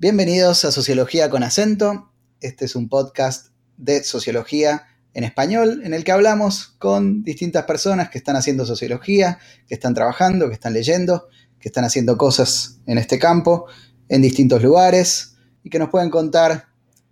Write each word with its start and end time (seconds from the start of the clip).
Bienvenidos 0.00 0.64
a 0.64 0.72
Sociología 0.72 1.28
con 1.28 1.42
acento. 1.42 2.10
Este 2.40 2.64
es 2.64 2.74
un 2.74 2.88
podcast 2.88 3.48
de 3.76 4.02
sociología 4.02 4.86
en 5.12 5.24
español 5.24 5.82
en 5.84 5.92
el 5.92 6.04
que 6.04 6.12
hablamos 6.12 6.68
con 6.78 7.22
distintas 7.22 7.64
personas 7.64 8.08
que 8.08 8.16
están 8.16 8.34
haciendo 8.34 8.64
sociología, 8.64 9.38
que 9.68 9.74
están 9.74 9.92
trabajando, 9.92 10.48
que 10.48 10.54
están 10.54 10.72
leyendo, 10.72 11.28
que 11.58 11.68
están 11.68 11.84
haciendo 11.84 12.16
cosas 12.16 12.78
en 12.86 12.96
este 12.96 13.18
campo, 13.18 13.66
en 14.08 14.22
distintos 14.22 14.62
lugares 14.62 15.36
y 15.62 15.68
que 15.68 15.78
nos 15.78 15.90
pueden 15.90 16.08
contar 16.08 16.68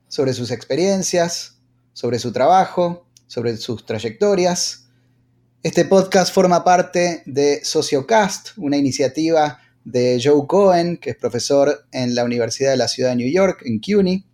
sobre 0.08 0.32
sus 0.32 0.50
experiencias, 0.50 1.58
sobre 1.92 2.18
su 2.18 2.32
trabajo, 2.32 3.06
sobre 3.26 3.58
sus 3.58 3.84
trayectorias. 3.84 4.88
Este 5.62 5.84
podcast 5.84 6.32
forma 6.32 6.64
parte 6.64 7.22
de 7.26 7.62
Sociocast, 7.62 8.56
una 8.56 8.78
iniciativa 8.78 9.58
de 9.90 10.20
Joe 10.22 10.46
Cohen, 10.46 10.98
que 10.98 11.10
es 11.10 11.16
profesor 11.16 11.86
en 11.92 12.14
la 12.14 12.22
Universidad 12.24 12.70
de 12.72 12.76
la 12.76 12.88
Ciudad 12.88 13.08
de 13.10 13.16
New 13.16 13.30
York, 13.30 13.62
en 13.64 13.80
CUNY, 13.80 14.26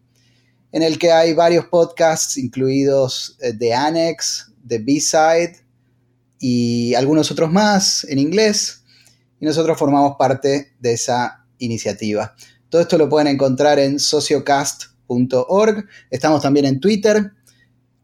en 0.73 0.83
el 0.83 0.99
que 0.99 1.13
hay 1.13 1.33
varios 1.33 1.67
podcasts, 1.67 2.37
incluidos 2.37 3.39
The 3.39 3.69
eh, 3.69 3.75
Annex, 3.75 4.51
The 4.67 4.79
B-Side 4.79 5.59
y 6.41 6.95
algunos 6.95 7.31
otros 7.31 7.53
más 7.53 8.03
en 8.05 8.19
inglés. 8.19 8.83
Y 9.39 9.47
nosotros 9.47 9.79
formamos 9.79 10.17
parte 10.19 10.73
de 10.81 10.95
esa 10.95 11.47
iniciativa. 11.59 12.35
Todo 12.69 12.83
esto 12.83 12.99
lo 12.99 13.09
pueden 13.09 13.29
encontrar 13.29 13.79
en 13.79 14.01
sociocast.org. 14.01 15.87
Estamos 16.11 16.43
también 16.43 16.67
en 16.67 16.81
Twitter, 16.81 17.31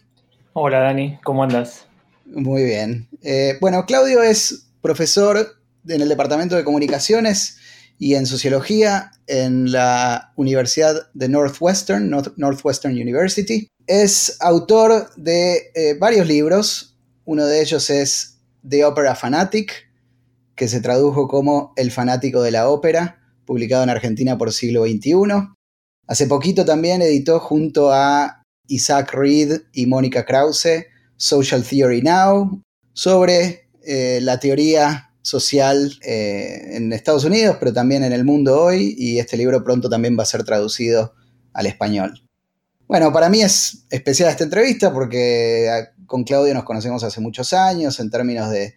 Hola 0.52 0.80
Dani, 0.80 1.18
¿cómo 1.24 1.42
andas? 1.42 1.86
Muy 2.26 2.62
bien. 2.62 3.08
Eh, 3.24 3.56
bueno, 3.58 3.86
Claudio 3.86 4.22
es 4.22 4.66
profesor 4.82 5.56
en 5.88 6.02
el 6.02 6.10
Departamento 6.10 6.56
de 6.56 6.64
Comunicaciones 6.64 7.56
y 7.98 8.16
en 8.16 8.26
Sociología 8.26 9.12
en 9.26 9.72
la 9.72 10.34
Universidad 10.36 11.08
de 11.14 11.30
Northwestern, 11.30 12.10
Northwestern 12.36 12.94
University. 12.94 13.68
Es 13.86 14.36
autor 14.40 15.10
de 15.16 15.70
eh, 15.74 15.94
varios 15.98 16.26
libros. 16.26 16.98
Uno 17.24 17.46
de 17.46 17.62
ellos 17.62 17.88
es 17.88 18.40
The 18.68 18.84
Opera 18.84 19.14
Fanatic, 19.14 19.90
que 20.54 20.68
se 20.68 20.82
tradujo 20.82 21.26
como 21.26 21.72
El 21.76 21.90
fanático 21.90 22.42
de 22.42 22.50
la 22.50 22.68
ópera, 22.68 23.22
publicado 23.46 23.84
en 23.84 23.90
Argentina 23.90 24.36
por 24.36 24.52
siglo 24.52 24.84
XXI. 24.84 25.14
Hace 26.06 26.26
poquito 26.26 26.66
también 26.66 27.00
editó 27.00 27.40
junto 27.40 27.90
a 27.90 28.42
Isaac 28.66 29.14
Reed 29.14 29.62
y 29.72 29.86
Mónica 29.86 30.26
Krause 30.26 30.84
Social 31.16 31.64
Theory 31.64 32.02
Now, 32.02 32.60
sobre 32.94 33.68
eh, 33.82 34.20
la 34.22 34.40
teoría 34.40 35.10
social 35.20 35.92
eh, 36.02 36.76
en 36.76 36.92
Estados 36.92 37.24
Unidos, 37.24 37.56
pero 37.58 37.72
también 37.72 38.04
en 38.04 38.12
el 38.12 38.24
mundo 38.24 38.62
hoy, 38.62 38.94
y 38.96 39.18
este 39.18 39.36
libro 39.36 39.62
pronto 39.62 39.90
también 39.90 40.16
va 40.18 40.22
a 40.22 40.26
ser 40.26 40.44
traducido 40.44 41.14
al 41.52 41.66
español. 41.66 42.22
Bueno, 42.86 43.12
para 43.12 43.28
mí 43.28 43.42
es 43.42 43.86
especial 43.90 44.30
esta 44.30 44.44
entrevista 44.44 44.92
porque 44.92 45.68
ah, 45.70 45.92
con 46.06 46.24
Claudio 46.24 46.54
nos 46.54 46.64
conocemos 46.64 47.02
hace 47.02 47.20
muchos 47.20 47.52
años 47.52 47.98
en 48.00 48.10
términos 48.10 48.50
de, 48.50 48.74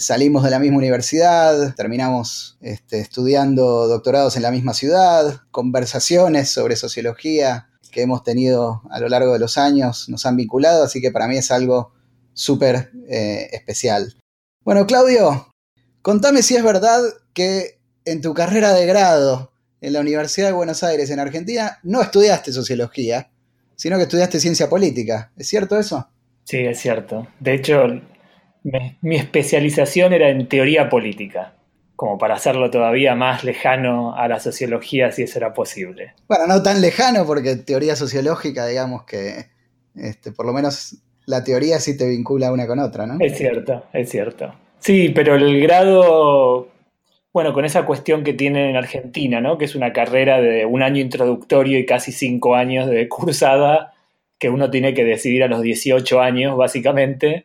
salimos 0.00 0.42
de 0.42 0.50
la 0.50 0.58
misma 0.58 0.78
universidad, 0.78 1.74
terminamos 1.76 2.58
este, 2.60 2.98
estudiando 2.98 3.86
doctorados 3.86 4.36
en 4.36 4.42
la 4.42 4.50
misma 4.50 4.74
ciudad, 4.74 5.42
conversaciones 5.52 6.50
sobre 6.50 6.76
sociología 6.76 7.70
que 7.92 8.02
hemos 8.02 8.24
tenido 8.24 8.82
a 8.90 8.98
lo 9.00 9.08
largo 9.08 9.32
de 9.32 9.38
los 9.38 9.56
años 9.56 10.08
nos 10.08 10.26
han 10.26 10.36
vinculado, 10.36 10.84
así 10.84 11.00
que 11.00 11.12
para 11.12 11.28
mí 11.28 11.38
es 11.38 11.50
algo 11.50 11.92
súper 12.38 12.90
eh, 13.08 13.48
especial. 13.52 14.14
Bueno, 14.64 14.86
Claudio, 14.86 15.48
contame 16.02 16.42
si 16.42 16.54
es 16.54 16.62
verdad 16.62 17.00
que 17.34 17.80
en 18.04 18.20
tu 18.20 18.32
carrera 18.32 18.72
de 18.72 18.86
grado 18.86 19.52
en 19.80 19.92
la 19.92 20.00
Universidad 20.00 20.46
de 20.46 20.52
Buenos 20.52 20.84
Aires, 20.84 21.10
en 21.10 21.18
Argentina, 21.18 21.78
no 21.82 22.00
estudiaste 22.00 22.52
sociología, 22.52 23.30
sino 23.74 23.96
que 23.96 24.04
estudiaste 24.04 24.38
ciencia 24.38 24.68
política. 24.68 25.32
¿Es 25.36 25.48
cierto 25.48 25.78
eso? 25.78 26.08
Sí, 26.44 26.58
es 26.58 26.78
cierto. 26.78 27.26
De 27.40 27.54
hecho, 27.54 27.86
mi 29.00 29.16
especialización 29.16 30.12
era 30.12 30.28
en 30.28 30.48
teoría 30.48 30.88
política 30.88 31.54
como 31.96 32.16
para 32.16 32.36
hacerlo 32.36 32.70
todavía 32.70 33.16
más 33.16 33.42
lejano 33.42 34.14
a 34.14 34.28
la 34.28 34.38
sociología 34.38 35.10
si 35.10 35.24
eso 35.24 35.38
era 35.40 35.52
posible. 35.52 36.14
Bueno, 36.28 36.46
no 36.46 36.62
tan 36.62 36.80
lejano 36.80 37.26
porque 37.26 37.56
teoría 37.56 37.96
sociológica, 37.96 38.66
digamos 38.66 39.02
que 39.02 39.46
este, 39.96 40.30
por 40.30 40.46
lo 40.46 40.52
menos 40.52 40.94
la 41.28 41.44
teoría 41.44 41.78
sí 41.78 41.94
te 41.96 42.08
vincula 42.08 42.50
una 42.50 42.66
con 42.66 42.78
otra, 42.78 43.06
¿no? 43.06 43.18
Es 43.20 43.36
cierto, 43.36 43.84
es 43.92 44.08
cierto. 44.08 44.54
Sí, 44.78 45.10
pero 45.10 45.34
el 45.34 45.60
grado, 45.60 46.68
bueno, 47.34 47.52
con 47.52 47.66
esa 47.66 47.84
cuestión 47.84 48.24
que 48.24 48.32
tienen 48.32 48.70
en 48.70 48.76
Argentina, 48.76 49.38
¿no? 49.38 49.58
Que 49.58 49.66
es 49.66 49.74
una 49.74 49.92
carrera 49.92 50.40
de 50.40 50.64
un 50.64 50.82
año 50.82 51.02
introductorio 51.02 51.78
y 51.78 51.84
casi 51.84 52.12
cinco 52.12 52.54
años 52.54 52.88
de 52.88 53.08
cursada, 53.08 53.92
que 54.38 54.48
uno 54.48 54.70
tiene 54.70 54.94
que 54.94 55.04
decidir 55.04 55.42
a 55.42 55.48
los 55.48 55.60
18 55.60 56.18
años, 56.20 56.56
básicamente. 56.56 57.44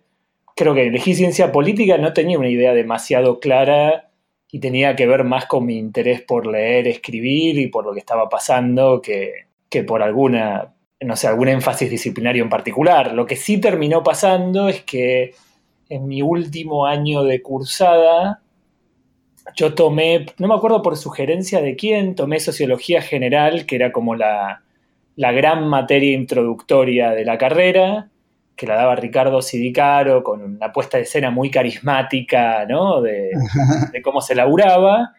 Creo 0.56 0.74
que 0.74 0.88
elegí 0.88 1.14
ciencia 1.14 1.52
política, 1.52 1.98
no 1.98 2.14
tenía 2.14 2.40
una 2.40 2.50
idea 2.50 2.74
demasiado 2.74 3.42
clara 3.42 4.12
y 4.50 4.60
tenía 4.60 4.96
que 4.96 5.08
ver 5.08 5.26
más 5.26 5.46
con 5.48 5.66
mi 5.66 5.78
interés 5.78 6.22
por 6.22 6.48
leer, 6.48 6.88
escribir 6.88 7.58
y 7.58 7.68
por 7.68 7.84
lo 7.84 7.92
que 7.92 8.00
estaba 8.00 8.30
pasando 8.30 9.02
que, 9.02 9.48
por 9.86 10.02
alguna, 10.02 10.72
no 11.06 11.16
sé, 11.16 11.28
algún 11.28 11.47
énfasis 11.47 11.90
disciplinario 11.90 12.44
en 12.44 12.50
particular. 12.50 13.14
Lo 13.14 13.25
que 13.25 13.36
sí 13.36 13.59
terminó 13.59 14.03
pasando 14.03 14.69
es 14.69 14.84
que 14.84 15.34
en 15.90 16.08
mi 16.08 16.22
último 16.22 16.86
año 16.86 17.24
de 17.24 17.41
cursada, 17.41 18.41
yo 19.56 19.74
tomé, 19.74 20.25
no 20.38 20.47
me 20.47 20.56
acuerdo 20.56 20.81
por 20.81 20.97
sugerencia 20.97 21.62
de 21.62 21.75
quién, 21.75 22.16
tomé 22.16 22.40
sociología 22.40 23.02
general, 23.02 23.66
que 23.66 23.75
era 23.75 23.91
como 23.91 24.16
la, 24.16 24.64
la 25.16 25.31
gran 25.31 25.68
materia 25.68 26.14
introductoria 26.14 27.12
de 27.12 27.25
la 27.25 27.38
carrera, 27.38 28.09
que 28.56 28.68
la 28.68 28.75
daba 28.75 28.96
Ricardo 28.96 29.41
Sidicaro 29.41 30.24
con 30.24 30.41
una 30.41 30.72
puesta 30.72 30.97
de 30.97 31.03
escena 31.03 31.31
muy 31.31 31.50
carismática, 31.50 32.66
¿no? 32.66 33.02
De, 33.02 33.31
cómo 34.03 34.22
se 34.22 34.35
laburaba. 34.35 35.14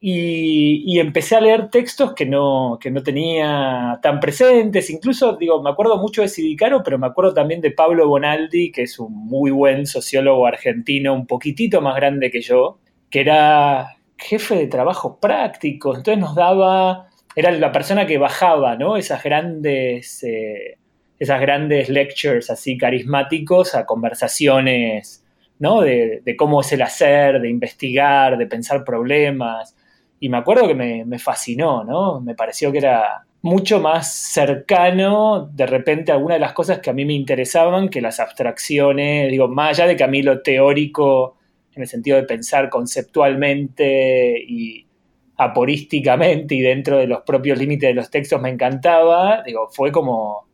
Y, 0.00 0.98
empecé 1.00 1.34
a 1.36 1.40
leer 1.40 1.70
textos 1.70 2.14
que 2.14 2.24
no, 2.24 2.78
que 2.80 2.90
no 2.90 3.02
tenía 3.02 3.98
tan 4.02 4.20
presentes. 4.20 4.90
Incluso, 4.90 5.36
digo, 5.36 5.62
me 5.62 5.70
acuerdo 5.70 5.98
mucho 5.98 6.22
de 6.22 6.28
Sidicaro, 6.28 6.82
pero 6.84 6.98
me 6.98 7.06
acuerdo 7.08 7.34
también 7.34 7.60
de 7.60 7.72
Pablo 7.72 8.08
Bonaldi, 8.08 8.70
que 8.70 8.82
es 8.82 8.98
un 8.98 9.12
muy 9.12 9.50
buen 9.50 9.86
sociólogo 9.86 10.46
argentino, 10.46 11.14
un 11.14 11.26
poquitito 11.26 11.80
más 11.80 11.96
grande 11.96 12.30
que 12.30 12.40
yo, 12.40 12.78
que 13.10 13.20
era 13.20 13.96
jefe 14.16 14.56
de 14.56 14.66
trabajos 14.68 15.16
prácticos. 15.20 15.98
Entonces 15.98 16.20
nos 16.20 16.34
daba, 16.36 17.08
era 17.34 17.50
la 17.50 17.72
persona 17.72 18.06
que 18.06 18.18
bajaba, 18.18 18.76
¿no? 18.76 18.96
Esas 18.96 19.22
grandes... 19.22 20.22
Eh, 20.24 20.78
esas 21.18 21.40
grandes 21.40 21.88
lectures 21.88 22.50
así 22.50 22.78
carismáticos 22.78 23.74
a 23.74 23.86
conversaciones, 23.86 25.24
¿no? 25.58 25.80
De, 25.80 26.22
cómo 26.38 26.60
es 26.60 26.72
el 26.72 26.82
hacer, 26.82 27.40
de 27.40 27.50
investigar, 27.50 28.38
de 28.38 28.46
pensar 28.46 28.84
problemas. 28.84 29.74
Y 30.20 30.28
me 30.28 30.38
acuerdo 30.38 30.66
que 30.66 30.74
me, 30.74 31.18
fascinó, 31.18 31.84
¿no? 31.84 32.20
Me 32.20 32.34
pareció 32.34 32.72
que 32.72 32.78
era 32.78 33.24
mucho 33.42 33.80
más 33.80 34.12
cercano 34.12 35.48
de 35.52 35.66
repente 35.66 36.10
a 36.10 36.16
alguna 36.16 36.34
de 36.34 36.40
las 36.40 36.52
cosas 36.52 36.80
que 36.80 36.90
a 36.90 36.92
mí 36.92 37.04
me 37.04 37.12
interesaban 37.12 37.88
que 37.88 38.00
las 38.00 38.18
abstracciones, 38.18 39.30
digo, 39.30 39.48
más 39.48 39.78
allá 39.78 39.88
de 39.88 39.96
que 39.96 40.04
a 40.04 40.08
mí 40.08 40.22
lo 40.22 40.42
teórico, 40.42 41.36
en 41.74 41.82
el 41.82 41.88
sentido 41.88 42.16
de 42.16 42.24
pensar 42.24 42.68
conceptualmente 42.68 44.42
y 44.46 44.86
aporísticamente 45.36 46.56
y 46.56 46.60
dentro 46.60 46.98
de 46.98 47.06
los 47.06 47.22
propios 47.22 47.58
límites 47.58 47.88
de 47.88 47.94
los 47.94 48.10
textos 48.10 48.42
me 48.42 48.50
encantaba, 48.50 49.42
digo, 49.44 49.68
fue 49.72 49.92
como 49.92 50.48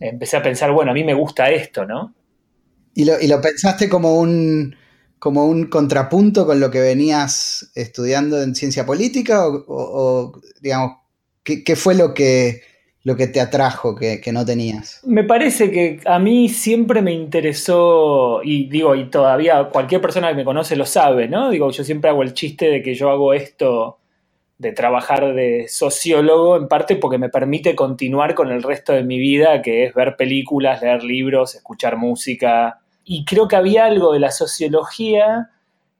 empecé 0.00 0.36
a 0.36 0.42
pensar, 0.42 0.72
bueno, 0.72 0.90
a 0.90 0.94
mí 0.94 1.04
me 1.04 1.14
gusta 1.14 1.50
esto, 1.50 1.86
¿no? 1.86 2.14
¿Y 2.94 3.04
lo, 3.04 3.40
pensaste 3.40 3.88
como 3.90 4.16
un, 4.16 4.74
como 5.18 5.46
un 5.46 5.66
contrapunto 5.66 6.46
con 6.46 6.60
lo 6.60 6.70
que 6.70 6.80
venías 6.80 7.70
estudiando 7.74 8.42
en 8.42 8.54
ciencia 8.54 8.84
política? 8.84 9.46
¿O, 9.46 10.32
digamos, 10.60 10.98
¿qué, 11.42 11.76
fue 11.76 11.94
lo 11.94 12.12
que, 12.12 12.62
lo 13.02 13.16
que 13.16 13.26
te 13.26 13.40
atrajo 13.40 13.94
que, 13.94 14.20
no 14.32 14.44
tenías? 14.44 15.00
Me 15.04 15.24
parece 15.24 15.70
que 15.70 16.00
a 16.04 16.18
mí 16.18 16.48
siempre 16.48 17.02
me 17.02 17.12
interesó, 17.12 18.40
y 18.42 18.68
digo, 18.68 18.94
y 18.94 19.10
todavía 19.10 19.68
cualquier 19.72 20.00
persona 20.00 20.28
que 20.28 20.36
me 20.36 20.44
conoce 20.44 20.76
lo 20.76 20.86
sabe, 20.86 21.28
¿no? 21.28 21.50
Digo, 21.50 21.70
yo 21.70 21.84
siempre 21.84 22.10
hago 22.10 22.22
el 22.22 22.34
chiste 22.34 22.66
de 22.66 22.82
que 22.82 22.94
yo 22.94 23.10
hago 23.10 23.32
esto 23.32 23.98
de 24.58 24.72
trabajar 24.72 25.34
de 25.34 25.66
sociólogo, 25.68 26.56
en 26.56 26.66
parte 26.66 26.96
porque 26.96 27.18
me 27.18 27.28
permite 27.28 27.74
continuar 27.74 28.34
con 28.34 28.50
el 28.50 28.62
resto 28.62 28.92
de 28.92 29.02
mi 29.02 29.18
vida, 29.18 29.60
que 29.60 29.84
es 29.84 29.94
ver 29.94 30.16
películas, 30.16 30.80
leer 30.80 31.02
libros, 31.02 31.54
escuchar 31.54 31.96
música. 31.96 32.80
Y 33.08 33.24
creo 33.24 33.46
que 33.46 33.54
había 33.54 33.84
algo 33.84 34.12
de 34.12 34.18
la 34.18 34.32
sociología 34.32 35.50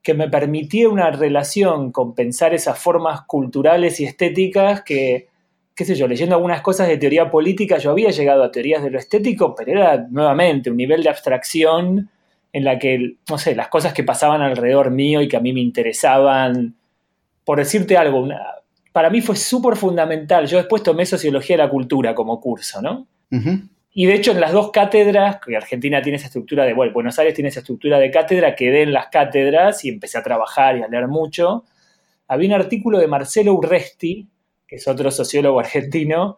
que 0.03 0.13
me 0.13 0.29
permitía 0.29 0.89
una 0.89 1.09
relación 1.09 1.93
con 1.93 2.13
pensar 2.13 2.53
esas 2.53 2.77
formas 2.77 3.21
culturales 3.21 4.01
y 4.01 4.03
estéticas 4.03 4.81
que, 4.81 5.29
qué 5.73 5.85
sé 5.85 5.95
yo, 5.95 6.05
leyendo 6.05 6.35
algunas 6.35 6.61
cosas 6.61 6.89
de 6.89 6.97
teoría 6.97 7.31
política, 7.31 7.77
yo 7.77 7.91
había 7.91 8.11
llegado 8.11 8.43
a 8.43 8.51
teorías 8.51 8.83
de 8.83 8.89
lo 8.89 8.99
estético, 8.99 9.55
pero 9.55 9.71
era 9.71 10.05
nuevamente 10.09 10.69
un 10.69 10.75
nivel 10.75 11.01
de 11.01 11.09
abstracción 11.09 12.09
en 12.51 12.63
la 12.65 12.77
que, 12.77 13.15
no 13.29 13.37
sé, 13.37 13.55
las 13.55 13.69
cosas 13.69 13.93
que 13.93 14.03
pasaban 14.03 14.41
alrededor 14.41 14.91
mío 14.91 15.21
y 15.21 15.29
que 15.29 15.37
a 15.37 15.41
mí 15.41 15.53
me 15.53 15.61
interesaban, 15.61 16.75
por 17.45 17.59
decirte 17.59 17.95
algo, 17.95 18.27
para 18.91 19.09
mí 19.09 19.21
fue 19.21 19.37
súper 19.37 19.77
fundamental. 19.77 20.45
Yo 20.45 20.57
después 20.57 20.83
tomé 20.83 21.05
Sociología 21.05 21.55
de 21.55 21.63
la 21.63 21.69
Cultura 21.69 22.13
como 22.13 22.41
curso, 22.41 22.81
¿no? 22.81 23.07
Y 23.99 24.05
de 24.05 24.13
hecho, 24.13 24.31
en 24.31 24.39
las 24.39 24.51
dos 24.51 24.69
cátedras, 24.69 25.39
que 25.43 25.57
Argentina 25.57 26.03
tiene 26.03 26.17
esa 26.17 26.27
estructura 26.27 26.65
de, 26.65 26.73
bueno, 26.73 26.93
Buenos 26.93 27.17
Aires 27.17 27.33
tiene 27.33 27.49
esa 27.49 27.61
estructura 27.61 27.97
de 27.97 28.11
cátedra, 28.11 28.55
quedé 28.55 28.83
en 28.83 28.93
las 28.93 29.07
cátedras 29.07 29.83
y 29.83 29.89
empecé 29.89 30.19
a 30.19 30.23
trabajar 30.23 30.77
y 30.77 30.83
a 30.83 30.87
leer 30.87 31.07
mucho. 31.07 31.63
Había 32.27 32.49
un 32.49 32.61
artículo 32.61 32.99
de 32.99 33.07
Marcelo 33.07 33.55
Urresti, 33.55 34.27
que 34.67 34.75
es 34.75 34.87
otro 34.87 35.09
sociólogo 35.09 35.59
argentino, 35.59 36.37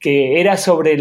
que 0.00 0.40
era 0.40 0.56
sobre 0.56 0.96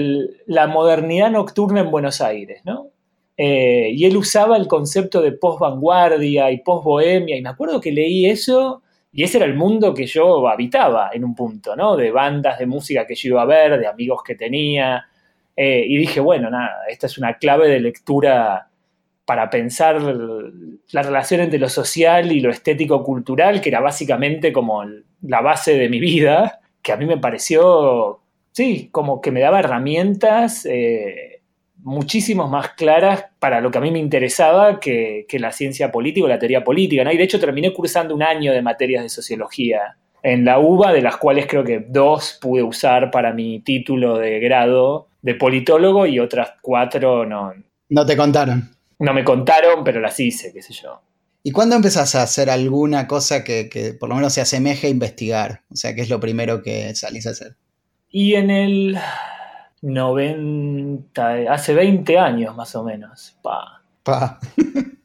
la 0.45 0.67
modernidad 0.67 1.31
nocturna 1.31 1.79
en 1.79 1.89
Buenos 1.89 2.21
Aires, 2.21 2.61
¿no? 2.65 2.91
Eh, 3.35 3.89
y 3.91 4.05
él 4.05 4.15
usaba 4.15 4.57
el 4.57 4.67
concepto 4.67 5.23
de 5.23 5.31
post-vanguardia 5.31 6.51
y 6.51 6.59
post-bohemia, 6.59 7.35
y 7.35 7.41
me 7.41 7.49
acuerdo 7.49 7.81
que 7.81 7.91
leí 7.91 8.27
eso, 8.27 8.83
y 9.11 9.23
ese 9.23 9.37
era 9.37 9.47
el 9.47 9.55
mundo 9.55 9.95
que 9.95 10.05
yo 10.05 10.47
habitaba 10.47 11.09
en 11.11 11.23
un 11.23 11.33
punto, 11.33 11.75
¿no? 11.75 11.97
De 11.97 12.11
bandas 12.11 12.59
de 12.59 12.67
música 12.67 13.07
que 13.07 13.15
yo 13.15 13.29
iba 13.29 13.41
a 13.41 13.45
ver, 13.45 13.79
de 13.79 13.87
amigos 13.87 14.21
que 14.23 14.35
tenía, 14.35 15.08
eh, 15.61 15.83
y 15.85 15.97
dije, 15.97 16.21
bueno, 16.21 16.49
nada, 16.49 16.71
esta 16.87 17.07
es 17.07 17.17
una 17.17 17.33
clave 17.33 17.67
de 17.67 17.81
lectura 17.81 18.69
para 19.25 19.49
pensar 19.49 20.01
la 20.01 21.03
relación 21.03 21.41
entre 21.41 21.59
lo 21.59 21.67
social 21.67 22.31
y 22.31 22.39
lo 22.39 22.49
estético-cultural, 22.49 23.59
que 23.59 23.67
era 23.67 23.81
básicamente 23.81 24.53
como 24.53 24.85
la 25.21 25.41
base 25.41 25.77
de 25.77 25.89
mi 25.89 25.99
vida, 25.99 26.61
que 26.81 26.93
a 26.93 26.95
mí 26.95 27.05
me 27.05 27.17
pareció, 27.17 28.21
sí, 28.53 28.87
como 28.93 29.19
que 29.19 29.31
me 29.31 29.41
daba 29.41 29.59
herramientas 29.59 30.65
eh, 30.65 31.41
más 31.83 32.69
claras 32.77 33.25
para 33.39 33.59
lo 33.59 33.69
que 33.69 33.79
a 33.79 33.81
mí 33.81 33.91
me 33.91 33.99
interesaba 33.99 34.79
que, 34.79 35.25
la 35.33 35.51
ciencia 35.51 35.91
política 35.91 36.25
o 36.25 36.29
la 36.29 36.39
teoría 36.39 36.63
política. 36.63 37.03
¿no? 37.03 37.11
Y 37.11 37.17
de 37.17 37.23
hecho 37.25 37.37
terminé 37.37 37.73
cursando 37.73 38.15
un 38.15 38.23
año 38.23 38.53
de 38.53 38.61
materias 38.61 39.03
de 39.03 39.09
sociología 39.09 39.97
en 40.23 40.45
la 40.45 40.57
UBA, 40.57 40.93
de 40.93 41.01
las 41.01 41.17
cuales 41.17 41.47
creo 41.47 41.65
que 41.65 41.79
dos 41.79 42.39
pude 42.41 42.63
usar 42.63 43.11
para 43.11 43.33
mi 43.33 43.59
título 43.59 44.17
de 44.17 44.39
grado 44.39 45.08
de 45.21 45.35
politólogo 45.35 46.05
y 46.05 46.19
otras 46.19 46.53
cuatro 46.61 47.25
no. 47.25 47.53
No 47.89 48.05
te 48.05 48.15
contaron. 48.15 48.69
No 48.99 49.13
me 49.13 49.23
contaron, 49.23 49.83
pero 49.83 49.99
las 49.99 50.19
hice, 50.19 50.51
qué 50.53 50.61
sé 50.61 50.73
yo. 50.73 51.01
¿Y 51.41 51.51
cuándo 51.51 51.75
empezás 51.75 52.15
a 52.15 52.23
hacer 52.23 52.49
alguna 52.49 53.07
cosa 53.07 53.43
que, 53.43 53.95
por 53.97 54.09
lo 54.09 54.15
menos 54.15 54.33
se 54.33 54.41
asemeje 54.41 54.87
a 54.87 54.89
investigar? 54.89 55.61
O 55.71 55.75
sea, 55.75 55.95
¿qué 55.95 56.01
es 56.01 56.09
lo 56.09 56.19
primero 56.19 56.61
que 56.61 56.93
salís 56.95 57.25
a 57.27 57.31
hacer? 57.31 57.55
Y 58.09 58.35
en 58.35 58.49
el 58.49 58.97
90, 59.81 61.33
hace 61.49 61.73
20 61.73 62.17
años 62.17 62.55
más 62.55 62.75
o 62.75 62.83
menos. 62.83 63.37
Pa. 63.41 63.81
Pa. 64.03 64.39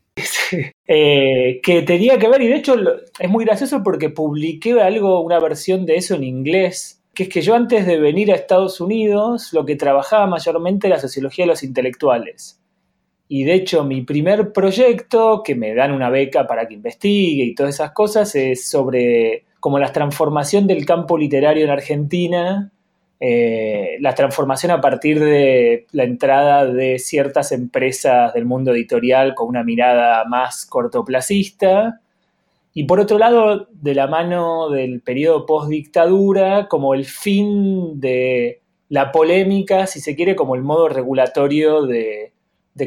Eh, 0.86 1.60
que 1.64 1.82
tenía 1.82 2.18
que 2.18 2.28
ver, 2.28 2.40
y 2.40 2.46
de 2.46 2.56
hecho 2.56 2.76
es 3.18 3.28
muy 3.28 3.44
gracioso 3.44 3.82
porque 3.82 4.10
publiqué 4.10 4.80
algo, 4.80 5.20
una 5.22 5.40
versión 5.40 5.86
de 5.86 5.96
eso 5.96 6.14
en 6.14 6.22
inglés 6.22 7.02
que 7.14 7.24
es 7.24 7.28
que 7.28 7.42
yo 7.42 7.54
antes 7.54 7.86
de 7.86 7.98
venir 7.98 8.32
a 8.32 8.34
Estados 8.34 8.80
Unidos 8.80 9.52
lo 9.52 9.64
que 9.64 9.76
trabajaba 9.76 10.26
mayormente 10.26 10.86
era 10.86 10.96
la 10.96 11.02
sociología 11.02 11.44
de 11.44 11.50
los 11.50 11.62
intelectuales. 11.62 12.60
Y 13.28 13.44
de 13.44 13.54
hecho 13.54 13.84
mi 13.84 14.02
primer 14.02 14.52
proyecto, 14.52 15.42
que 15.42 15.54
me 15.54 15.74
dan 15.74 15.92
una 15.92 16.10
beca 16.10 16.46
para 16.46 16.68
que 16.68 16.74
investigue 16.74 17.44
y 17.44 17.54
todas 17.54 17.76
esas 17.76 17.92
cosas, 17.92 18.34
es 18.34 18.68
sobre 18.68 19.44
como 19.60 19.78
la 19.78 19.92
transformación 19.92 20.66
del 20.66 20.84
campo 20.84 21.16
literario 21.16 21.64
en 21.64 21.70
Argentina, 21.70 22.70
eh, 23.20 23.96
la 24.00 24.14
transformación 24.14 24.72
a 24.72 24.80
partir 24.80 25.18
de 25.18 25.86
la 25.92 26.04
entrada 26.04 26.66
de 26.66 26.98
ciertas 26.98 27.52
empresas 27.52 28.34
del 28.34 28.44
mundo 28.44 28.72
editorial 28.72 29.34
con 29.34 29.48
una 29.48 29.64
mirada 29.64 30.24
más 30.26 30.66
cortoplacista 30.66 32.02
y 32.76 32.84
por 32.84 32.98
otro 32.98 33.18
lado, 33.18 33.68
de 33.70 33.94
la 33.94 34.08
mano 34.08 34.68
del 34.68 35.00
periodo 35.00 35.46
post-dictadura, 35.46 36.66
como 36.66 36.94
el 36.94 37.04
fin 37.04 38.00
de 38.00 38.62
la 38.88 39.12
polémica, 39.12 39.86
si 39.86 40.00
se 40.00 40.16
quiere, 40.16 40.34
como 40.34 40.56
el 40.56 40.62
modo 40.62 40.88
regulatorio 40.88 41.86
de, 41.86 42.32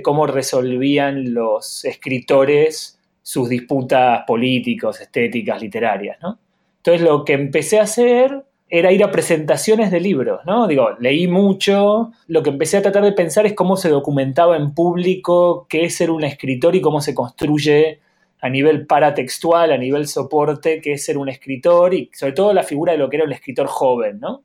cómo 0.03 0.27
resolvían 0.27 1.33
los 1.33 1.85
escritores 1.85 2.99
sus 3.21 3.47
disputas 3.47 4.23
políticos, 4.27 4.99
estéticas, 4.99 5.61
literarias, 5.61 6.17
¿no? 6.21 6.37
Entonces 6.77 7.01
lo 7.01 7.25
que 7.25 7.33
empecé 7.33 7.79
a 7.79 7.83
hacer 7.83 8.45
era 8.69 8.91
ir 8.91 9.03
a 9.03 9.11
presentaciones 9.11 9.91
de 9.91 10.01
libros, 10.01 10.41
¿no? 10.45 10.67
Digo, 10.67 10.91
leí 10.99 11.27
mucho, 11.27 12.11
lo 12.27 12.43
que 12.43 12.49
empecé 12.49 12.77
a 12.77 12.81
tratar 12.81 13.03
de 13.03 13.11
pensar 13.13 13.45
es 13.45 13.53
cómo 13.53 13.77
se 13.77 13.89
documentaba 13.89 14.57
en 14.57 14.73
público 14.73 15.65
qué 15.69 15.85
es 15.85 15.95
ser 15.95 16.11
un 16.11 16.25
escritor 16.25 16.75
y 16.75 16.81
cómo 16.81 16.99
se 17.01 17.13
construye 17.13 18.01
a 18.39 18.49
nivel 18.49 18.85
paratextual, 18.85 19.71
a 19.71 19.77
nivel 19.77 20.07
soporte, 20.07 20.81
que 20.81 20.93
es 20.93 21.05
ser 21.05 21.17
un 21.17 21.29
escritor 21.29 21.93
y 21.93 22.09
sobre 22.13 22.33
todo 22.33 22.53
la 22.53 22.63
figura 22.63 22.91
de 22.91 22.97
lo 22.99 23.09
que 23.09 23.17
era 23.17 23.25
un 23.25 23.33
escritor 23.33 23.67
joven, 23.67 24.19
¿no? 24.19 24.43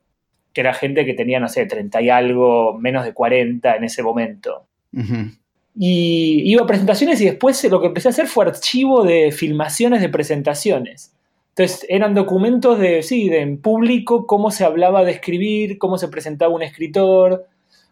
Que 0.51 0.61
era 0.61 0.73
gente 0.73 1.05
que 1.05 1.13
tenía, 1.13 1.39
no 1.39 1.47
sé, 1.47 1.65
30 1.65 2.01
y 2.01 2.09
algo, 2.09 2.77
menos 2.79 3.05
de 3.05 3.13
40 3.13 3.75
en 3.75 3.83
ese 3.83 4.01
momento. 4.01 4.65
Y 5.75 6.43
iba 6.45 6.63
a 6.63 6.67
presentaciones 6.67 7.19
y 7.21 7.25
después 7.25 7.63
lo 7.65 7.81
que 7.81 7.87
empecé 7.87 8.09
a 8.09 8.11
hacer 8.11 8.27
fue 8.27 8.45
archivo 8.45 9.03
de 9.03 9.31
filmaciones 9.31 10.01
de 10.01 10.09
presentaciones. 10.09 11.15
Entonces 11.49 11.85
eran 11.87 12.15
documentos 12.15 12.79
de, 12.79 13.03
sí, 13.03 13.29
de 13.29 13.41
en 13.41 13.61
público, 13.61 14.25
cómo 14.25 14.49
se 14.49 14.65
hablaba 14.65 15.03
de 15.03 15.11
escribir, 15.11 15.77
cómo 15.77 15.99
se 15.99 16.07
presentaba 16.07 16.53
un 16.53 16.63
escritor, 16.63 17.47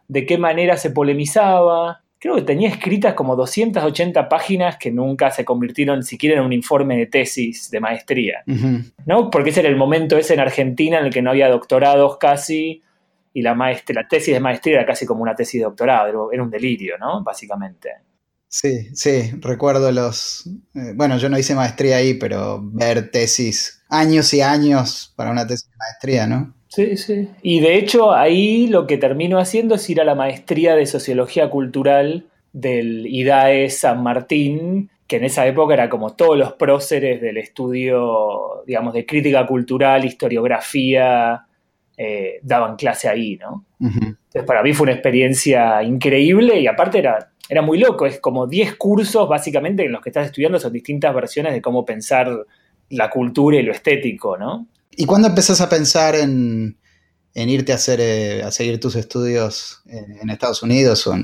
de 0.07 0.25
qué 0.25 0.39
manera 0.39 0.77
se 0.77 0.89
polemizaba 0.89 2.01
creo 2.21 2.35
que 2.35 2.43
tenía 2.43 2.69
escritas 2.69 3.15
como 3.15 3.35
280 3.35 4.29
páginas 4.29 4.77
que 4.77 4.91
nunca 4.91 5.31
se 5.31 5.43
convirtieron 5.43 6.03
siquiera 6.03 6.39
en 6.39 6.45
un 6.45 6.53
informe 6.53 6.95
de 6.95 7.07
tesis 7.07 7.71
de 7.71 7.79
maestría, 7.79 8.43
¿no? 9.07 9.31
Porque 9.31 9.49
ese 9.49 9.61
era 9.61 9.69
el 9.69 9.75
momento 9.75 10.17
ese 10.17 10.35
en 10.35 10.39
Argentina 10.39 10.99
en 10.99 11.05
el 11.05 11.13
que 11.13 11.23
no 11.23 11.31
había 11.31 11.49
doctorados 11.49 12.17
casi 12.19 12.83
y 13.33 13.41
la, 13.41 13.55
maestra, 13.55 14.03
la 14.03 14.07
tesis 14.07 14.35
de 14.35 14.39
maestría 14.39 14.75
era 14.75 14.85
casi 14.85 15.07
como 15.07 15.23
una 15.23 15.33
tesis 15.33 15.61
de 15.61 15.65
doctorado, 15.65 16.31
era 16.31 16.43
un 16.43 16.51
delirio, 16.51 16.95
¿no? 16.99 17.23
Básicamente. 17.23 17.89
Sí, 18.47 18.89
sí, 18.93 19.31
recuerdo 19.39 19.91
los... 19.91 20.45
Eh, 20.75 20.93
bueno, 20.93 21.17
yo 21.17 21.27
no 21.27 21.39
hice 21.39 21.55
maestría 21.55 21.97
ahí, 21.97 22.13
pero 22.13 22.59
ver 22.61 23.09
tesis 23.09 23.81
años 23.89 24.31
y 24.35 24.41
años 24.41 25.11
para 25.15 25.31
una 25.31 25.47
tesis 25.47 25.67
de 25.69 25.77
maestría, 25.77 26.27
¿no? 26.27 26.53
Sí, 26.71 26.95
sí. 26.95 27.27
Y 27.41 27.59
de 27.59 27.75
hecho 27.75 28.13
ahí 28.13 28.67
lo 28.67 28.87
que 28.87 28.97
termino 28.97 29.39
haciendo 29.39 29.75
es 29.75 29.89
ir 29.89 29.99
a 29.99 30.05
la 30.05 30.15
maestría 30.15 30.73
de 30.73 30.85
Sociología 30.85 31.49
Cultural 31.49 32.27
del 32.53 33.05
IDAE 33.07 33.69
San 33.69 34.01
Martín, 34.01 34.89
que 35.05 35.17
en 35.17 35.25
esa 35.25 35.45
época 35.45 35.73
era 35.73 35.89
como 35.89 36.15
todos 36.15 36.37
los 36.37 36.53
próceres 36.53 37.19
del 37.19 37.35
estudio, 37.35 38.63
digamos, 38.65 38.93
de 38.93 39.05
crítica 39.05 39.45
cultural, 39.45 40.05
historiografía, 40.05 41.45
eh, 41.97 42.39
daban 42.41 42.77
clase 42.77 43.09
ahí, 43.09 43.35
¿no? 43.35 43.65
Entonces 43.77 44.43
para 44.45 44.63
mí 44.63 44.71
fue 44.71 44.85
una 44.85 44.93
experiencia 44.93 45.83
increíble 45.83 46.57
y 46.57 46.67
aparte 46.67 46.99
era, 46.99 47.31
era 47.49 47.61
muy 47.61 47.79
loco, 47.79 48.05
es 48.05 48.21
como 48.21 48.47
10 48.47 48.77
cursos 48.77 49.27
básicamente 49.27 49.83
en 49.83 49.91
los 49.91 50.01
que 50.01 50.09
estás 50.09 50.27
estudiando 50.27 50.57
son 50.57 50.71
distintas 50.71 51.13
versiones 51.13 51.51
de 51.51 51.61
cómo 51.61 51.83
pensar 51.83 52.45
la 52.91 53.09
cultura 53.09 53.57
y 53.57 53.63
lo 53.63 53.73
estético, 53.73 54.37
¿no? 54.37 54.67
¿Y 54.95 55.05
cuándo 55.05 55.27
empezás 55.27 55.61
a 55.61 55.69
pensar 55.69 56.15
en, 56.15 56.77
irte 57.33 57.71
a 57.71 57.75
hacer 57.75 57.99
eh, 58.01 58.43
a 58.43 58.51
seguir 58.51 58.79
tus 58.79 58.95
estudios 58.95 59.81
en, 59.85 60.29
Estados 60.29 60.63
Unidos 60.63 61.07
o 61.07 61.15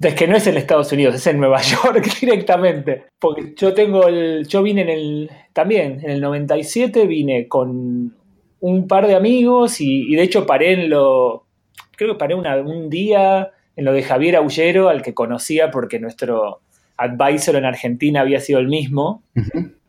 Es 0.00 0.14
que 0.14 0.26
no 0.26 0.36
es 0.36 0.46
en 0.46 0.56
Estados 0.56 0.92
Unidos, 0.92 1.14
es 1.14 1.26
en 1.26 1.38
Nueva 1.38 1.60
York 1.62 2.04
directamente. 2.20 3.04
Porque 3.18 3.54
yo 3.56 3.72
tengo 3.72 4.08
el. 4.08 4.46
Yo 4.48 4.62
vine 4.62 4.82
en 4.82 4.88
el. 4.88 5.30
También, 5.52 6.00
en 6.02 6.10
el 6.10 6.20
97 6.20 7.06
vine 7.06 7.48
con 7.48 8.16
un 8.60 8.88
par 8.88 9.06
de 9.06 9.14
amigos 9.14 9.80
y, 9.80 10.14
de 10.14 10.22
hecho 10.22 10.46
paré 10.46 10.72
en 10.72 10.90
lo. 10.90 11.46
Creo 11.96 12.14
que 12.14 12.18
paré 12.18 12.34
un 12.34 12.90
día 12.90 13.50
en 13.76 13.84
lo 13.84 13.92
de 13.92 14.02
Javier 14.02 14.36
Aullero, 14.36 14.88
al 14.88 15.02
que 15.02 15.14
conocía 15.14 15.70
porque 15.70 15.98
nuestro 15.98 16.60
advisor 16.96 17.56
en 17.56 17.64
Argentina 17.64 18.20
había 18.20 18.40
sido 18.40 18.58
el 18.58 18.68
mismo. 18.68 19.22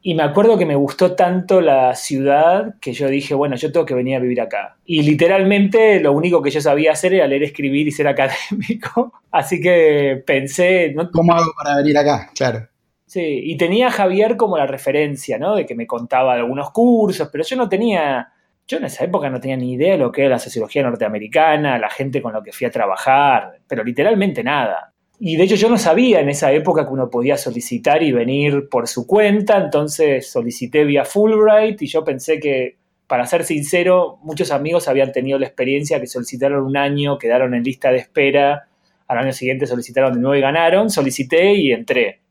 Y 0.05 0.15
me 0.15 0.23
acuerdo 0.23 0.57
que 0.57 0.65
me 0.65 0.75
gustó 0.75 1.15
tanto 1.15 1.61
la 1.61 1.95
ciudad 1.95 2.75
que 2.81 2.91
yo 2.91 3.07
dije, 3.07 3.33
bueno, 3.33 3.55
yo 3.55 3.71
tengo 3.71 3.85
que 3.85 3.93
venir 3.93 4.17
a 4.17 4.19
vivir 4.19 4.41
acá. 4.41 4.75
Y 4.83 5.01
literalmente 5.01 6.01
lo 6.01 6.11
único 6.11 6.41
que 6.41 6.51
yo 6.51 6.59
sabía 6.59 6.91
hacer 6.91 7.13
era 7.13 7.25
leer, 7.25 7.43
escribir 7.43 7.87
y 7.87 7.91
ser 7.91 8.09
académico. 8.09 9.13
Así 9.31 9.61
que 9.61 10.21
pensé... 10.27 10.91
¿no? 10.93 11.09
¿Cómo 11.09 11.33
hago 11.33 11.53
para 11.55 11.77
venir 11.77 11.97
acá? 11.97 12.29
Claro. 12.35 12.67
Sí, 13.05 13.21
y 13.45 13.55
tenía 13.55 13.87
a 13.87 13.91
Javier 13.91 14.35
como 14.35 14.57
la 14.57 14.67
referencia, 14.67 15.37
¿no? 15.37 15.55
De 15.55 15.65
que 15.65 15.73
me 15.73 15.87
contaba 15.87 16.33
algunos 16.33 16.71
cursos, 16.71 17.29
pero 17.31 17.45
yo 17.45 17.55
no 17.55 17.69
tenía, 17.69 18.27
yo 18.67 18.79
en 18.79 18.83
esa 18.83 19.05
época 19.05 19.29
no 19.29 19.39
tenía 19.39 19.55
ni 19.55 19.71
idea 19.71 19.93
de 19.93 19.99
lo 19.99 20.11
que 20.11 20.23
era 20.23 20.31
la 20.31 20.39
sociología 20.39 20.83
norteamericana, 20.83 21.77
la 21.77 21.89
gente 21.89 22.21
con 22.21 22.33
la 22.33 22.43
que 22.43 22.51
fui 22.51 22.67
a 22.67 22.71
trabajar, 22.71 23.59
pero 23.67 23.85
literalmente 23.85 24.43
nada. 24.43 24.92
Y 25.19 25.37
de 25.37 25.43
hecho 25.43 25.55
yo 25.55 25.69
no 25.69 25.77
sabía 25.77 26.19
en 26.19 26.29
esa 26.29 26.51
época 26.51 26.85
que 26.85 26.93
uno 26.93 27.09
podía 27.09 27.37
solicitar 27.37 28.03
y 28.03 28.11
venir 28.11 28.67
por 28.69 28.87
su 28.87 29.07
cuenta, 29.07 29.57
entonces 29.57 30.29
solicité 30.29 30.83
vía 30.83 31.05
Fulbright 31.05 31.81
y 31.81 31.87
yo 31.87 32.03
pensé 32.03 32.39
que, 32.39 32.77
para 33.07 33.25
ser 33.25 33.43
sincero, 33.43 34.19
muchos 34.23 34.51
amigos 34.51 34.87
habían 34.87 35.11
tenido 35.11 35.37
la 35.39 35.45
experiencia 35.45 35.99
que 35.99 36.07
solicitaron 36.07 36.65
un 36.65 36.77
año, 36.77 37.17
quedaron 37.17 37.53
en 37.53 37.63
lista 37.63 37.91
de 37.91 37.99
espera, 37.99 38.67
al 39.07 39.17
año 39.17 39.33
siguiente 39.33 39.67
solicitaron 39.67 40.13
de 40.13 40.19
nuevo 40.19 40.35
y 40.35 40.41
ganaron, 40.41 40.89
solicité 40.89 41.53
y 41.53 41.71
entré. 41.71 42.21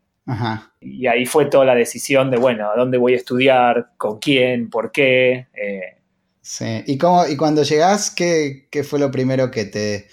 Y 0.79 1.07
ahí 1.07 1.25
fue 1.25 1.45
toda 1.45 1.65
la 1.65 1.75
decisión 1.75 2.31
de, 2.31 2.37
bueno, 2.37 2.69
a 2.69 2.75
dónde 2.75 2.97
voy 2.97 3.13
a 3.13 3.17
estudiar, 3.17 3.91
con 3.97 4.19
quién, 4.19 4.69
por 4.69 4.91
qué. 4.91 5.47
Eh. 5.53 5.97
Sí, 6.41 6.83
¿Y, 6.85 6.97
cómo, 6.97 7.25
y 7.27 7.35
cuando 7.37 7.63
llegás, 7.63 8.11
¿qué, 8.11 8.67
fue 8.83 8.99
lo 8.99 9.11
primero 9.11 9.51
que 9.51 9.65
te, 9.65 10.07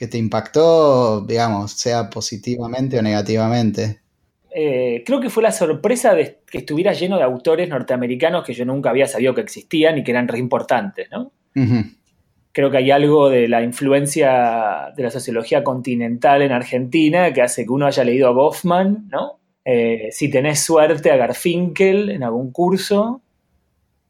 que 0.00 0.08
te 0.08 0.16
impactó, 0.16 1.20
digamos, 1.20 1.72
sea 1.72 2.08
positivamente 2.08 2.98
o 2.98 3.02
negativamente? 3.02 4.00
Eh, 4.50 5.02
creo 5.04 5.20
que 5.20 5.28
fue 5.28 5.42
la 5.42 5.52
sorpresa 5.52 6.14
de 6.14 6.38
que 6.50 6.56
estuviera 6.56 6.94
lleno 6.94 7.18
de 7.18 7.22
autores 7.22 7.68
norteamericanos 7.68 8.42
que 8.42 8.54
yo 8.54 8.64
nunca 8.64 8.88
había 8.88 9.06
sabido 9.06 9.34
que 9.34 9.42
existían 9.42 9.98
y 9.98 10.02
que 10.02 10.12
eran 10.12 10.26
re 10.26 10.38
importantes, 10.38 11.08
¿no? 11.10 11.32
Creo 12.50 12.70
que 12.70 12.78
hay 12.78 12.90
algo 12.90 13.28
de 13.28 13.46
la 13.46 13.62
influencia 13.62 14.90
de 14.96 15.02
la 15.02 15.10
sociología 15.10 15.62
continental 15.62 16.40
en 16.40 16.52
Argentina 16.52 17.34
que 17.34 17.42
hace 17.42 17.64
que 17.64 17.70
uno 17.70 17.84
haya 17.84 18.02
leído 18.02 18.28
a 18.28 18.32
Goffman, 18.32 19.06
¿no? 19.10 19.38
Eh, 19.66 20.08
si 20.12 20.30
tenés 20.30 20.60
suerte 20.60 21.10
a 21.10 21.16
Garfinkel 21.16 22.08
en 22.08 22.22
algún 22.22 22.52
curso. 22.52 23.20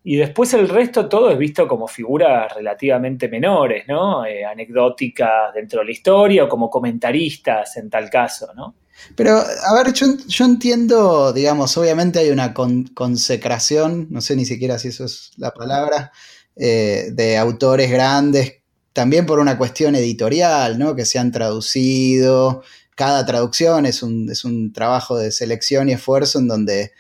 Y 0.02 0.16
después 0.16 0.54
el 0.54 0.68
resto 0.68 1.08
todo 1.08 1.30
es 1.30 1.38
visto 1.38 1.68
como 1.68 1.86
figuras 1.86 2.52
relativamente 2.54 3.28
menores, 3.28 3.84
¿no? 3.86 4.24
Eh, 4.24 4.44
anecdóticas 4.44 5.52
dentro 5.54 5.80
de 5.80 5.86
la 5.86 5.92
historia 5.92 6.44
o 6.44 6.48
como 6.48 6.70
comentaristas 6.70 7.76
en 7.76 7.90
tal 7.90 8.08
caso, 8.08 8.50
¿no? 8.54 8.74
Pero, 9.14 9.36
a 9.38 9.74
ver, 9.82 9.92
yo, 9.92 10.44
entiendo, 10.44 11.32
digamos, 11.32 11.76
obviamente 11.76 12.18
hay 12.18 12.30
una 12.30 12.52
consecración, 12.52 14.08
no 14.10 14.20
sé 14.20 14.36
ni 14.36 14.44
siquiera 14.44 14.78
si 14.78 14.88
eso 14.88 15.04
es 15.04 15.30
la 15.36 15.52
palabra, 15.52 16.12
eh, 16.56 17.08
de 17.12 17.38
autores 17.38 17.90
grandes, 17.90 18.60
también 18.92 19.24
por 19.24 19.38
una 19.38 19.56
cuestión 19.56 19.94
editorial, 19.94 20.78
¿no? 20.78 20.94
Que 20.94 21.06
se 21.06 21.18
han 21.18 21.32
traducido, 21.32 22.62
cada 22.94 23.24
traducción 23.24 23.86
es 23.86 24.02
un, 24.02 24.30
es 24.30 24.44
un 24.44 24.72
trabajo 24.72 25.16
de 25.16 25.32
selección 25.32 25.88
y 25.88 25.92
esfuerzo 25.92 26.38
en 26.38 26.48
donde 26.48 26.92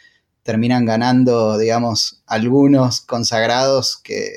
terminan 0.42 0.84
ganando, 0.84 1.58
digamos, 1.58 2.22
algunos 2.26 3.00
consagrados 3.00 3.96
que 3.96 4.30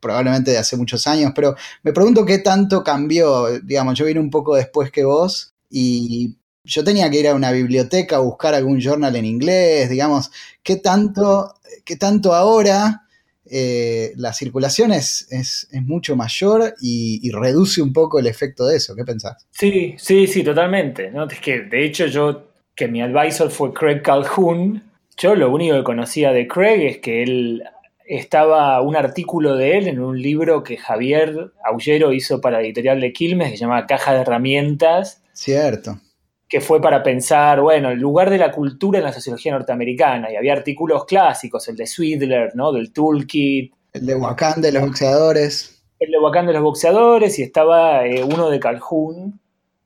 probablemente 0.00 0.52
de 0.52 0.58
hace 0.58 0.76
muchos 0.76 1.06
años, 1.06 1.32
pero 1.34 1.56
me 1.82 1.92
pregunto 1.92 2.24
qué 2.24 2.38
tanto 2.38 2.84
cambió, 2.84 3.58
digamos, 3.60 3.98
yo 3.98 4.06
vine 4.06 4.20
un 4.20 4.30
poco 4.30 4.54
después 4.54 4.92
que 4.92 5.04
vos 5.04 5.54
y 5.68 6.36
yo 6.64 6.84
tenía 6.84 7.10
que 7.10 7.20
ir 7.20 7.28
a 7.28 7.34
una 7.34 7.50
biblioteca 7.50 8.16
a 8.16 8.20
buscar 8.20 8.54
algún 8.54 8.80
journal 8.80 9.16
en 9.16 9.24
inglés, 9.24 9.90
digamos, 9.90 10.30
qué 10.62 10.76
tanto, 10.76 11.54
qué 11.84 11.96
tanto 11.96 12.34
ahora 12.34 13.02
eh, 13.50 14.12
la 14.16 14.32
circulación 14.32 14.92
es, 14.92 15.26
es, 15.30 15.68
mucho 15.82 16.16
mayor 16.16 16.74
y, 16.80 17.30
reduce 17.30 17.80
un 17.80 17.92
poco 17.92 18.18
el 18.18 18.26
efecto 18.26 18.66
de 18.66 18.76
eso. 18.76 18.94
¿Qué 18.94 19.04
pensás? 19.04 19.46
Sí, 19.50 19.94
sí, 19.98 20.26
sí, 20.26 20.42
totalmente. 20.42 21.10
¿no? 21.10 21.26
Es 21.26 21.40
que, 21.40 21.60
de 21.60 21.84
hecho, 21.84 22.06
yo, 22.06 22.48
que 22.74 22.88
mi 22.88 23.00
advisor 23.00 23.50
fue 23.50 23.72
Craig 23.72 24.02
Calhoun, 24.02 24.82
yo 25.18 25.34
lo 25.34 25.50
único 25.50 25.76
que 25.76 25.84
conocía 25.84 26.32
de 26.32 26.46
Craig 26.46 26.86
es 26.86 26.98
que 26.98 27.22
él 27.22 27.64
estaba 28.06 28.80
un 28.80 28.96
artículo 28.96 29.56
de 29.56 29.76
él 29.76 29.88
en 29.88 30.00
un 30.00 30.20
libro 30.20 30.62
que 30.62 30.78
Javier 30.78 31.52
Aullero 31.64 32.12
hizo 32.12 32.40
para 32.40 32.58
la 32.58 32.64
editorial 32.64 33.00
de 33.00 33.12
Quilmes 33.12 33.50
que 33.50 33.56
se 33.58 33.64
llama 33.64 33.86
Caja 33.86 34.14
de 34.14 34.20
Herramientas. 34.20 35.22
Cierto 35.32 36.00
que 36.48 36.60
fue 36.60 36.80
para 36.80 37.02
pensar, 37.02 37.60
bueno, 37.60 37.90
el 37.90 37.98
lugar 37.98 38.30
de 38.30 38.38
la 38.38 38.50
cultura 38.50 38.98
en 38.98 39.04
la 39.04 39.12
sociología 39.12 39.52
norteamericana. 39.52 40.32
Y 40.32 40.36
había 40.36 40.54
artículos 40.54 41.04
clásicos, 41.04 41.68
el 41.68 41.76
de 41.76 41.86
Swidler, 41.86 42.56
¿no? 42.56 42.72
Del 42.72 42.92
Toolkit. 42.92 43.74
El 43.92 44.06
de 44.06 44.14
Wakanda 44.14 44.68
de 44.68 44.72
los 44.72 44.82
boxeadores. 44.86 45.82
El 45.98 46.10
de 46.10 46.18
Wakanda 46.18 46.52
de 46.52 46.54
los 46.54 46.62
boxeadores 46.62 47.38
y 47.38 47.42
estaba 47.42 48.06
eh, 48.06 48.24
uno 48.24 48.48
de 48.48 48.60
Calhoun. 48.60 49.40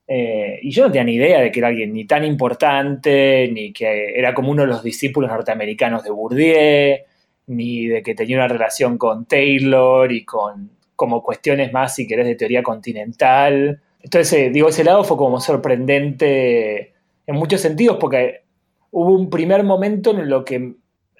Eh, 0.07 0.59
y 0.63 0.71
yo 0.71 0.85
no 0.85 0.93
tenía 0.93 1.05
ni 1.05 1.15
idea 1.15 1.41
de 1.41 1.51
que 1.51 1.61
era 1.61 1.69
alguien 1.69 1.93
ni 1.93 2.05
tan 2.07 2.25
importante, 2.25 3.49
ni 3.53 3.73
que 3.73 4.13
era 4.17 4.35
como 4.35 4.51
uno 4.51 4.63
de 4.63 4.69
los 4.69 4.83
discípulos 4.83 5.31
norteamericanos 5.31 6.05
de 6.05 6.11
Bourdieu, 6.11 6.99
ni 7.47 7.87
de 7.87 8.03
que 8.03 8.15
tenía 8.15 8.37
una 8.37 8.49
relación 8.49 8.99
con 8.99 9.27
Taylor 9.27 10.11
y 10.13 10.25
con 10.25 10.71
como 10.97 11.23
cuestiones 11.23 11.73
más, 11.73 11.95
si 11.95 12.07
querés, 12.07 12.27
de 12.27 12.37
teoría 12.37 12.63
continental. 12.63 13.81
Entonces, 14.03 14.33
eh, 14.33 14.51
digo, 14.51 14.69
ese 14.69 14.85
lado 14.85 15.03
fue 15.05 15.17
como 15.17 15.41
sorprendente 15.41 16.93
en 17.27 17.35
muchos 17.37 17.61
sentidos, 17.61 17.97
porque 17.99 18.43
hubo 18.91 19.13
un 19.13 19.31
primer 19.31 19.65
momento 19.65 20.11
en 20.11 20.29
lo 20.29 20.45
que 20.45 20.75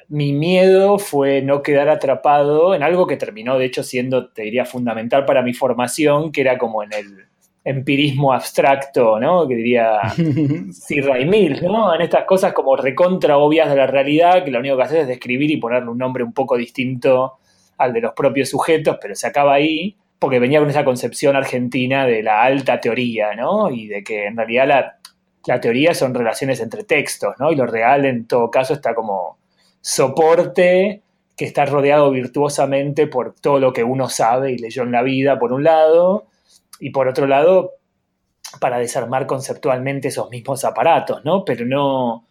mi 0.09 0.33
miedo 0.33 0.99
fue 0.99 1.43
no 1.43 1.63
quedar 1.63 1.89
atrapado 1.89 2.75
en 2.75 2.83
algo 2.83 3.07
que 3.07 3.17
terminó, 3.17 3.59
de 3.59 3.65
hecho, 3.65 3.83
siendo, 3.83 4.31
te 4.31 4.43
diría, 4.43 4.65
fundamental 4.65 5.25
para 5.25 5.43
mi 5.43 5.55
formación, 5.55 6.33
que 6.33 6.43
era 6.43 6.59
como 6.59 6.83
en 6.83 6.93
el 6.93 7.32
empirismo 7.65 8.33
abstracto, 8.33 9.21
¿no? 9.21 9.47
Que 9.47 9.55
diría 9.55 10.01
Sir 10.73 11.27
Mills, 11.27 11.63
¿no? 11.63 11.95
En 11.95 12.01
estas 12.01 12.25
cosas 12.25 12.53
como 12.53 12.77
recontra 12.77 13.39
obvias 13.39 13.71
de 13.71 13.77
la 13.77 13.87
realidad, 13.87 14.45
que 14.45 14.51
lo 14.51 14.59
único 14.59 14.77
que 14.77 14.83
haces 14.83 14.99
es 15.01 15.09
describir 15.09 15.51
y 15.51 15.59
ponerle 15.59 15.91
un 15.91 15.99
nombre 15.99 16.25
un 16.25 16.33
poco 16.33 16.57
distinto 16.57 17.39
al 17.79 17.93
de 17.93 18.01
los 18.01 18.13
propios 18.13 18.49
sujetos, 18.49 18.99
pero 19.01 19.15
se 19.15 19.27
acaba 19.27 19.55
ahí 19.55 19.97
porque 20.19 20.39
venía 20.39 20.61
con 20.61 20.71
esa 20.71 20.85
concepción 20.85 21.35
argentina 21.35 22.07
de 22.07 22.23
la 22.23 22.43
alta 22.43 22.81
teoría, 22.81 23.35
¿no? 23.35 23.71
Y 23.71 23.89
de 23.89 24.05
que 24.05 24.27
en 24.27 24.37
realidad 24.37 24.99
la, 25.45 25.61
teoría 25.61 25.95
son 25.95 26.15
relaciones 26.15 26.61
entre 26.61 26.85
textos, 26.85 27.35
¿no? 27.41 27.51
Y 27.51 27.57
lo 27.57 27.67
real 27.67 28.05
en 28.05 28.27
todo 28.27 28.49
caso 28.49 28.75
está 28.75 28.95
como 28.95 29.39
soporte 29.81 31.03
que 31.37 31.45
está 31.45 31.65
rodeado 31.65 32.13
virtuosamente 32.13 33.09
por 33.09 33.35
todo 33.35 33.59
lo 33.59 33.73
que 33.73 33.83
uno 33.83 34.09
sabe 34.09 34.53
y 34.53 34.59
leyó 34.59 34.85
en 34.85 34.93
la 34.93 35.03
vida, 35.03 35.41
por 35.41 35.53
un 35.53 35.65
lado, 35.65 36.27
y 36.83 36.91
por 36.91 37.07
otro 37.07 37.29
lado, 37.29 37.75
para 38.59 38.79
desarmar 38.79 39.25
conceptualmente 39.25 40.09
esos 40.09 40.29
mismos 40.31 40.65
aparatos, 40.65 41.25
¿no? 41.25 41.45
Pero 41.45 41.65
no, 41.65 42.27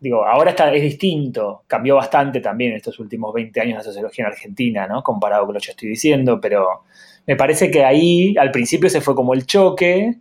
digo, 0.00 0.24
ahora 0.24 0.50
está, 0.50 0.72
es 0.72 0.82
distinto, 0.82 1.64
cambió 1.66 1.96
bastante 1.96 2.40
también 2.40 2.70
en 2.70 2.76
estos 2.76 3.00
últimos 3.00 3.34
20 3.34 3.60
años 3.60 3.78
la 3.78 3.82
sociología 3.82 4.24
en 4.24 4.30
Argentina, 4.30 4.86
¿no? 4.86 5.02
Comparado 5.02 5.46
con 5.46 5.54
lo 5.54 5.60
que 5.60 5.66
yo 5.66 5.72
estoy 5.72 5.88
diciendo, 5.88 6.40
pero 6.40 6.84
me 7.26 7.34
parece 7.34 7.72
que 7.72 7.84
ahí 7.84 8.36
al 8.38 8.52
principio 8.52 8.88
se 8.88 9.00
fue 9.00 9.16
como 9.16 9.34
el 9.34 9.46
choque, 9.46 10.18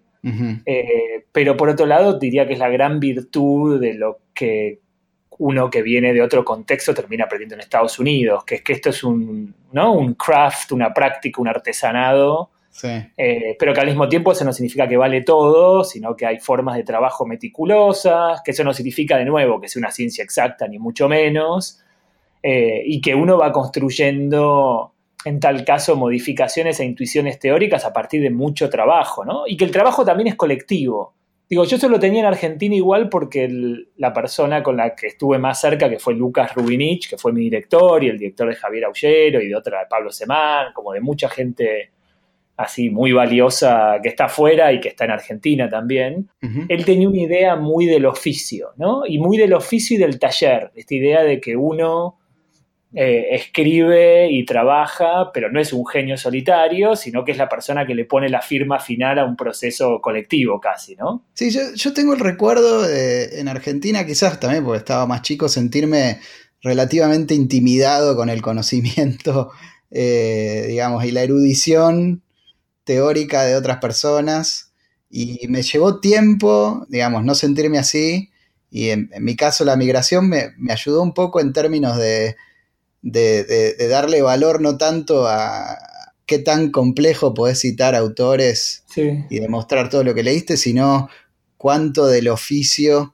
eh, 0.66 1.26
pero 1.32 1.56
por 1.56 1.70
otro 1.70 1.86
lado 1.86 2.18
diría 2.18 2.48
que 2.48 2.54
es 2.54 2.60
la 2.60 2.70
gran 2.70 3.00
virtud 3.00 3.80
de 3.80 3.94
lo 3.94 4.18
que 4.34 4.80
uno 5.38 5.70
que 5.70 5.84
viene 5.84 6.14
de 6.14 6.24
otro 6.24 6.44
contexto 6.44 6.96
termina 6.96 7.26
aprendiendo 7.26 7.54
en 7.54 7.62
Estados 7.62 8.00
Unidos, 8.00 8.44
que 8.44 8.56
es 8.56 8.62
que 8.64 8.74
esto 8.74 8.90
es 8.90 9.04
un, 9.04 9.54
¿no? 9.72 9.94
un 9.94 10.16
craft, 10.16 10.72
una 10.72 10.92
práctica, 10.92 11.40
un 11.40 11.48
artesanado, 11.48 12.50
eh, 13.18 13.56
pero 13.58 13.74
que 13.74 13.80
al 13.80 13.88
mismo 13.88 14.08
tiempo 14.08 14.32
eso 14.32 14.46
no 14.46 14.54
significa 14.54 14.88
que 14.88 14.98
vale 14.98 15.22
todo, 15.22 15.84
sino 15.84 16.16
que 16.16 16.26
hay 16.26 16.40
formas 16.40 16.76
de 16.76 16.84
trabajo 16.84 17.26
meticulosas, 17.26 18.42
que 18.44 18.52
eso 18.52 18.64
no 18.64 18.74
significa 18.74 19.18
de 19.18 19.26
nuevo 19.26 19.60
que 19.60 19.68
sea 19.68 19.80
una 19.80 19.92
ciencia 19.92 20.24
exacta, 20.24 20.68
ni 20.68 20.78
mucho 20.78 21.10
menos, 21.10 21.80
eh, 22.44 22.82
y 22.86 23.02
que 23.02 23.16
uno 23.16 23.38
va 23.38 23.52
construyendo 23.52 24.94
en 25.26 25.40
tal 25.40 25.66
caso, 25.66 25.96
modificaciones 25.98 26.80
e 26.80 26.86
intuiciones 26.86 27.40
teóricas 27.40 27.84
a 27.84 27.92
partir 27.92 28.22
de 28.22 28.30
mucho 28.30 28.70
trabajo, 28.70 29.26
¿no? 29.26 29.44
Y 29.46 29.58
que 29.58 29.66
el 29.66 29.72
trabajo 29.72 30.06
también 30.06 30.28
es 30.28 30.36
colectivo. 30.36 31.16
Digo, 31.50 31.64
yo 31.66 31.78
eso 31.78 31.90
lo 31.90 32.00
tenía 32.00 32.22
en 32.22 32.26
Argentina 32.28 32.76
igual 32.76 33.10
porque 33.10 33.50
la 33.98 34.14
persona 34.14 34.62
con 34.64 34.78
la 34.78 34.96
que 34.96 35.08
estuve 35.08 35.38
más 35.38 35.60
cerca, 35.60 35.90
que 35.90 36.00
fue 36.00 36.14
Lucas 36.14 36.54
Rubinich, 36.56 37.10
que 37.10 37.18
fue 37.18 37.34
mi 37.34 37.42
director, 37.42 38.04
y 38.04 38.10
el 38.10 38.18
director 38.18 38.48
de 38.48 38.56
Javier 38.56 38.86
Aullero, 38.86 39.42
y 39.42 39.48
de 39.48 39.56
otra 39.56 39.80
de 39.80 39.86
Pablo 39.90 40.12
Semán, 40.12 40.74
como 40.74 40.94
de 40.94 41.02
mucha 41.02 41.30
gente 41.30 41.92
así 42.58 42.90
muy 42.90 43.12
valiosa 43.12 44.00
que 44.02 44.10
está 44.10 44.26
afuera 44.26 44.74
y 44.74 44.82
que 44.82 44.90
está 44.90 45.06
en 45.06 45.12
Argentina 45.12 45.70
también, 45.70 46.28
él 46.68 46.86
tenía 46.86 47.08
una 47.08 47.22
idea 47.22 47.56
muy 47.56 47.86
del 47.86 48.06
oficio, 48.08 48.72
¿no? 48.78 49.04
Y 49.06 49.20
muy 49.20 49.38
del 49.38 49.54
oficio 49.54 49.96
y 49.96 50.00
del 50.00 50.18
taller, 50.18 50.72
esta 50.76 50.96
idea 50.96 51.24
de 51.24 51.40
que 51.40 51.56
uno 51.56 52.18
eh, 52.96 53.36
escribe 53.36 54.32
y 54.32 54.44
trabaja, 54.44 55.32
pero 55.32 55.52
no 55.52 55.60
es 55.60 55.72
un 55.72 55.86
genio 55.86 56.18
solitario, 56.18 56.96
sino 56.96 57.24
que 57.24 57.32
es 57.32 57.38
la 57.38 57.48
persona 57.48 57.86
que 57.86 57.94
le 57.94 58.06
pone 58.06 58.28
la 58.28 58.42
firma 58.42 58.80
final 58.80 59.20
a 59.20 59.26
un 59.26 59.36
proceso 59.36 60.02
colectivo 60.02 60.60
casi, 60.60 60.96
¿no? 60.96 61.26
Sí, 61.34 61.52
yo, 61.52 61.94
tengo 61.94 62.14
el 62.14 62.20
recuerdo 62.20 62.82
de, 62.82 63.40
en 63.40 63.50
Argentina, 63.50 64.04
quizás 64.04 64.40
también 64.40 64.64
porque 64.64 64.80
estaba 64.80 65.06
más 65.06 65.22
chico, 65.22 65.48
sentirme 65.48 66.22
relativamente 66.64 67.36
intimidado 67.36 68.16
con 68.16 68.30
el 68.30 68.42
conocimiento, 68.42 69.52
eh, 69.92 70.66
digamos, 70.70 71.06
y 71.06 71.12
la 71.12 71.22
erudición 71.22 72.24
teórica 72.88 73.44
de 73.44 73.56
otras 73.56 73.78
personas. 73.78 74.72
Y 75.12 75.48
me 75.50 75.62
llevó 75.62 76.00
tiempo, 76.00 76.88
digamos, 76.90 77.24
no 77.24 77.36
sentirme 77.36 77.78
así. 77.78 78.32
Y 78.72 78.90
en, 78.90 79.12
mi 79.20 79.36
caso 79.36 79.64
la 79.64 79.76
migración 79.76 80.28
me, 80.28 80.54
ayudó 80.70 81.04
un 81.04 81.14
poco 81.14 81.40
en 81.40 81.54
términos 81.54 81.98
de, 81.98 82.36
de, 83.02 83.88
darle 83.88 84.22
valor 84.22 84.60
no 84.62 84.78
tanto 84.78 85.28
a 85.28 85.78
qué 86.26 86.40
tan 86.40 86.72
complejo 86.72 87.34
podés 87.34 87.60
citar 87.60 87.96
autores 87.96 88.84
y 88.96 89.40
demostrar 89.40 89.90
todo 89.90 90.04
lo 90.04 90.14
que 90.14 90.24
leíste, 90.24 90.58
sino 90.58 91.10
cuánto 91.58 92.08
del 92.08 92.28
oficio 92.28 93.14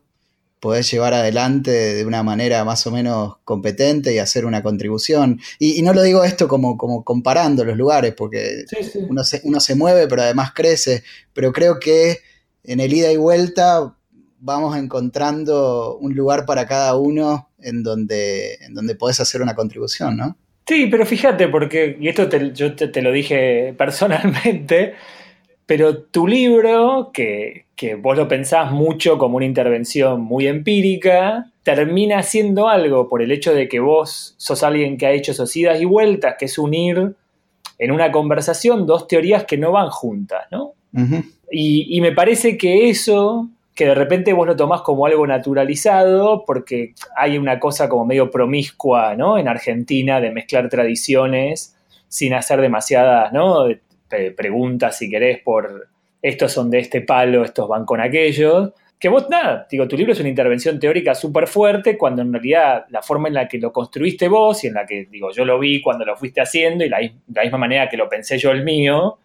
podés 0.64 0.90
llevar 0.90 1.14
adelante 1.14 1.72
de 1.72 2.06
una 2.06 2.24
manera 2.24 2.64
más 2.64 2.88
o 2.88 2.92
menos 2.92 3.36
competente 3.44 4.14
y 4.14 4.20
hacer 4.20 4.46
una 4.46 4.64
contribución. 4.64 5.42
Y, 5.60 5.82
no 5.82 5.94
lo 5.94 6.02
digo 6.02 6.24
esto 6.24 6.48
como, 6.48 6.78
como 6.78 7.04
comparando 7.04 7.66
los 7.66 7.76
lugares, 7.76 8.14
porque 8.16 8.64
Uno, 9.10 9.26
se, 9.26 9.42
uno 9.44 9.60
se 9.60 9.76
mueve, 9.76 10.08
pero 10.08 10.22
además 10.22 10.54
crece, 10.54 11.04
pero 11.34 11.52
creo 11.52 11.82
que 11.82 12.20
en 12.64 12.80
el 12.80 12.94
ida 12.94 13.12
y 13.12 13.18
vuelta 13.18 13.94
vamos 14.40 14.78
encontrando 14.78 15.98
un 15.98 16.16
lugar 16.16 16.46
para 16.46 16.66
cada 16.66 16.96
uno 16.96 17.50
en 17.60 17.84
donde, 17.84 18.54
en 18.62 18.74
donde 18.74 18.96
podés 18.96 19.20
hacer 19.20 19.42
una 19.42 19.56
contribución, 19.56 20.16
¿no? 20.16 20.38
Sí, 20.66 20.88
pero 20.90 21.06
fíjate, 21.06 21.50
porque, 21.50 21.98
y 22.00 22.08
esto 22.08 22.30
yo 22.54 22.74
te, 22.74 23.02
lo 23.02 23.12
dije 23.12 23.76
personalmente, 23.78 24.94
pero 25.66 25.98
tu 25.98 26.28
libro, 26.28 27.12
que, 27.14 27.66
vos 28.02 28.18
lo 28.18 28.28
pensás 28.28 28.72
mucho 28.72 29.18
como 29.18 29.38
una 29.38 29.46
intervención 29.46 30.22
muy 30.22 30.48
empírica, 30.48 31.52
termina 31.64 32.24
siendo 32.24 32.70
algo 32.70 33.10
por 33.10 33.22
el 33.22 33.32
hecho 33.32 33.54
de 33.54 33.68
que 33.68 33.80
vos 33.80 34.36
sos 34.38 34.64
alguien 34.64 34.98
que 34.98 35.06
ha 35.06 35.12
hecho 35.12 35.32
esos 35.32 35.56
idas 35.56 35.82
y 35.82 35.86
vueltas, 35.86 36.36
que 36.38 36.46
es 36.46 36.58
unir 36.58 37.16
en 37.80 37.92
una 37.92 38.12
conversación 38.12 38.86
dos 38.86 39.08
teorías 39.08 39.46
que 39.46 39.58
no 39.58 39.72
van 39.72 39.90
juntas, 39.90 40.46
¿no? 40.52 40.74
y, 41.52 41.98
y, 41.98 42.02
me 42.02 42.12
parece 42.12 42.56
que 42.58 42.90
eso, 42.90 43.50
que 43.74 43.88
de 43.88 43.96
repente 43.96 44.32
vos 44.34 44.46
lo 44.46 44.56
tomás 44.56 44.82
como 44.82 45.06
algo 45.06 45.26
naturalizado, 45.26 46.44
porque 46.46 46.94
hay 47.18 47.38
una 47.38 47.60
cosa 47.60 47.90
como 47.90 48.06
medio 48.06 48.30
promiscua, 48.30 49.16
¿no? 49.16 49.40
En 49.40 49.48
Argentina 49.48 50.22
de 50.22 50.30
mezclar 50.30 50.70
tradiciones 50.70 51.76
sin 52.08 52.36
hacer 52.36 52.62
demasiadas, 52.62 53.34
¿no? 53.34 53.66
Preguntas, 54.36 54.98
si 54.98 55.10
querés, 55.10 55.40
por 55.40 55.90
estos 56.22 56.52
son 56.54 56.72
de 56.72 56.80
este 56.80 57.02
palo, 57.02 57.44
estos 57.44 57.68
van 57.68 57.86
con 57.86 58.00
aquellos. 58.00 58.72
Que 58.98 59.10
vos, 59.10 59.30
nada, 59.30 59.68
digo, 59.70 59.86
tu 59.86 59.98
libro 59.98 60.14
es 60.14 60.20
una 60.22 60.30
intervención 60.30 60.80
teórica 60.80 61.14
súper 61.14 61.48
fuerte, 61.48 61.98
cuando 61.98 62.22
en 62.22 62.32
realidad 62.32 62.86
la 62.90 63.02
forma 63.02 63.28
en 63.28 63.34
la 63.34 63.50
que 63.50 63.58
lo 63.58 63.74
construiste 63.74 64.30
vos 64.30 64.64
y 64.64 64.68
en 64.68 64.76
la 64.76 64.86
que, 64.86 65.08
digo, 65.12 65.32
yo 65.32 65.44
lo 65.44 65.60
vi 65.60 65.82
cuando 65.82 66.06
lo 66.06 66.16
fuiste 66.16 66.40
haciendo 66.40 66.86
y 66.86 66.90
la, 66.90 67.00
misma 67.44 67.58
manera 67.58 67.90
que 67.90 67.98
lo 67.98 68.08
pensé 68.08 68.38
yo 68.38 68.52
el 68.52 68.64
mío, 68.64 69.20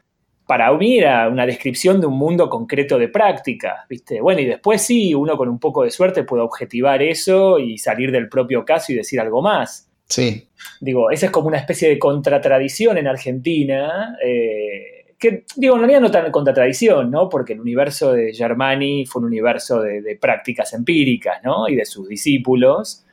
para 0.45 0.73
unir 0.73 1.07
a 1.07 1.29
una 1.29 1.47
descripción 1.47 2.01
de 2.01 2.09
un 2.09 2.19
mundo 2.19 2.51
concreto 2.51 2.99
de 2.99 3.07
práctica, 3.07 3.87
¿viste? 3.89 4.21
Bueno, 4.21 4.41
y 4.41 4.47
después 4.47 4.83
sí, 4.83 5.15
uno 5.15 5.37
con 5.37 5.49
un 5.49 5.61
poco 5.61 5.85
de 5.85 5.91
suerte 5.93 6.25
puede 6.25 6.43
objetivar 6.43 7.01
eso 7.01 7.61
y 7.61 7.79
salir 7.79 8.11
del 8.11 8.29
propio 8.29 8.65
caso 8.65 8.93
y 8.93 8.97
decir 8.97 9.21
algo 9.21 9.43
más. 9.43 9.88
Sí. 10.09 10.49
Digo, 10.81 11.11
esa 11.11 11.27
es 11.27 11.33
como 11.33 11.49
una 11.49 11.59
especie 11.59 11.89
de 11.89 11.99
contratradición 11.99 12.99
en 12.99 13.07
Argentina, 13.07 14.17
eh, 14.25 14.99
que 15.19 15.45
digo, 15.57 15.75
en 15.75 15.81
realidad 15.81 16.01
no 16.01 16.11
tan 16.11 16.31
contratradición, 16.31 17.11
¿no? 17.11 17.29
Porque 17.29 17.53
el 17.53 17.61
universo 17.61 18.13
de 18.13 18.33
Germani 18.33 19.05
fue 19.05 19.21
un 19.21 19.27
universo 19.27 19.83
de, 19.83 20.17
prácticas 20.21 20.73
empíricas, 20.73 21.43
¿no? 21.43 21.69
Y 21.69 21.75
de 21.75 21.85
sus 21.85 22.09
discípulos, 22.09 23.05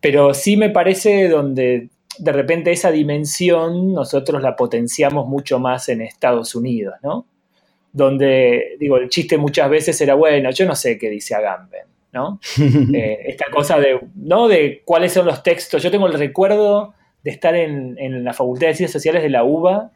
pero 0.00 0.34
sí 0.34 0.56
me 0.56 0.70
parece 0.70 1.28
donde 1.28 1.88
de 2.18 2.32
repente 2.32 2.72
esa 2.72 2.90
dimensión 2.90 3.94
nosotros 3.94 4.42
la 4.42 4.56
potenciamos 4.56 5.26
mucho 5.26 5.58
más 5.58 5.88
en 5.88 6.02
Estados 6.02 6.54
Unidos, 6.54 6.94
¿no? 7.02 7.26
Donde, 7.92 8.76
digo, 8.78 8.98
el 8.98 9.08
chiste 9.08 9.38
muchas 9.38 9.70
veces 9.70 10.00
era, 10.00 10.14
bueno, 10.14 10.50
yo 10.50 10.66
no 10.66 10.74
sé 10.76 10.98
qué 10.98 11.08
dice 11.08 11.34
Agamben, 11.34 11.86
¿no? 12.12 12.40
Eh, 12.94 13.18
esta 13.26 13.46
cosa 13.50 13.78
de, 13.78 14.00
¿no? 14.14 14.48
De 14.48 14.82
cuáles 14.84 15.12
son 15.12 15.26
los 15.26 15.42
textos. 15.42 15.82
Yo 15.82 15.90
tengo 15.90 16.06
el 16.06 16.14
recuerdo 16.14 16.94
de 17.22 17.30
estar 17.30 17.54
en, 17.54 18.24
la 18.24 18.32
Facultad 18.32 18.68
de 18.68 18.74
Ciencias 18.74 18.92
Sociales 18.92 19.22
de 19.22 19.30
la 19.30 19.44
UBA 19.44 19.92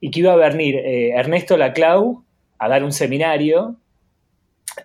y 0.00 0.10
que 0.10 0.20
iba 0.20 0.32
a 0.32 0.36
venir 0.36 0.76
eh, 0.76 1.10
Ernesto 1.10 1.56
Laclau 1.56 2.24
a 2.58 2.68
dar 2.68 2.84
un 2.84 2.92
seminario 2.92 3.76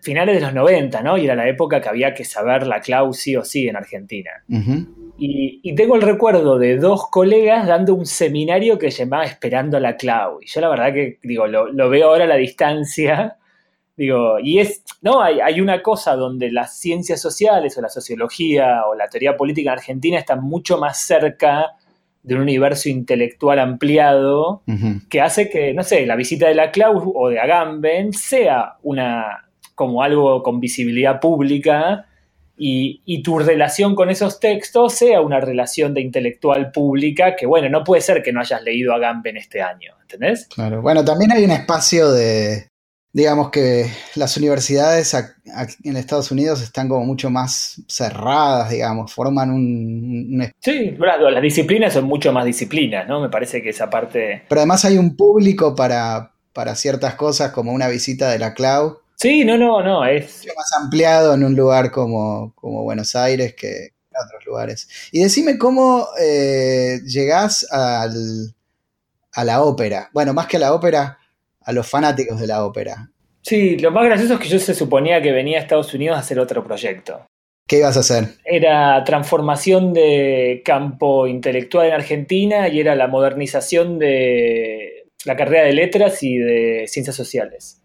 finales 0.02 0.36
de 0.36 0.41
los 0.41 0.54
90, 0.54 1.02
¿no? 1.02 1.17
Y 1.17 1.26
era 1.26 1.36
la 1.36 1.48
época 1.48 1.80
que 1.82 1.89
había 1.89 2.13
que 2.13 2.26
saber 2.26 2.67
Laclau 2.67 3.13
sí 3.13 3.36
o 3.36 3.43
sí 3.43 3.67
en 3.67 3.76
Argentina. 3.76 4.32
y, 5.17 5.76
tengo 5.76 5.96
el 5.96 6.02
recuerdo 6.02 6.58
de 6.58 6.78
dos 6.78 7.08
colegas 7.10 7.67
dando 7.67 7.93
un 7.93 8.06
seminario 8.06 8.78
que 8.80 8.89
llamaba 8.89 9.26
Esperando 9.26 9.78
a 9.78 9.80
la 9.80 9.96
Clau. 9.96 10.39
Y 10.41 10.48
yo 10.48 10.62
la 10.62 10.70
verdad 10.70 10.93
que, 10.93 11.20
digo, 11.24 11.48
lo, 11.48 11.72
lo 11.72 11.89
veo 11.89 12.10
ahora 12.10 12.24
a 12.26 12.28
la 12.28 12.36
distancia 12.36 13.38
Digo, 13.97 14.38
y 14.39 14.60
es, 14.60 14.83
¿no? 15.01 15.21
Hay, 15.23 15.39
hay, 15.39 15.60
una 15.60 15.81
cosa 15.81 16.15
donde 16.15 16.51
las 16.51 16.77
ciencias 16.77 17.19
sociales 17.19 17.75
o 17.77 17.81
la 17.81 17.89
sociología 17.89 18.86
o 18.86 18.93
la 18.93 19.10
teoría 19.10 19.36
política 19.36 19.71
en 19.71 19.79
Argentina 19.79 20.19
están 20.19 20.43
mucho 20.43 20.77
más 20.77 20.99
cerca 20.99 21.75
de 22.21 22.36
un 22.36 22.41
universo 22.41 22.89
intelectual 22.89 23.57
ampliado 23.57 24.62
que 25.10 25.21
hace 25.21 25.49
que, 25.49 25.73
no 25.73 25.83
sé, 25.83 26.05
la 26.05 26.17
visita 26.17 26.47
de 26.47 26.55
la 26.55 26.71
Clau 26.71 27.13
o 27.15 27.29
de 27.29 27.39
Agamben 27.39 28.12
sea 28.12 28.75
una, 28.83 29.49
como 29.73 30.03
algo 30.03 30.43
con 30.43 30.60
visibilidad 30.60 31.21
pública 31.21 32.05
y, 32.57 33.01
y, 33.05 33.23
tu 33.23 33.39
relación 33.39 33.95
con 33.95 34.10
esos 34.10 34.39
textos 34.39 34.93
sea 34.93 35.21
una 35.21 35.39
relación 35.39 35.93
de 35.93 36.01
intelectual 36.01 36.71
pública 36.71 37.36
que, 37.36 37.45
bueno, 37.45 37.69
no 37.69 37.83
puede 37.83 38.01
ser 38.01 38.21
que 38.21 38.33
no 38.33 38.41
hayas 38.41 38.62
leído 38.62 38.93
Agamben 38.93 39.38
este 39.38 39.62
año, 39.62 39.93
¿entendés? 40.01 40.47
Claro, 40.53 40.81
bueno, 40.81 41.05
también 41.05 41.31
hay 41.31 41.45
un 41.45 41.51
espacio 41.51 42.12
de, 42.12 42.67
digamos 43.17 43.49
que 43.49 43.91
las 44.13 44.38
universidades 44.38 45.15
en 45.84 45.97
Estados 45.97 46.30
Unidos 46.30 46.62
están 46.62 46.88
como 46.88 47.03
mucho 47.03 47.32
más 47.32 47.82
cerradas, 47.88 48.69
digamos, 48.69 49.12
forman 49.12 49.49
un... 49.49 50.53
Sí, 50.60 50.95
las 50.99 51.41
disciplinas 51.41 51.93
son 51.93 52.06
mucho 52.06 52.32
más 52.32 52.45
disciplinas, 52.45 53.08
¿no? 53.08 53.19
Me 53.19 53.30
parece 53.30 53.63
que 53.63 53.69
esa 53.69 53.89
parte... 53.89 54.43
Pero 54.47 54.62
además 54.62 54.86
hay 54.86 54.99
un 54.99 55.15
público 55.15 55.73
para, 55.73 56.32
para 56.53 56.75
ciertas 56.75 57.15
cosas 57.15 57.51
como 57.53 57.71
una 57.71 57.88
visita 57.88 58.30
de 58.30 58.38
la 58.38 58.53
Clau. 58.53 58.99
Sí, 59.15 59.43
no, 59.43 59.58
no, 59.58 59.82
no, 59.82 60.06
es... 60.06 60.43
Mucho 60.43 60.53
más 60.56 60.71
ampliado 60.80 61.34
en 61.34 61.43
un 61.43 61.56
lugar 61.56 61.89
como, 61.89 62.53
como 62.53 62.84
Buenos 62.84 63.15
Aires 63.15 63.56
que 63.56 63.86
en 63.86 64.25
otros 64.27 64.45
lugares. 64.45 64.88
Y 65.12 65.21
decime 65.21 65.58
cómo 65.58 66.08
eh, 66.21 66.99
llegás 67.03 67.65
al, 67.71 68.53
a 69.34 69.43
la 69.43 69.63
ópera. 69.63 70.12
Bueno, 70.13 70.36
más 70.36 70.45
que 70.45 70.58
a 70.58 70.60
la 70.60 70.75
ópera 70.75 71.17
a 71.67 71.73
los 71.73 71.88
fanáticos 71.88 72.39
de 72.39 72.47
la 72.47 72.65
ópera. 72.65 73.12
Sí, 73.41 73.77
lo 73.77 73.91
más 73.91 74.06
gracioso 74.06 74.36
es 74.36 74.39
que 74.39 74.47
yo 74.47 74.58
se 74.58 74.73
suponía 74.73 75.21
que 75.21 75.34
venía 75.34 75.58
a 75.58 75.62
Estados 75.62 75.93
Unidos 75.93 76.15
a 76.15 76.21
hacer 76.21 76.39
otro 76.39 76.63
proyecto. 76.63 77.25
¿Qué 77.67 77.80
ibas 77.80 77.97
a 77.97 77.99
hacer? 77.99 78.30
Era 78.45 79.03
transformación 79.03 79.93
de 79.93 80.62
campo 80.63 81.27
intelectual 81.27 81.88
en 81.88 81.93
Argentina 81.93 82.69
y 82.69 82.80
era 82.80 82.95
la 82.95 83.08
modernización 83.08 83.99
de 83.99 85.10
la 85.25 85.36
carrera 85.36 85.65
de 85.65 85.73
letras 85.73 86.23
y 86.23 86.38
de 86.38 86.86
ciencias 86.88 87.17
sociales. 87.17 87.84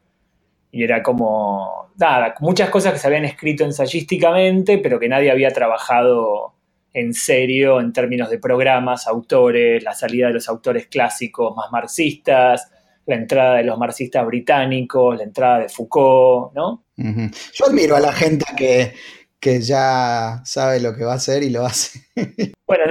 Y 0.71 0.85
era 0.85 1.03
como, 1.03 1.93
nada, 1.97 2.35
muchas 2.39 2.71
cosas 2.71 2.93
que 2.93 3.01
se 3.01 3.09
habían 3.09 3.25
escrito 3.25 3.65
ensayísticamente, 3.65 4.79
pero 4.79 5.01
que 5.01 5.09
nadie 5.09 5.33
había 5.33 5.51
trabajado 5.51 6.55
en 6.93 7.15
serio 7.15 7.81
en 7.81 7.93
términos 7.93 8.31
de 8.31 8.39
programas, 8.39 9.09
autores, 9.09 9.83
la 9.83 9.95
salida 9.95 10.29
de 10.29 10.35
los 10.35 10.49
autores 10.49 10.87
clásicos 10.87 11.57
más 11.57 11.73
marxistas, 11.73 12.71
la 13.07 13.17
entrada 13.17 13.57
de 13.57 13.65
los 13.65 13.79
marxistas 13.79 14.27
británicos, 14.27 15.17
la 15.17 15.25
entrada 15.25 15.61
de 15.61 15.69
Foucault, 15.69 16.53
¿no? 16.55 16.85
Yo 16.97 17.67
admiro 17.67 17.97
a 17.97 18.01
la 18.01 18.13
gente 18.13 18.45
que, 18.57 19.61
ya 19.61 20.41
sabe 20.45 20.81
lo 20.81 20.95
que 20.95 21.05
va 21.05 21.13
a 21.13 21.17
hacer 21.17 21.43
y 21.43 21.51
lo 21.51 21.65
hace. 21.65 22.01
bueno, 22.67 22.85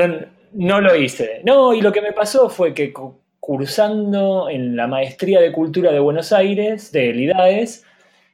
no, 0.54 0.82
lo 0.82 0.96
hice. 0.96 1.42
No, 1.46 1.74
y 1.74 1.82
lo 1.82 1.92
que 1.92 2.02
me 2.02 2.12
pasó 2.12 2.50
fue 2.50 2.74
que 2.74 2.94
cursando 3.40 4.50
en 4.50 4.76
la 4.76 4.88
maestría 4.88 5.40
de 5.40 5.52
cultura 5.52 5.92
de 5.92 6.00
Buenos 6.00 6.34
Aires, 6.34 6.92
de 6.92 7.14
Lidaes, 7.14 7.84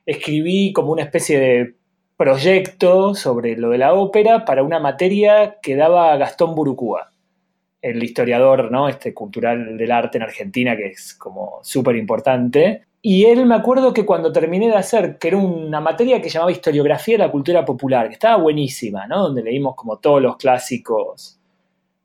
escribí 0.06 0.74
como 0.74 0.92
una 0.92 1.04
especie 1.04 1.40
de 1.40 1.76
proyecto 2.18 3.14
sobre 3.14 3.56
lo 3.56 3.70
de 3.70 3.78
la 3.78 3.94
ópera 3.94 4.46
para 4.46 4.64
una 4.64 4.80
materia 4.80 5.58
que 5.62 5.76
daba 5.76 6.18
Gastón 6.18 6.56
Burucúa 6.56 7.12
el 7.82 8.04
historiador 8.04 8.72
¿no? 8.72 8.90
este, 8.90 9.14
cultural 9.14 9.78
del 9.78 9.92
arte 9.92 10.18
en 10.18 10.24
Argentina, 10.24 10.76
que 10.76 10.88
es 10.88 11.14
como 11.14 11.60
súper 11.62 11.96
importante. 11.96 12.84
Y 13.02 13.26
él 13.26 13.46
me 13.46 13.56
acuerdo 13.56 13.94
que 13.94 14.06
cuando 14.06 14.32
terminé 14.32 14.68
de 14.68 14.76
hacer, 14.76 15.18
que 15.18 15.30
era 15.30 15.38
una 15.38 15.80
materia 15.80 16.22
que 16.22 16.30
llamaba 16.30 16.52
Historiografía 16.52 17.16
de 17.16 17.24
la 17.24 17.32
Cultura 17.32 17.64
Popular, 17.64 18.08
que 18.08 18.14
estaba 18.14 18.38
buenísima, 18.38 19.08
¿no? 19.08 19.24
donde 19.24 19.44
leímos 19.44 19.76
como 19.76 19.98
todos 19.98 20.22
los 20.22 20.38
clásicos 20.38 21.40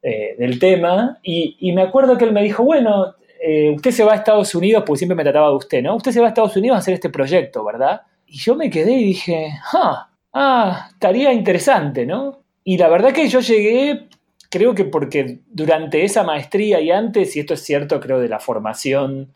eh, 0.03 0.37
del 0.39 0.59
tema, 0.59 1.19
y, 1.23 1.73
me 1.73 1.83
acuerdo 1.83 2.19
que 2.19 2.25
él 2.25 2.33
me 2.33 2.43
dijo, 2.43 2.63
bueno, 2.63 3.15
eh, 3.43 3.73
usted 3.75 3.91
se 3.91 4.05
va 4.05 4.13
a 4.13 4.17
Estados 4.17 4.55
Unidos, 4.55 4.85
porque 4.87 4.99
siempre 4.99 5.17
me 5.17 5.25
trataba 5.25 5.49
de 5.49 5.57
usted, 5.57 5.83
¿no? 5.83 5.97
Usted 5.97 6.13
se 6.13 6.21
va 6.21 6.27
a 6.27 6.29
Estados 6.29 6.57
Unidos 6.57 6.77
a 6.77 6.79
hacer 6.79 6.95
este 6.95 7.11
proyecto, 7.11 7.65
¿verdad? 7.65 8.03
Y 8.27 8.39
yo 8.39 8.55
me 8.55 8.71
quedé 8.71 8.93
y 8.93 9.05
dije, 9.05 9.49
ah, 9.73 10.09
ah 10.33 10.89
estaría 10.93 11.33
interesante, 11.33 12.07
¿no? 12.07 12.43
Y 12.65 12.79
la 12.79 12.89
verdad 12.89 13.13
que 13.13 13.29
yo 13.29 13.41
llegué, 13.41 14.09
creo 14.53 14.75
que 14.75 14.85
porque 14.85 15.39
durante 15.51 16.05
esa 16.05 16.25
maestría 16.25 16.79
y 16.83 16.91
antes, 16.91 17.35
y 17.35 17.41
esto 17.41 17.55
es 17.55 17.63
cierto, 17.63 17.99
creo, 18.01 18.21
de 18.21 18.29
la 18.29 18.39
formación 18.39 19.33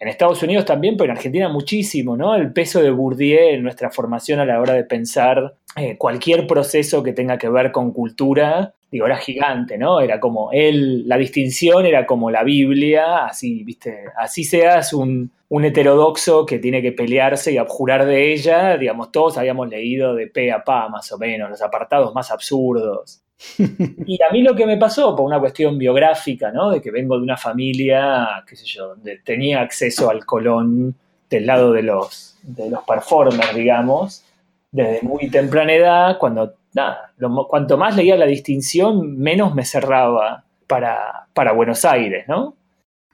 en 0.00 0.08
Estados 0.08 0.42
Unidos 0.42 0.64
también, 0.64 0.96
pero 0.96 1.12
en 1.12 1.16
Argentina 1.16 1.48
muchísimo, 1.48 2.16
¿no? 2.16 2.34
El 2.34 2.52
peso 2.52 2.82
de 2.82 2.90
Bourdieu 2.90 3.54
en 3.54 3.62
nuestra 3.62 3.90
formación 3.90 4.40
a 4.40 4.44
la 4.44 4.60
hora 4.60 4.74
de 4.74 4.82
pensar 4.82 5.54
eh, 5.76 5.96
cualquier 5.96 6.48
proceso 6.48 7.04
que 7.04 7.12
tenga 7.12 7.38
que 7.38 7.48
ver 7.48 7.70
con 7.70 7.92
cultura, 7.92 8.74
digo, 8.90 9.06
era 9.06 9.16
gigante, 9.18 9.78
¿no? 9.78 10.00
Era 10.00 10.18
como 10.18 10.50
él, 10.50 11.06
la 11.06 11.16
distinción 11.16 11.86
era 11.86 12.04
como 12.04 12.32
la 12.32 12.42
Biblia, 12.42 13.24
así, 13.24 13.62
viste, 13.62 14.06
así 14.18 14.42
seas 14.42 14.92
un, 14.92 15.30
un 15.48 15.64
heterodoxo 15.64 16.44
que 16.44 16.58
tiene 16.58 16.82
que 16.82 16.90
pelearse 16.90 17.52
y 17.52 17.58
abjurar 17.58 18.04
de 18.04 18.32
ella, 18.32 18.76
digamos, 18.76 19.12
todos 19.12 19.38
habíamos 19.38 19.68
leído 19.68 20.16
de 20.16 20.26
pe 20.26 20.50
a 20.50 20.64
pa, 20.64 20.88
más 20.88 21.12
o 21.12 21.18
menos, 21.18 21.50
los 21.50 21.62
apartados 21.62 22.12
más 22.12 22.32
absurdos. 22.32 23.22
y 23.58 24.18
a 24.22 24.32
mí 24.32 24.42
lo 24.42 24.54
que 24.54 24.66
me 24.66 24.76
pasó, 24.76 25.14
por 25.14 25.26
una 25.26 25.38
cuestión 25.38 25.78
biográfica, 25.78 26.50
¿no? 26.50 26.70
De 26.70 26.80
que 26.80 26.90
vengo 26.90 27.16
de 27.16 27.22
una 27.22 27.36
familia, 27.36 28.44
qué 28.46 28.56
sé 28.56 28.64
yo, 28.64 28.88
donde 28.88 29.18
tenía 29.18 29.60
acceso 29.60 30.10
al 30.10 30.24
Colón 30.24 30.94
del 31.28 31.46
lado 31.46 31.72
de 31.72 31.82
los, 31.82 32.38
de 32.42 32.70
los 32.70 32.82
performers, 32.84 33.54
digamos, 33.54 34.24
desde 34.70 35.02
muy 35.02 35.28
temprana 35.28 35.72
edad, 35.74 36.18
cuando, 36.18 36.54
nada, 36.72 37.12
cuanto 37.48 37.76
más 37.76 37.96
leía 37.96 38.16
la 38.16 38.26
distinción, 38.26 39.18
menos 39.18 39.54
me 39.54 39.64
cerraba 39.64 40.44
para, 40.66 41.28
para 41.34 41.52
Buenos 41.52 41.84
Aires, 41.84 42.26
¿no? 42.28 42.56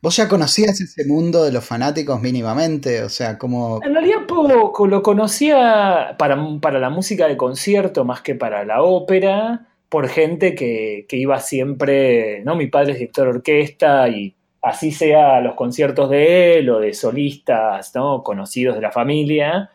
¿Vos 0.03 0.17
ya 0.17 0.29
conocías 0.29 0.81
ese 0.81 1.05
mundo 1.07 1.45
de 1.45 1.53
los 1.53 1.65
fanáticos 1.65 2.21
mínimamente? 2.21 3.05
O 3.05 3.09
sea, 3.09 3.39
como... 3.39 3.79
En 3.85 3.95
realidad 3.95 4.27
poco, 4.27 4.89
lo 4.89 5.01
conocía 5.01 6.17
para, 6.19 6.37
para 6.61 6.81
la 6.81 6.91
música 6.91 7.29
de 7.29 7.37
concierto 7.37 8.05
más 8.05 8.21
que 8.21 8.35
para 8.35 8.65
la 8.65 8.83
ópera, 8.83 9.69
por 9.93 10.09
gente 10.09 10.55
que, 10.55 11.07
iba 11.11 11.39
siempre, 11.39 12.43
¿no? 12.47 12.57
Mi 12.57 12.67
padre 12.69 12.93
es 12.93 12.99
director 12.99 13.27
de 13.27 13.31
orquesta 13.33 14.09
y 14.09 14.35
así 14.63 14.91
sea 14.91 15.43
los 15.43 15.55
conciertos 15.55 16.09
de 16.09 16.57
él 16.57 16.71
o 16.71 16.81
de 16.81 16.95
solistas, 16.95 17.95
¿no? 17.95 18.23
Conocidos 18.23 18.75
de 18.75 18.81
la 18.81 18.91
familia. 18.91 19.71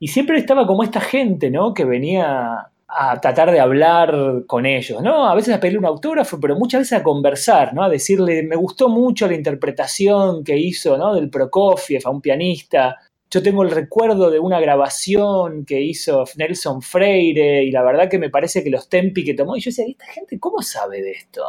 Y 0.00 0.08
siempre 0.08 0.38
estaba 0.38 0.66
como 0.66 0.82
esta 0.82 1.00
gente, 1.00 1.52
¿no? 1.52 1.72
Que 1.72 1.84
venía 1.84 2.72
a 2.88 3.20
tratar 3.20 3.52
de 3.52 3.60
hablar 3.60 4.42
con 4.48 4.66
ellos, 4.66 5.00
¿no? 5.02 5.28
A 5.28 5.36
veces 5.36 5.54
a 5.54 5.60
pedirle 5.60 5.78
un 5.78 5.86
autógrafo, 5.86 6.40
pero 6.40 6.56
muchas 6.56 6.80
veces 6.80 6.98
a 6.98 7.04
conversar, 7.04 7.72
¿no? 7.72 7.84
A 7.84 7.88
decirle, 7.88 8.42
me 8.42 8.56
gustó 8.56 8.88
mucho 8.88 9.28
la 9.28 9.36
interpretación 9.36 10.42
que 10.42 10.58
hizo, 10.58 10.98
¿no? 10.98 11.14
Del 11.14 11.30
Prokofiev 11.30 12.02
a 12.06 12.10
un 12.10 12.20
pianista. 12.20 12.98
Yo 13.32 13.44
tengo 13.44 13.62
el 13.62 13.70
recuerdo 13.70 14.28
de 14.28 14.40
una 14.40 14.58
grabación 14.58 15.64
que 15.64 15.80
hizo 15.80 16.24
Nelson 16.36 16.82
Freire 16.82 17.62
y 17.62 17.70
la 17.70 17.84
verdad 17.84 18.10
que 18.10 18.18
me 18.18 18.28
parece 18.28 18.64
que 18.64 18.70
los 18.70 18.88
tempi 18.88 19.24
que 19.24 19.34
tomó, 19.34 19.56
y 19.56 19.60
yo 19.60 19.68
decía, 19.68 19.84
¿esta 19.88 20.06
gente 20.06 20.40
cómo 20.40 20.60
sabe 20.62 21.00
de 21.00 21.12
esto? 21.12 21.42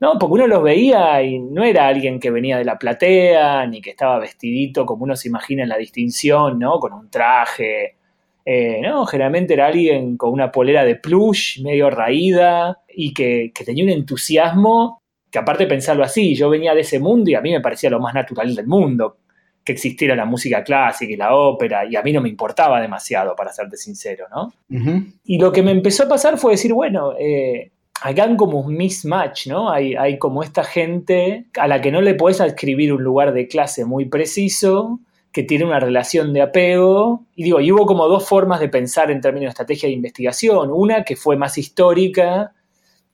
¿No? 0.00 0.18
Porque 0.18 0.34
uno 0.34 0.46
los 0.46 0.62
veía 0.62 1.22
y 1.22 1.38
no 1.38 1.64
era 1.64 1.86
alguien 1.86 2.20
que 2.20 2.30
venía 2.30 2.58
de 2.58 2.66
la 2.66 2.78
platea, 2.78 3.66
ni 3.66 3.80
que 3.80 3.90
estaba 3.90 4.18
vestidito 4.18 4.84
como 4.84 5.04
uno 5.04 5.16
se 5.16 5.28
imagina 5.28 5.62
en 5.62 5.70
la 5.70 5.78
distinción, 5.78 6.58
¿no? 6.58 6.78
Con 6.78 6.92
un 6.92 7.08
traje, 7.08 7.96
eh, 8.44 8.80
no, 8.82 9.06
generalmente 9.06 9.54
era 9.54 9.68
alguien 9.68 10.18
con 10.18 10.30
una 10.30 10.52
polera 10.52 10.84
de 10.84 10.96
plush, 10.96 11.62
medio 11.62 11.88
raída, 11.88 12.82
y 12.94 13.14
que, 13.14 13.50
tenía 13.64 13.84
un 13.84 13.90
entusiasmo 13.90 15.00
que 15.30 15.38
aparte 15.38 15.66
pensarlo 15.66 16.04
así, 16.04 16.34
yo 16.34 16.50
venía 16.50 16.74
de 16.74 16.82
ese 16.82 17.00
mundo 17.00 17.30
y 17.30 17.34
a 17.34 17.40
mí 17.40 17.50
me 17.50 17.62
parecía 17.62 17.88
lo 17.88 17.98
más 17.98 18.14
natural 18.14 18.54
del 18.54 18.66
mundo 18.66 19.16
que 19.64 19.72
existiera 19.72 20.14
la 20.14 20.26
música 20.26 20.62
clásica 20.62 21.12
y 21.12 21.16
la 21.16 21.34
ópera, 21.34 21.86
y 21.88 21.96
a 21.96 22.02
mí 22.02 22.12
no 22.12 22.20
me 22.20 22.28
importaba 22.28 22.80
demasiado, 22.80 23.34
para 23.34 23.52
serte 23.52 23.76
sincero, 23.76 24.26
¿no? 24.30 24.52
Y 25.24 25.38
lo 25.38 25.50
que 25.52 25.62
me 25.62 25.70
empezó 25.70 26.04
a 26.04 26.08
pasar 26.08 26.36
fue 26.36 26.52
decir, 26.52 26.74
bueno, 26.74 27.14
eh, 27.18 27.72
hagan 28.02 28.36
como 28.36 28.60
un 28.60 28.76
mismatch, 28.76 29.46
¿no? 29.46 29.70
Hay, 29.70 29.94
hay 29.94 30.18
como 30.18 30.42
esta 30.42 30.64
gente 30.64 31.46
a 31.58 31.66
la 31.66 31.80
que 31.80 31.90
no 31.90 32.02
le 32.02 32.14
puedes 32.14 32.40
adscribir 32.40 32.92
un 32.92 33.02
lugar 33.02 33.32
de 33.32 33.48
clase 33.48 33.86
muy 33.86 34.04
preciso, 34.04 35.00
que 35.32 35.42
tiene 35.42 35.64
una 35.64 35.80
relación 35.80 36.32
de 36.32 36.42
apego. 36.42 37.24
Y 37.34 37.44
digo, 37.44 37.60
y 37.60 37.72
hubo 37.72 37.86
como 37.86 38.06
dos 38.06 38.28
formas 38.28 38.60
de 38.60 38.68
pensar 38.68 39.10
en 39.10 39.20
términos 39.20 39.46
de 39.46 39.48
estrategia 39.50 39.88
de 39.88 39.94
investigación. 39.94 40.70
Una 40.70 41.02
que 41.02 41.16
fue 41.16 41.36
más 41.36 41.58
histórica 41.58 42.52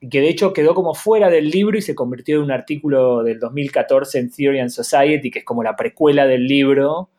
que 0.09 0.21
de 0.21 0.29
hecho 0.29 0.53
quedó 0.53 0.75
como 0.75 0.95
fuera 0.95 1.29
del 1.29 1.51
libro 1.51 1.77
y 1.77 1.83
se 1.83 1.95
convirtió 1.95 2.37
en 2.37 2.45
un 2.45 2.51
artículo 2.53 3.23
del 3.23 3.39
2014 3.39 4.19
en 4.19 4.31
Theory 4.31 4.61
and 4.61 4.71
Society, 4.71 5.31
que 5.31 5.41
es 5.41 5.45
como 5.45 5.63
la 5.63 5.77
precuela 5.77 6.27
del 6.27 6.47
libro, 6.47 7.11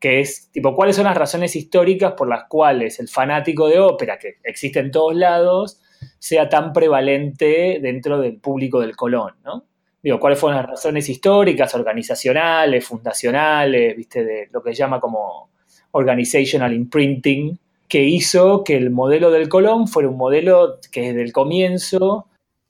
que 0.00 0.20
es 0.20 0.50
tipo, 0.50 0.74
¿cuáles 0.74 0.96
son 0.96 1.04
las 1.04 1.16
razones 1.16 1.54
históricas 1.54 2.14
por 2.14 2.28
las 2.28 2.44
cuales 2.48 2.98
el 2.98 3.08
fanático 3.08 3.68
de 3.68 3.78
ópera, 3.78 4.18
que 4.18 4.36
existe 4.42 4.80
en 4.80 4.90
todos 4.90 5.14
lados, 5.14 5.80
sea 6.18 6.48
tan 6.48 6.72
prevalente 6.72 7.78
dentro 7.80 8.20
del 8.20 8.38
público 8.40 8.80
del 8.80 8.96
Colón, 8.96 9.34
¿no? 9.44 9.66
digo, 10.04 10.20
cuáles 10.20 10.38
fueron 10.38 10.60
las 10.60 10.68
razones 10.68 11.08
históricas, 11.08 11.74
organizacionales, 11.74 12.86
fundacionales, 12.86 13.96
viste, 13.96 14.22
de 14.22 14.48
lo 14.52 14.62
que 14.62 14.70
se 14.70 14.76
llama 14.76 15.00
como 15.00 15.50
organizational 15.92 16.74
imprinting, 16.74 17.58
que 17.88 18.04
hizo 18.04 18.64
que 18.64 18.76
el 18.76 18.90
modelo 18.90 19.30
del 19.30 19.48
Colón 19.48 19.88
fuera 19.88 20.08
un 20.08 20.16
modelo 20.16 20.78
que 20.90 21.02
desde 21.02 21.22
el 21.22 21.32
comienzo 21.32 22.26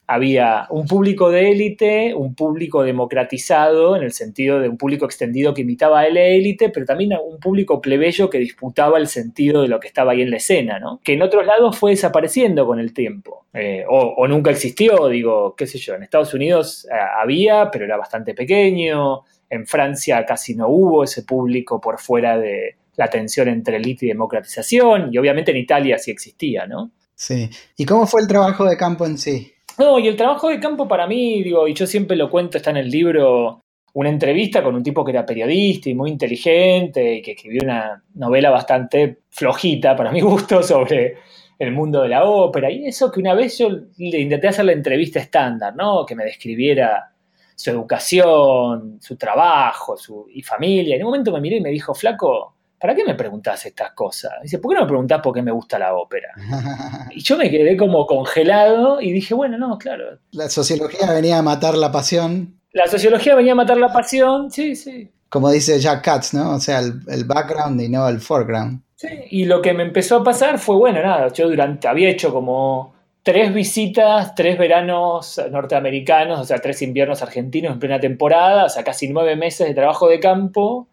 había 0.06 0.66
un 0.70 0.86
público 0.86 1.30
de 1.30 1.50
élite, 1.50 2.14
un 2.14 2.34
público 2.34 2.82
democratizado, 2.82 3.96
en 3.96 4.02
el 4.02 4.12
sentido 4.12 4.60
de 4.60 4.68
un 4.68 4.76
público 4.76 5.06
extendido 5.06 5.54
que 5.54 5.62
imitaba 5.62 6.00
a 6.00 6.08
la 6.10 6.20
élite, 6.20 6.68
pero 6.68 6.84
también 6.84 7.12
un 7.24 7.38
público 7.40 7.80
plebeyo 7.80 8.28
que 8.28 8.38
disputaba 8.38 8.98
el 8.98 9.06
sentido 9.06 9.62
de 9.62 9.68
lo 9.68 9.80
que 9.80 9.88
estaba 9.88 10.12
ahí 10.12 10.20
en 10.20 10.30
la 10.30 10.36
escena, 10.36 10.78
¿no? 10.78 11.00
Que 11.02 11.14
en 11.14 11.22
otros 11.22 11.46
lados 11.46 11.78
fue 11.78 11.92
desapareciendo 11.92 12.66
con 12.66 12.78
el 12.78 12.92
tiempo, 12.92 13.46
eh, 13.54 13.84
o, 13.88 14.26
nunca 14.28 14.50
existió, 14.50 15.08
digo, 15.08 15.54
qué 15.56 15.66
sé 15.66 15.78
yo, 15.78 15.94
en 15.94 16.02
Estados 16.02 16.34
Unidos 16.34 16.86
eh, 16.90 16.94
había, 16.94 17.70
pero 17.70 17.86
era 17.86 17.96
bastante 17.96 18.34
pequeño, 18.34 19.22
en 19.48 19.66
Francia 19.66 20.24
casi 20.26 20.54
no 20.54 20.68
hubo 20.68 21.04
ese 21.04 21.22
público 21.22 21.80
por 21.80 21.98
fuera 21.98 22.36
de 22.36 22.76
la 22.96 23.08
tensión 23.08 23.48
entre 23.48 23.76
élite 23.76 24.06
y 24.06 24.08
democratización, 24.08 25.10
y 25.12 25.18
obviamente 25.18 25.50
en 25.50 25.58
Italia 25.58 25.98
sí 25.98 26.10
existía, 26.10 26.66
¿no? 26.66 26.92
Sí. 27.14 27.48
¿Y 27.76 27.84
cómo 27.84 28.06
fue 28.06 28.22
el 28.22 28.28
trabajo 28.28 28.64
de 28.64 28.76
campo 28.76 29.06
en 29.06 29.18
sí? 29.18 29.52
No, 29.78 29.98
y 29.98 30.08
el 30.08 30.16
trabajo 30.16 30.48
de 30.48 30.60
campo 30.60 30.86
para 30.86 31.06
mí, 31.06 31.42
digo, 31.42 31.66
y 31.66 31.74
yo 31.74 31.86
siempre 31.86 32.16
lo 32.16 32.30
cuento, 32.30 32.58
está 32.58 32.70
en 32.70 32.76
el 32.76 32.90
libro, 32.90 33.60
una 33.94 34.08
entrevista 34.08 34.62
con 34.62 34.74
un 34.74 34.82
tipo 34.82 35.04
que 35.04 35.12
era 35.12 35.26
periodista 35.26 35.88
y 35.88 35.94
muy 35.94 36.10
inteligente 36.10 37.14
y 37.14 37.22
que 37.22 37.32
escribió 37.32 37.62
una 37.64 38.02
novela 38.14 38.50
bastante 38.50 39.20
flojita 39.30 39.96
para 39.96 40.12
mi 40.12 40.20
gusto 40.20 40.62
sobre 40.62 41.16
el 41.58 41.72
mundo 41.72 42.02
de 42.02 42.08
la 42.08 42.24
ópera. 42.24 42.70
Y 42.70 42.86
eso 42.86 43.10
que 43.10 43.20
una 43.20 43.34
vez 43.34 43.58
yo 43.58 43.68
le 43.70 44.20
intenté 44.20 44.48
hacer 44.48 44.64
la 44.64 44.72
entrevista 44.72 45.20
estándar, 45.20 45.74
¿no? 45.76 46.04
Que 46.04 46.14
me 46.14 46.24
describiera 46.24 47.12
su 47.54 47.70
educación, 47.70 48.98
su 49.00 49.16
trabajo 49.16 49.96
su, 49.96 50.26
y 50.32 50.42
familia. 50.42 50.96
En 50.96 51.02
un 51.02 51.08
momento 51.10 51.32
me 51.32 51.40
miré 51.40 51.56
y 51.56 51.60
me 51.60 51.70
dijo, 51.70 51.94
flaco, 51.94 52.53
¿para 52.84 52.94
qué 52.94 53.02
me 53.02 53.14
preguntás 53.14 53.64
estas 53.64 53.92
cosas? 53.92 54.32
Dice, 54.42 54.58
¿por 54.58 54.70
qué 54.70 54.74
no 54.74 54.82
me 54.82 54.88
preguntás 54.88 55.22
por 55.22 55.32
qué 55.32 55.40
me 55.40 55.50
gusta 55.50 55.78
la 55.78 55.94
ópera? 55.94 56.28
y 57.12 57.22
yo 57.22 57.38
me 57.38 57.50
quedé 57.50 57.78
como 57.78 58.04
congelado 58.04 59.00
y 59.00 59.10
dije, 59.10 59.32
bueno, 59.32 59.56
no, 59.56 59.78
claro. 59.78 60.18
La 60.32 60.50
sociología 60.50 61.10
venía 61.10 61.38
a 61.38 61.42
matar 61.42 61.78
la 61.78 61.90
pasión. 61.90 62.60
La 62.72 62.86
sociología 62.86 63.36
venía 63.36 63.52
a 63.52 63.54
matar 63.54 63.78
la 63.78 63.90
pasión, 63.90 64.50
sí, 64.50 64.76
sí. 64.76 65.10
Como 65.30 65.50
dice 65.50 65.80
Jack 65.80 66.04
Katz, 66.04 66.34
¿no? 66.34 66.56
O 66.56 66.60
sea, 66.60 66.80
el, 66.80 67.24
background 67.24 67.80
y 67.80 67.88
no 67.88 68.06
el 68.06 68.20
foreground. 68.20 68.82
Sí, 68.96 69.08
y 69.30 69.46
lo 69.46 69.62
que 69.62 69.72
me 69.72 69.82
empezó 69.82 70.16
a 70.16 70.22
pasar 70.22 70.58
fue, 70.58 70.76
bueno, 70.76 71.02
nada, 71.02 71.32
yo 71.32 71.48
durante, 71.48 71.88
había 71.88 72.10
hecho 72.10 72.34
como 72.34 72.92
tres 73.22 73.54
visitas, 73.54 74.34
tres 74.34 74.58
veranos 74.58 75.40
norteamericanos, 75.50 76.38
o 76.38 76.44
sea, 76.44 76.58
tres 76.58 76.82
inviernos 76.82 77.22
argentinos 77.22 77.72
en 77.72 77.78
plena 77.78 77.98
temporada, 77.98 78.66
o 78.66 78.68
sea, 78.68 78.84
casi 78.84 79.08
nueve 79.08 79.36
meses 79.36 79.68
de 79.68 79.72
trabajo 79.72 80.06
de 80.06 80.20
campo 80.20 80.86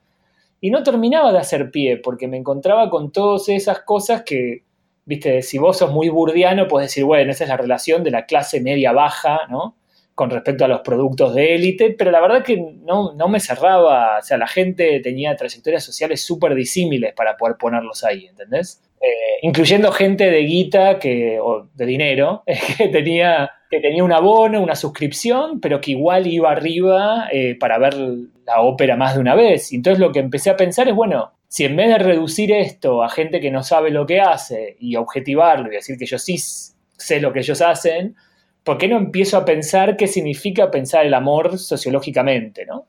y 0.61 0.69
no 0.69 0.83
terminaba 0.83 1.33
de 1.33 1.39
hacer 1.39 1.71
pie, 1.71 1.97
porque 1.97 2.27
me 2.27 2.37
encontraba 2.37 2.89
con 2.91 3.11
todas 3.11 3.49
esas 3.49 3.81
cosas 3.81 4.21
que, 4.21 4.63
viste, 5.05 5.41
si 5.41 5.57
vos 5.57 5.77
sos 5.77 5.91
muy 5.91 6.09
burdiano, 6.09 6.67
puedes 6.67 6.89
decir, 6.89 7.03
bueno, 7.03 7.31
esa 7.31 7.45
es 7.45 7.49
la 7.49 7.57
relación 7.57 8.03
de 8.03 8.11
la 8.11 8.27
clase 8.27 8.61
media-baja, 8.61 9.47
¿no? 9.49 9.75
Con 10.13 10.29
respecto 10.29 10.63
a 10.63 10.67
los 10.67 10.81
productos 10.81 11.33
de 11.33 11.55
élite, 11.55 11.95
pero 11.97 12.11
la 12.11 12.21
verdad 12.21 12.43
que 12.43 12.57
no, 12.57 13.13
no 13.13 13.27
me 13.27 13.39
cerraba, 13.39 14.19
o 14.19 14.21
sea, 14.21 14.37
la 14.37 14.47
gente 14.47 14.99
tenía 14.99 15.35
trayectorias 15.35 15.83
sociales 15.83 16.23
súper 16.23 16.53
disímiles 16.53 17.13
para 17.15 17.37
poder 17.37 17.57
ponerlos 17.57 18.03
ahí, 18.03 18.27
¿entendés? 18.27 18.83
Eh, 19.01 19.39
incluyendo 19.41 19.91
gente 19.91 20.29
de 20.29 20.41
guita 20.41 20.99
que, 20.99 21.39
o 21.41 21.69
de 21.73 21.85
dinero, 21.87 22.43
que 22.77 22.87
tenía, 22.89 23.49
que 23.71 23.79
tenía 23.79 24.03
un 24.03 24.11
abono, 24.11 24.61
una 24.61 24.75
suscripción, 24.75 25.61
pero 25.61 25.79
que 25.79 25.91
igual 25.91 26.27
iba 26.27 26.51
arriba 26.51 27.29
eh, 27.31 27.55
para 27.57 27.77
ver 27.77 27.95
la 27.95 28.59
ópera 28.59 28.97
más 28.97 29.15
de 29.15 29.21
una 29.21 29.33
vez. 29.33 29.71
Y 29.71 29.77
entonces 29.77 29.97
lo 29.97 30.11
que 30.11 30.19
empecé 30.19 30.49
a 30.49 30.57
pensar 30.57 30.89
es, 30.89 30.93
bueno, 30.93 31.31
si 31.47 31.63
en 31.63 31.77
vez 31.77 31.87
de 31.87 31.97
reducir 31.97 32.51
esto 32.51 33.01
a 33.01 33.09
gente 33.09 33.39
que 33.39 33.49
no 33.49 33.63
sabe 33.63 33.89
lo 33.89 34.05
que 34.05 34.19
hace 34.19 34.75
y 34.77 34.97
objetivarlo 34.97 35.71
y 35.71 35.75
decir 35.75 35.97
que 35.97 36.05
yo 36.05 36.19
sí 36.19 36.37
sé 36.37 37.21
lo 37.21 37.31
que 37.31 37.39
ellos 37.39 37.61
hacen, 37.61 38.17
¿por 38.65 38.77
qué 38.77 38.89
no 38.89 38.97
empiezo 38.97 39.37
a 39.37 39.45
pensar 39.45 39.95
qué 39.95 40.07
significa 40.07 40.69
pensar 40.69 41.05
el 41.05 41.13
amor 41.13 41.57
sociológicamente, 41.57 42.65
¿no? 42.65 42.87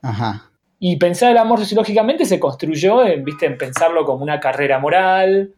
Y 0.81 0.97
pensar 0.97 1.31
el 1.31 1.38
amor 1.38 1.61
sociológicamente 1.61 2.25
se 2.25 2.40
construyó 2.40 3.07
en, 3.07 3.23
¿viste? 3.23 3.47
en 3.47 3.57
pensarlo 3.57 4.05
como 4.05 4.25
una 4.25 4.40
carrera 4.40 4.81
moral, 4.81 5.55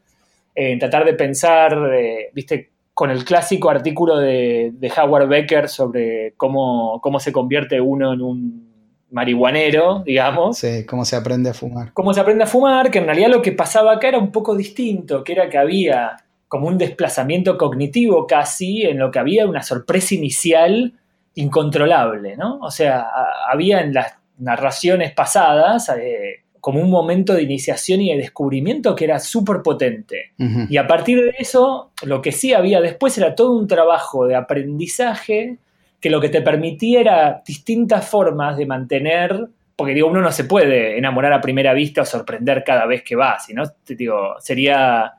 en 0.55 0.79
tratar 0.79 1.07
de 1.07 1.15
pensar, 1.15 1.91
eh, 1.95 2.29
viste, 2.35 2.74
con 2.95 3.11
el 3.11 3.25
clásico 3.25 3.69
artículo 3.71 4.19
de, 4.19 4.73
Howard 4.97 5.29
Becker 5.29 5.69
sobre 5.69 6.35
cómo, 6.37 7.01
cómo 7.03 7.19
se 7.19 7.33
convierte 7.33 7.81
uno 7.81 8.15
en 8.15 8.23
un 8.23 8.75
marihuanero, 9.11 10.03
digamos. 10.05 10.59
Sí, 10.59 10.87
cómo 10.87 11.05
se 11.05 11.17
aprende 11.17 11.51
a 11.51 11.55
fumar. 11.55 11.93
Cómo 11.93 12.15
se 12.15 12.21
aprende 12.21 12.45
a 12.45 12.47
fumar, 12.47 12.91
que 12.91 12.99
en 12.99 13.07
realidad 13.07 13.29
lo 13.29 13.43
que 13.43 13.53
pasaba 13.53 13.93
acá 13.93 14.09
era 14.09 14.19
un 14.19 14.31
poco 14.31 14.57
distinto, 14.57 15.25
que 15.25 15.33
era 15.33 15.49
que 15.49 15.59
había 15.59 16.17
como 16.49 16.69
un 16.69 16.79
desplazamiento 16.79 17.59
cognitivo 17.59 18.27
casi, 18.29 18.83
en 18.83 18.99
lo 18.99 19.11
que 19.11 19.19
había 19.19 19.47
una 19.47 19.63
sorpresa 19.63 20.15
inicial 20.15 20.95
incontrolable, 21.35 22.37
¿no? 22.37 22.59
O 22.61 22.71
sea, 22.71 23.09
había 23.51 23.81
en 23.81 23.93
las 23.93 24.15
narraciones 24.39 25.13
pasadas 25.13 25.89
eh, 25.91 26.44
como 26.65 26.81
un 26.81 26.89
momento 26.89 27.35
de 27.35 27.43
iniciación 27.43 28.01
y 28.01 28.11
de 28.11 28.17
descubrimiento 28.17 28.95
que 28.95 29.05
era 29.05 29.19
súper 29.19 29.61
potente. 29.61 30.33
Y 30.71 30.79
a 30.79 30.87
partir 30.87 31.23
de 31.23 31.35
eso, 31.39 31.91
lo 32.07 32.23
que 32.23 32.33
sí 32.33 32.55
había 32.55 32.81
después 32.81 33.19
era 33.19 33.35
todo 33.35 33.53
un 33.53 33.69
trabajo 33.69 34.27
de 34.27 34.35
aprendizaje 34.35 35.59
que 36.01 36.09
lo 36.09 36.23
que 36.23 36.31
te 36.31 36.41
permitía 36.41 37.03
era 37.03 37.43
distintas 37.47 38.09
formas 38.09 38.57
de 38.57 38.65
mantener, 38.65 39.47
porque 39.77 39.93
digo, 39.93 40.09
uno 40.09 40.23
no 40.23 40.33
se 40.33 40.45
puede 40.45 40.97
enamorar 40.97 41.35
a 41.35 41.43
primera 41.43 41.75
vista 41.75 42.01
o 42.01 42.07
sorprender 42.07 42.65
cada 42.65 42.87
vez 42.87 43.03
que 43.03 43.15
va, 43.15 43.39
sino, 43.39 43.65
te 43.85 43.95
digo, 43.95 44.37
sería 44.41 45.13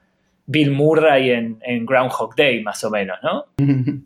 Bill 0.47 0.71
Murray 0.71 1.29
en, 1.29 1.59
en 1.61 1.85
Groundhog 1.85 2.35
Day, 2.35 2.63
más 2.63 2.83
o 2.83 2.89
menos, 2.89 3.19
¿no? 3.21 3.45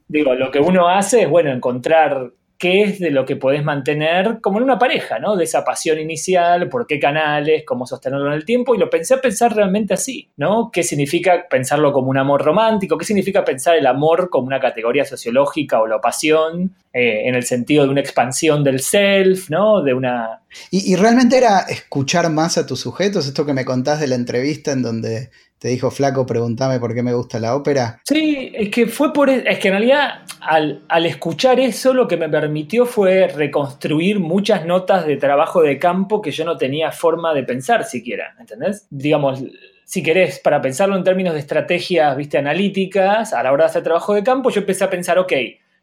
digo, 0.09 0.35
lo 0.35 0.51
que 0.51 0.59
uno 0.59 0.89
hace 0.89 1.21
es, 1.21 1.29
bueno, 1.29 1.51
encontrar 1.51 2.31
qué 2.59 2.83
es 2.83 2.99
de 2.99 3.09
lo 3.09 3.25
que 3.25 3.37
podés 3.37 3.63
mantener 3.63 4.39
como 4.41 4.57
en 4.57 4.65
una 4.65 4.77
pareja, 4.77 5.17
¿no? 5.17 5.37
De 5.37 5.45
esa 5.45 5.63
pasión 5.63 5.97
inicial, 5.97 6.67
por 6.67 6.85
qué 6.85 6.99
canales, 6.99 7.63
cómo 7.65 7.87
sostenerlo 7.87 8.27
en 8.27 8.33
el 8.33 8.43
tiempo, 8.43 8.75
y 8.75 8.77
lo 8.77 8.89
pensé 8.89 9.13
a 9.13 9.21
pensar 9.21 9.55
realmente 9.55 9.93
así, 9.93 10.27
¿no? 10.35 10.69
¿Qué 10.71 10.83
significa 10.83 11.47
pensarlo 11.49 11.93
como 11.93 12.09
un 12.09 12.17
amor 12.17 12.43
romántico? 12.43 12.97
¿Qué 12.97 13.05
significa 13.05 13.45
pensar 13.45 13.77
el 13.77 13.87
amor 13.87 14.29
como 14.29 14.47
una 14.47 14.59
categoría 14.59 15.05
sociológica 15.05 15.79
o 15.79 15.87
la 15.87 16.01
pasión 16.01 16.75
eh, 16.91 17.29
en 17.29 17.35
el 17.35 17.43
sentido 17.43 17.85
de 17.85 17.91
una 17.91 18.01
expansión 18.01 18.61
del 18.61 18.81
self, 18.81 19.49
¿no? 19.49 19.81
De 19.81 19.93
una... 19.93 20.41
¿Y, 20.69 20.91
¿Y 20.91 20.97
realmente 20.97 21.37
era 21.37 21.61
escuchar 21.61 22.29
más 22.29 22.57
a 22.57 22.67
tus 22.67 22.81
sujetos? 22.81 23.25
Esto 23.25 23.45
que 23.45 23.53
me 23.53 23.63
contás 23.63 24.01
de 24.01 24.07
la 24.07 24.15
entrevista 24.15 24.73
en 24.73 24.81
donde 24.81 25.29
te 25.59 25.67
dijo, 25.67 25.91
flaco, 25.91 26.25
pregúntame 26.25 26.79
por 26.79 26.95
qué 26.95 27.03
me 27.03 27.13
gusta 27.13 27.37
la 27.37 27.55
ópera. 27.55 28.01
Sí, 28.05 28.51
es 28.55 28.69
que 28.69 28.87
fue 28.87 29.11
por. 29.11 29.29
E, 29.29 29.43
es 29.45 29.59
que 29.59 29.67
en 29.67 29.73
realidad, 29.73 30.21
al, 30.39 30.83
al, 30.87 31.05
escuchar 31.05 31.59
eso, 31.59 31.93
lo 31.93 32.07
que 32.07 32.15
me 32.15 32.29
permitió 32.29 32.85
fue 32.85 33.27
reconstruir 33.27 34.21
muchas 34.21 34.65
notas 34.65 35.05
de 35.05 35.17
trabajo 35.17 35.61
de 35.61 35.77
campo 35.77 36.21
que 36.21 36.31
yo 36.31 36.45
no 36.45 36.57
tenía 36.57 36.91
forma 36.93 37.33
de 37.33 37.43
pensar 37.43 37.83
siquiera, 37.83 38.35
¿entendés? 38.39 38.87
Digamos, 38.89 39.43
si 39.83 40.01
querés, 40.01 40.39
para 40.39 40.61
pensarlo 40.61 40.95
en 40.95 41.03
términos 41.03 41.33
de 41.33 41.41
estrategias, 41.41 42.15
viste, 42.15 42.37
analíticas, 42.37 43.33
a 43.33 43.43
la 43.43 43.51
hora 43.51 43.65
de 43.65 43.69
hacer 43.71 43.83
trabajo 43.83 44.13
de 44.13 44.23
campo, 44.23 44.51
yo 44.51 44.61
empecé 44.61 44.85
a 44.85 44.89
pensar, 44.89 45.19
ok, 45.19 45.33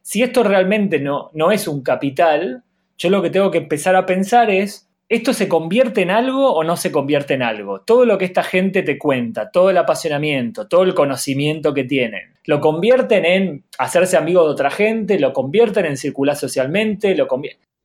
si 0.00 0.22
esto 0.22 0.42
realmente 0.42 1.00
no, 1.00 1.30
no 1.34 1.50
es 1.50 1.68
un 1.68 1.82
capital, 1.82 2.62
yo 2.96 3.10
lo 3.10 3.20
que 3.20 3.30
tengo 3.30 3.50
que 3.50 3.58
empezar 3.58 3.94
a 3.96 4.06
pensar 4.06 4.48
es 4.48 4.86
¿Esto 5.08 5.32
se 5.32 5.48
convierte 5.48 6.02
en 6.02 6.10
algo 6.10 6.52
o 6.52 6.64
no 6.64 6.76
se 6.76 6.90
convierte 6.90 7.34
en 7.34 7.42
algo? 7.42 7.82
Todo 7.82 8.04
lo 8.04 8.18
que 8.18 8.24
esta 8.24 8.42
gente 8.42 8.82
te 8.82 8.98
cuenta, 8.98 9.52
todo 9.52 9.70
el 9.70 9.78
apasionamiento, 9.78 10.66
todo 10.66 10.82
el 10.82 10.94
conocimiento 10.94 11.72
que 11.72 11.84
tienen, 11.84 12.34
lo 12.44 12.60
convierten 12.60 13.24
en 13.24 13.64
hacerse 13.78 14.16
amigo 14.16 14.42
de 14.44 14.50
otra 14.50 14.68
gente, 14.68 15.20
lo 15.20 15.32
convierten 15.32 15.86
en 15.86 15.96
circular 15.96 16.34
socialmente, 16.34 17.14
lo 17.14 17.28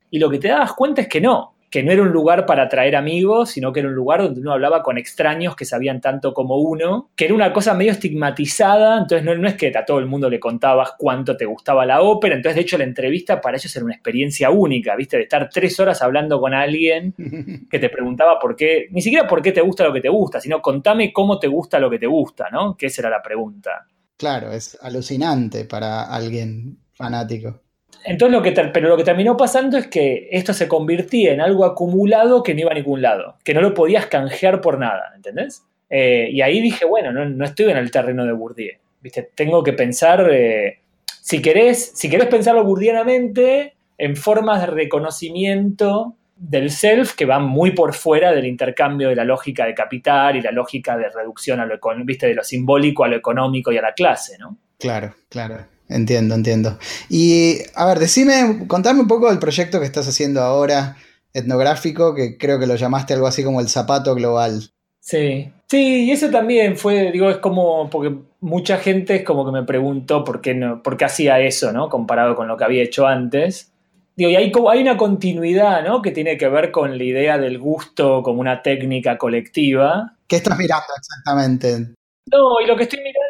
y 0.10 0.18
lo 0.18 0.32
que 0.32 0.40
te 0.40 0.48
das 0.48 0.74
cuenta 0.74 1.02
es 1.02 1.08
que 1.08 1.22
no, 1.22 1.54
que 1.72 1.84
no 1.84 1.92
era 1.94 2.02
un 2.02 2.12
lugar 2.12 2.46
para 2.46 2.64
atraer 2.64 2.98
amigos, 2.98 3.52
sino 3.52 3.72
que 3.72 3.80
era 3.80 3.88
un 3.88 3.96
lugar 3.96 4.22
donde 4.22 4.42
uno 4.42 4.52
hablaba 4.52 4.84
con 4.84 4.98
extraños 4.98 5.56
que 5.56 5.64
sabían 5.64 6.02
tanto 6.02 6.34
como 6.34 6.58
uno, 6.58 7.10
que 7.16 7.26
era 7.26 7.34
una 7.34 7.54
cosa 7.54 7.74
medio 7.74 7.94
estigmatizada, 7.94 8.98
entonces 8.98 9.24
no, 9.24 9.48
es 9.48 9.56
que 9.56 9.72
a 9.76 9.86
todo 9.86 10.00
el 10.00 10.06
mundo 10.06 10.30
le 10.30 10.40
contabas 10.40 10.92
cuánto 10.98 11.38
te 11.38 11.46
gustaba 11.46 11.86
la 11.86 12.02
ópera, 12.02 12.36
entonces 12.36 12.56
de 12.56 12.62
hecho 12.64 12.78
la 12.78 12.84
entrevista 12.84 13.40
para 13.40 13.56
ellos 13.56 13.74
era 13.74 13.86
una 13.86 13.94
experiencia 13.94 14.50
única, 14.50 14.98
¿viste? 14.98 15.16
De 15.16 15.24
estar 15.24 15.50
tres 15.50 15.80
horas 15.80 16.02
hablando 16.02 16.42
con 16.42 16.54
alguien 16.54 17.16
que 17.72 17.80
te 17.80 17.90
preguntaba 17.90 18.38
por 18.38 18.58
qué, 18.58 18.88
ni 18.92 19.02
siquiera 19.02 19.26
por 19.26 19.42
qué 19.42 19.54
te 19.54 19.62
gusta 19.62 19.86
lo 19.86 19.94
que 19.94 20.02
te 20.02 20.10
gusta, 20.10 20.42
sino 20.42 20.62
contame 20.62 21.14
cómo 21.14 21.40
te 21.40 21.48
gusta 21.48 21.80
lo 21.80 21.90
que 21.90 22.00
te 22.00 22.08
gusta, 22.08 22.50
¿no? 22.52 22.76
Que 22.76 22.88
esa 22.88 23.04
era 23.04 23.10
la 23.10 23.22
pregunta. 23.22 23.88
Claro, 24.18 24.52
es 24.52 24.78
alucinante 24.82 25.64
para 25.64 26.04
alguien 26.04 26.80
fanático. 26.92 27.62
Entonces 28.04 28.36
lo 28.36 28.42
que 28.42 28.52
pero 28.52 28.90
lo 28.90 28.98
que 28.98 29.04
terminó 29.04 29.38
pasando 29.38 29.78
es 29.78 29.88
que 29.88 30.28
esto 30.32 30.54
se 30.54 30.68
convirtió 30.68 31.32
en 31.32 31.42
algo 31.42 31.66
acumulado 31.66 32.44
que 32.44 32.54
no 32.54 32.62
iba 32.62 32.72
a 32.72 32.76
ningún 32.76 33.02
lado, 33.02 33.36
que 33.44 33.54
no 33.54 33.62
lo 33.62 33.74
podías 33.74 34.08
canjear 34.08 34.62
por 34.62 34.80
nada, 34.80 35.12
¿entendés? 35.16 35.64
Eh, 35.90 36.30
y 36.32 36.42
ahí 36.42 36.62
dije, 36.62 36.86
bueno, 36.86 37.12
no, 37.12 37.46
estoy 37.46 37.70
en 37.70 37.78
el 37.78 37.92
terreno 37.92 38.26
de 38.26 38.32
Bourdieu, 38.32 38.78
¿viste? 39.02 39.30
Tengo 39.36 39.64
que 39.64 39.74
pensar, 39.74 40.28
eh, 40.32 40.80
si, 41.22 41.42
querés, 41.42 41.92
si 41.96 42.10
querés 42.10 42.28
pensarlo 42.28 42.64
burdianamente, 42.64 43.76
en 43.98 44.16
formas 44.16 44.62
de 44.62 44.68
reconocimiento 44.68 46.16
del 46.36 46.72
self 46.72 47.14
que 47.14 47.26
van 47.26 47.46
muy 47.46 47.72
por 47.72 47.94
fuera 47.94 48.32
del 48.32 48.48
intercambio 48.48 49.10
de 49.10 49.16
la 49.16 49.24
lógica 49.24 49.66
de 49.66 49.76
capital 49.76 50.36
y 50.36 50.42
la 50.42 50.52
lógica 50.52 50.98
de 50.98 51.08
reducción 51.10 51.60
a 51.60 51.66
lo, 51.66 51.80
¿viste? 52.04 52.26
de 52.26 52.34
lo 52.34 52.44
simbólico 52.44 53.04
a 53.04 53.10
lo 53.10 53.16
económico 53.16 53.72
y 53.72 53.78
a 53.78 53.82
la 53.84 53.94
clase, 53.94 54.40
¿no? 54.40 54.58
Claro, 54.80 55.14
claro. 55.30 55.68
Entiendo, 55.92 56.36
entiendo. 56.36 56.80
Y 57.10 57.58
a 57.76 57.86
ver, 57.86 58.00
decime, 58.00 58.66
contame 58.68 59.02
un 59.02 59.08
poco 59.08 59.30
del 59.30 59.40
proyecto 59.40 59.80
que 59.80 59.86
estás 59.86 60.08
haciendo 60.08 60.42
ahora, 60.42 60.96
etnográfico, 61.34 62.16
que 62.16 62.38
creo 62.38 62.60
que 62.60 62.68
lo 62.68 62.76
llamaste 62.76 63.14
algo 63.14 63.28
así 63.28 63.44
como 63.44 63.60
el 63.60 63.68
zapato 63.68 64.16
global. 64.16 64.70
Sí, 65.02 65.52
sí, 65.68 66.06
y 66.06 66.12
eso 66.12 66.30
también 66.30 66.78
fue, 66.78 67.12
digo, 67.12 67.30
es 67.30 67.38
como, 67.38 67.90
porque 67.90 68.16
mucha 68.40 68.78
gente 68.78 69.16
es 69.18 69.24
como 69.24 69.46
que 69.46 69.52
me 69.52 69.64
preguntó 69.64 70.24
por 70.24 70.40
qué, 70.40 70.54
no, 70.54 70.82
por 70.82 70.96
qué 70.96 71.06
hacía 71.06 71.40
eso, 71.40 71.74
¿no? 71.74 71.90
Comparado 71.90 72.36
con 72.36 72.48
lo 72.48 72.56
que 72.56 72.64
había 72.64 72.84
hecho 72.84 73.06
antes. 73.06 73.72
Digo, 74.16 74.30
y 74.30 74.36
hay, 74.36 74.52
hay 74.70 74.82
una 74.82 74.98
continuidad, 74.98 75.84
¿no? 75.84 76.02
Que 76.02 76.12
tiene 76.12 76.38
que 76.38 76.48
ver 76.48 76.72
con 76.72 76.98
la 76.98 77.04
idea 77.04 77.38
del 77.38 77.60
gusto 77.60 78.24
como 78.24 78.40
una 78.40 78.62
técnica 78.62 79.18
colectiva. 79.18 80.16
¿Qué 80.28 80.38
estás 80.38 80.58
mirando 80.58 80.94
exactamente? 80.96 81.94
No, 82.32 82.62
y 82.64 82.68
lo 82.68 82.78
que 82.78 82.84
estoy 82.84 83.00
mirando 83.00 83.21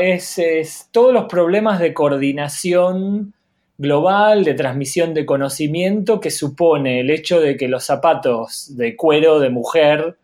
es, 0.00 0.88
todos 0.90 1.12
los 1.12 1.24
problemas 1.24 1.78
de 1.80 1.94
coordinación 1.94 3.34
global, 3.78 4.44
de 4.44 4.54
transmisión 4.54 5.14
de 5.14 5.26
conocimiento 5.26 6.20
que 6.20 6.30
supone 6.30 7.00
el 7.00 7.10
hecho 7.10 7.40
de 7.40 7.56
que 7.56 7.68
los 7.68 7.84
zapatos 7.84 8.76
de 8.76 8.96
cuero 8.96 9.40
de 9.40 9.50
mujer 9.50 10.16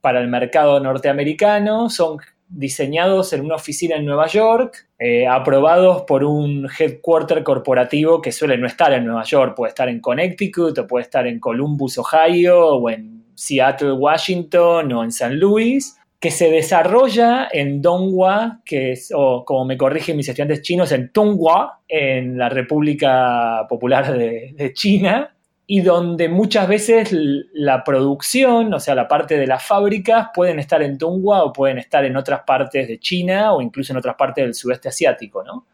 para 0.00 0.20
el 0.20 0.28
mercado 0.28 0.80
norteamericano 0.80 1.90
son 1.90 2.18
diseñados 2.48 3.32
en 3.32 3.40
una 3.40 3.56
oficina 3.56 3.96
en 3.96 4.06
Nueva 4.06 4.26
York, 4.26 4.86
eh, 4.98 5.26
aprobados 5.26 6.02
por 6.02 6.24
un 6.24 6.68
headquarter 6.78 7.42
corporativo 7.42 8.20
que 8.22 8.32
suele 8.32 8.56
no 8.58 8.66
estar 8.66 8.92
en 8.92 9.06
Nueva 9.06 9.24
York, 9.24 9.54
puede 9.56 9.70
estar 9.70 9.88
en 9.88 10.00
Connecticut 10.00 10.78
o 10.78 10.86
puede 10.86 11.04
estar 11.04 11.26
en 11.26 11.40
Columbus, 11.40 11.98
Ohio, 11.98 12.76
o 12.76 12.90
en 12.90 13.24
Seattle, 13.34 13.92
Washington, 13.92 14.92
o 14.92 15.02
en 15.02 15.10
San 15.10 15.38
Luis, 15.38 15.98
que 16.24 16.30
se 16.30 16.50
desarrolla 16.50 17.50
en 17.52 17.82
Donghua, 17.82 18.60
que 18.64 18.92
es, 18.92 19.12
o 19.14 19.44
como 19.44 19.66
me 19.66 19.76
corrigen 19.76 20.16
mis 20.16 20.26
estudiantes 20.26 20.62
chinos, 20.62 20.90
en 20.90 21.10
Tonghua, 21.12 21.80
en 21.86 22.38
la 22.38 22.48
República 22.48 23.66
Popular 23.68 24.16
de, 24.16 24.72
China, 24.72 25.34
y 25.66 25.82
donde 25.82 26.30
muchas 26.30 26.66
veces 26.66 27.10
la 27.12 27.84
producción, 27.84 28.72
o 28.72 28.80
sea, 28.80 28.94
la 28.94 29.06
parte 29.06 29.36
de 29.36 29.46
las 29.46 29.66
fábricas, 29.66 30.28
pueden 30.34 30.58
estar 30.60 30.82
en 30.82 30.96
Tonghua 30.96 31.44
o 31.44 31.52
pueden 31.52 31.76
estar 31.76 32.06
en 32.06 32.16
otras 32.16 32.40
partes 32.46 32.88
de 32.88 32.98
China 32.98 33.52
o 33.52 33.60
incluso 33.60 33.92
en 33.92 33.98
otras 33.98 34.14
partes 34.14 34.46
del 34.46 34.54
sudeste 34.54 34.88
asiático, 34.88 35.44
¿no? 35.44 35.66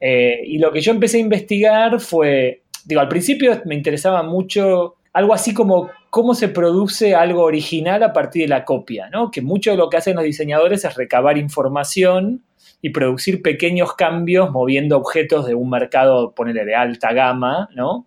Eh, 0.00 0.40
y 0.46 0.56
lo 0.56 0.72
que 0.72 0.80
yo 0.80 0.92
empecé 0.92 1.18
a 1.18 1.20
investigar 1.20 2.00
fue, 2.00 2.62
digo, 2.86 3.02
al 3.02 3.08
principio 3.08 3.60
me 3.66 3.74
interesaba 3.74 4.22
mucho 4.22 4.94
algo 5.12 5.34
así 5.34 5.52
como 5.52 5.90
cómo 6.12 6.34
se 6.34 6.50
produce 6.50 7.14
algo 7.14 7.42
original 7.42 8.02
a 8.02 8.12
partir 8.12 8.42
de 8.42 8.48
la 8.48 8.66
copia, 8.66 9.08
¿no? 9.08 9.30
Que 9.30 9.40
mucho 9.40 9.70
de 9.70 9.78
lo 9.78 9.88
que 9.88 9.96
hacen 9.96 10.14
los 10.14 10.24
diseñadores 10.24 10.84
es 10.84 10.94
recabar 10.94 11.38
información 11.38 12.42
y 12.82 12.90
producir 12.90 13.40
pequeños 13.40 13.94
cambios 13.94 14.50
moviendo 14.50 14.98
objetos 14.98 15.46
de 15.46 15.54
un 15.54 15.70
mercado, 15.70 16.34
ponele, 16.34 16.66
de 16.66 16.74
alta 16.74 17.14
gama, 17.14 17.70
¿no? 17.74 18.04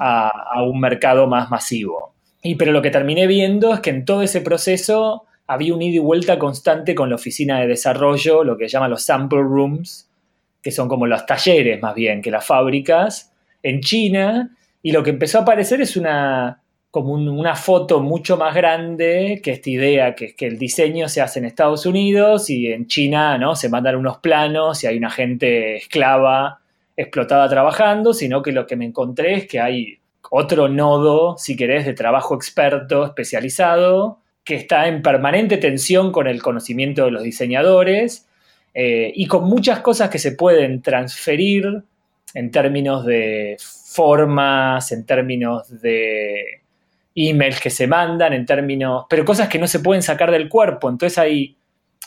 a, 0.00 0.28
a, 0.28 0.64
un 0.64 0.78
mercado 0.78 1.28
más 1.28 1.48
masivo. 1.50 2.12
Y 2.42 2.56
pero 2.56 2.72
lo 2.72 2.82
que 2.82 2.90
terminé 2.90 3.26
viendo 3.26 3.72
es 3.72 3.80
que 3.80 3.88
en 3.88 4.04
todo 4.04 4.20
ese 4.20 4.42
proceso 4.42 5.24
había 5.46 5.72
un 5.72 5.80
ida 5.80 5.96
y 5.96 6.00
vuelta 6.00 6.38
constante 6.38 6.94
con 6.94 7.08
la 7.08 7.14
oficina 7.14 7.58
de 7.60 7.68
desarrollo, 7.68 8.44
lo 8.44 8.58
que 8.58 8.68
llaman 8.68 8.90
los 8.90 9.02
sample 9.02 9.40
rooms, 9.40 10.10
que 10.60 10.72
son 10.72 10.88
como 10.88 11.06
los 11.06 11.24
talleres 11.24 11.80
más 11.80 11.94
bien 11.94 12.20
que 12.20 12.30
las 12.30 12.44
fábricas, 12.44 13.32
en 13.62 13.80
China, 13.80 14.54
y 14.82 14.92
lo 14.92 15.02
que 15.02 15.08
empezó 15.08 15.38
a 15.38 15.40
aparecer 15.40 15.80
es 15.80 15.96
una, 15.96 16.60
como 16.96 17.12
una 17.12 17.54
foto 17.54 18.00
mucho 18.00 18.38
más 18.38 18.54
grande 18.54 19.42
que 19.44 19.50
esta 19.50 19.68
idea 19.68 20.14
que, 20.14 20.34
que 20.34 20.46
el 20.46 20.56
diseño 20.58 21.10
se 21.10 21.20
hace 21.20 21.40
en 21.40 21.44
Estados 21.44 21.84
Unidos 21.84 22.48
y 22.48 22.72
en 22.72 22.86
China 22.86 23.36
¿no? 23.36 23.54
se 23.54 23.68
mandan 23.68 23.96
unos 23.96 24.16
planos 24.16 24.82
y 24.82 24.86
hay 24.86 24.96
una 24.96 25.10
gente 25.10 25.76
esclava 25.76 26.60
explotada 26.96 27.50
trabajando, 27.50 28.14
sino 28.14 28.40
que 28.40 28.50
lo 28.50 28.66
que 28.66 28.76
me 28.76 28.86
encontré 28.86 29.34
es 29.34 29.46
que 29.46 29.60
hay 29.60 29.98
otro 30.30 30.70
nodo, 30.70 31.36
si 31.36 31.54
querés, 31.54 31.84
de 31.84 31.92
trabajo 31.92 32.34
experto 32.34 33.04
especializado 33.04 34.20
que 34.42 34.54
está 34.54 34.88
en 34.88 35.02
permanente 35.02 35.58
tensión 35.58 36.10
con 36.12 36.26
el 36.26 36.40
conocimiento 36.40 37.04
de 37.04 37.10
los 37.10 37.22
diseñadores 37.22 38.26
eh, 38.72 39.12
y 39.14 39.26
con 39.26 39.44
muchas 39.44 39.80
cosas 39.80 40.08
que 40.08 40.18
se 40.18 40.32
pueden 40.32 40.80
transferir 40.80 41.82
en 42.32 42.50
términos 42.50 43.04
de 43.04 43.58
formas, 43.60 44.92
en 44.92 45.04
términos 45.04 45.82
de 45.82 46.62
emails 47.16 47.60
que 47.60 47.70
se 47.70 47.88
mandan, 47.88 48.32
en 48.32 48.46
términos, 48.46 49.06
pero 49.10 49.24
cosas 49.24 49.48
que 49.48 49.58
no 49.58 49.66
se 49.66 49.80
pueden 49.80 50.02
sacar 50.02 50.30
del 50.30 50.48
cuerpo. 50.48 50.88
Entonces 50.88 51.18
ahí, 51.18 51.56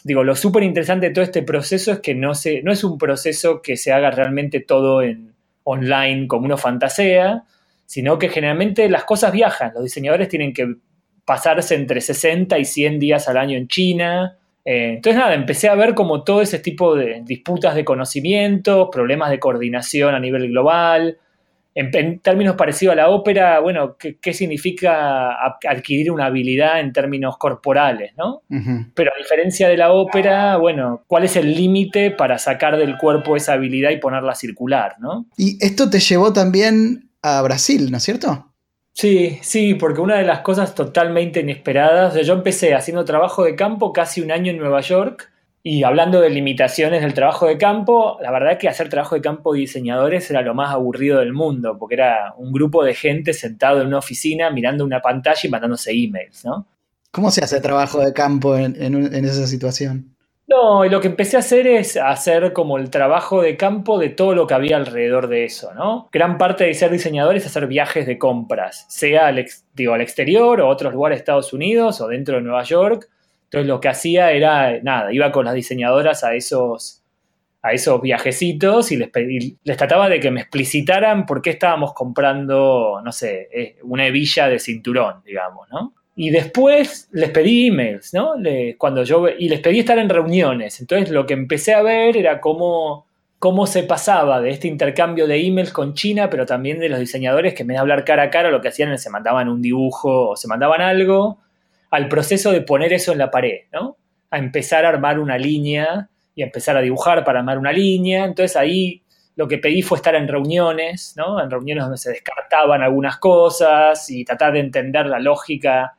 digo, 0.03 0.23
lo 0.23 0.35
súper 0.35 0.63
interesante 0.63 1.07
de 1.07 1.13
todo 1.13 1.23
este 1.23 1.43
proceso 1.43 1.91
es 1.91 1.99
que 1.99 2.15
no, 2.15 2.33
se, 2.33 2.61
no 2.61 2.71
es 2.71 2.83
un 2.83 2.97
proceso 2.97 3.61
que 3.61 3.75
se 3.75 3.91
haga 3.91 4.11
realmente 4.11 4.61
todo 4.61 5.01
en 5.01 5.33
online 5.63 6.27
como 6.27 6.45
uno 6.45 6.57
fantasea, 6.57 7.43
sino 7.85 8.17
que 8.17 8.29
generalmente 8.29 8.87
las 8.87 9.03
cosas 9.03 9.33
viajan. 9.33 9.73
Los 9.73 9.83
diseñadores 9.83 10.29
tienen 10.29 10.53
que 10.53 10.75
pasarse 11.25 11.75
entre 11.75 11.99
60 11.99 12.57
y 12.57 12.65
100 12.65 12.99
días 12.99 13.27
al 13.27 13.37
año 13.37 13.57
en 13.57 13.67
China, 13.67 14.39
eh, 14.65 14.93
entonces, 14.95 15.19
nada, 15.19 15.33
empecé 15.33 15.67
a 15.67 15.75
ver 15.75 15.95
como 15.95 16.23
todo 16.23 16.41
ese 16.41 16.59
tipo 16.59 16.95
de 16.95 17.23
disputas 17.23 17.73
de 17.75 17.85
conocimiento, 17.85 18.91
problemas 18.91 19.31
de 19.31 19.39
coordinación 19.39 20.13
a 20.13 20.19
nivel 20.19 20.49
global. 20.49 21.17
En, 21.79 22.19
términos 22.19 22.55
parecidos 22.57 22.93
a 22.93 22.95
la 22.97 23.09
ópera, 23.09 23.59
bueno, 23.61 23.95
¿qué, 23.97 24.33
significa 24.33 25.29
adquirir 25.67 26.11
una 26.11 26.25
habilidad 26.25 26.81
en 26.81 26.91
términos 26.91 27.37
corporales, 27.37 28.11
no? 28.17 28.41
Pero 28.93 29.11
a 29.15 29.17
diferencia 29.17 29.69
de 29.69 29.77
la 29.77 29.93
ópera, 29.93 30.57
bueno, 30.57 31.03
¿cuál 31.07 31.23
es 31.23 31.37
el 31.37 31.55
límite 31.55 32.11
para 32.11 32.37
sacar 32.37 32.75
del 32.77 32.97
cuerpo 32.97 33.37
esa 33.37 33.53
habilidad 33.53 33.91
y 33.91 33.97
ponerla 33.97 34.33
a 34.33 34.35
circular, 34.35 34.95
no? 34.99 35.27
Y 35.37 35.57
esto 35.63 35.89
te 35.89 35.99
llevó 35.99 36.33
también 36.33 37.11
a 37.21 37.41
Brasil, 37.41 37.89
¿no 37.89 37.97
es 37.97 38.03
cierto? 38.03 38.45
Sí, 38.91 39.39
sí, 39.41 39.75
porque 39.75 40.01
una 40.01 40.17
de 40.17 40.25
las 40.25 40.39
cosas 40.39 40.75
totalmente 40.75 41.39
inesperadas, 41.39 42.15
yo 42.25 42.33
empecé 42.33 42.73
haciendo 42.73 43.05
trabajo 43.05 43.45
de 43.45 43.55
campo 43.55 43.93
casi 43.93 44.19
un 44.19 44.31
año 44.31 44.51
en 44.51 44.57
Nueva 44.57 44.81
York 44.81 45.31
y 45.63 45.83
hablando 45.83 46.21
de 46.21 46.29
limitaciones 46.29 47.01
del 47.01 47.13
trabajo 47.13 47.47
de 47.47 47.57
campo, 47.57 48.17
la 48.21 48.31
verdad 48.31 48.53
es 48.53 48.57
que 48.59 48.69
hacer 48.69 48.89
trabajo 48.89 49.15
de 49.15 49.21
campo 49.21 49.53
de 49.53 49.59
diseñadores 49.59 50.29
era 50.31 50.41
lo 50.41 50.53
más 50.53 50.71
aburrido 50.73 51.19
del 51.19 51.33
mundo, 51.33 51.77
porque 51.77 51.95
era 51.95 52.33
un 52.37 52.51
grupo 52.51 52.83
de 52.83 52.95
gente 52.95 53.33
sentado 53.33 53.81
en 53.81 53.87
una 53.87 53.97
oficina 53.99 54.49
mirando 54.51 54.85
una 54.85 55.01
pantalla 55.01 55.41
y 55.43 55.49
mandándose 55.49 55.91
emails, 55.91 56.45
¿no? 56.45 56.65
¿Cómo 57.11 57.31
se 57.31 57.43
hace 57.43 57.59
trabajo 57.59 57.99
de 57.99 58.13
campo 58.13 58.55
en, 58.55 58.75
en 58.79 59.25
esa 59.25 59.47
situación? 59.47 60.15
No, 60.49 60.83
y 60.83 60.89
lo 60.89 60.99
que 60.99 61.07
empecé 61.07 61.37
a 61.37 61.41
hacer 61.41 61.67
es 61.67 61.95
hacer 61.95 62.53
como 62.53 62.79
el 62.79 62.89
trabajo 62.89 63.43
de 63.43 63.55
campo 63.55 63.99
de 63.99 64.09
todo 64.09 64.33
lo 64.33 64.47
que 64.47 64.55
había 64.55 64.77
alrededor 64.77 65.27
de 65.27 65.45
eso, 65.45 65.71
¿no? 65.75 66.09
Gran 66.11 66.39
parte 66.39 66.63
de 66.63 66.73
ser 66.73 66.89
diseñador 66.89 67.35
es 67.35 67.45
hacer 67.45 67.67
viajes 67.67 68.07
de 68.07 68.17
compras, 68.17 68.87
sea 68.89 69.27
al, 69.27 69.45
digo, 69.75 69.93
al 69.93 70.01
exterior 70.01 70.59
o 70.59 70.65
a 70.65 70.69
otros 70.69 70.91
lugares 70.91 71.17
de 71.17 71.19
Estados 71.19 71.53
Unidos 71.53 72.01
o 72.01 72.07
dentro 72.07 72.37
de 72.37 72.41
Nueva 72.41 72.63
York. 72.63 73.09
Entonces 73.49 73.67
lo 73.67 73.81
que 73.81 73.87
hacía 73.87 74.31
era, 74.31 74.79
nada, 74.83 75.11
iba 75.11 75.31
con 75.31 75.45
las 75.45 75.55
diseñadoras 75.55 76.23
a 76.23 76.35
esos, 76.35 77.03
a 77.63 77.73
esos 77.73 77.99
viajecitos 77.99 78.91
y 78.91 78.97
les, 78.97 79.09
les 79.63 79.77
trataba 79.77 80.07
de 80.07 80.19
que 80.19 80.29
me 80.29 80.41
explicitaran 80.41 81.25
por 81.25 81.41
qué 81.41 81.49
estábamos 81.49 81.93
comprando, 81.93 83.01
no 83.03 83.11
sé, 83.11 83.49
eh, 83.51 83.77
una 83.81 84.05
hebilla 84.05 84.47
de 84.47 84.59
cinturón, 84.59 85.23
digamos, 85.25 85.67
¿no? 85.71 85.95
Y 86.15 86.29
después 86.29 87.09
les 87.11 87.31
pedí 87.31 87.67
emails, 87.67 88.13
¿no? 88.13 88.33
cuando 88.77 89.03
yo, 89.03 89.27
y 89.29 89.49
les 89.49 89.61
pedí 89.61 89.79
estar 89.79 89.97
en 89.97 90.09
reuniones. 90.09 90.79
Entonces 90.81 91.09
lo 91.09 91.25
que 91.25 91.33
empecé 91.33 91.73
a 91.73 91.81
ver 91.81 92.17
era 92.17 92.41
cómo, 92.41 93.07
cómo 93.39 93.65
se 93.65 93.83
pasaba 93.83 94.41
de 94.41 94.49
este 94.49 94.67
intercambio 94.67 95.27
de 95.27 95.43
emails 95.43 95.71
con 95.71 95.93
China, 95.95 96.29
pero 96.29 96.45
también 96.45 96.79
de 96.79 96.89
los 96.89 96.99
diseñadores 96.99 97.53
que 97.55 97.63
en 97.63 97.69
vez 97.69 97.75
de 97.75 97.79
hablar 97.79 98.03
cara 98.03 98.23
a 98.23 98.29
cara, 98.29 98.51
lo 98.51 98.61
que 98.61 98.67
hacían 98.67 98.91
es 98.91 99.01
se 99.01 99.09
mandaban 99.09 99.47
un 99.47 99.61
dibujo 99.61 100.31
o 100.31 100.35
se 100.35 100.49
mandaban 100.49 100.81
algo, 100.81 101.39
al 101.91 102.07
proceso 102.07 102.51
de 102.51 102.61
poner 102.61 102.93
eso 102.93 103.11
en 103.11 103.17
la 103.17 103.31
pared, 103.31 103.61
¿no? 103.71 103.97
A 104.31 104.37
empezar 104.37 104.85
a 104.85 104.89
armar 104.89 105.19
una 105.19 105.37
línea 105.37 106.09
y 106.35 106.41
a 106.41 106.45
empezar 106.45 106.77
a 106.77 106.81
dibujar 106.81 107.23
para 107.23 107.39
armar 107.39 107.57
una 107.57 107.71
línea. 107.71 108.25
Entonces 108.25 108.55
ahí 108.55 109.01
lo 109.35 109.47
que 109.47 109.57
pedí 109.57 109.81
fue 109.81 109.97
estar 109.97 110.15
en 110.15 110.27
reuniones, 110.27 111.13
¿no? 111.17 111.41
En 111.41 111.49
reuniones 111.49 111.83
donde 111.83 111.97
se 111.97 112.11
descartaban 112.11 112.81
algunas 112.83 113.17
cosas 113.17 114.09
y 114.09 114.25
tratar 114.25 114.53
de 114.53 114.59
entender 114.59 115.05
la 115.05 115.19
lógica 115.19 115.95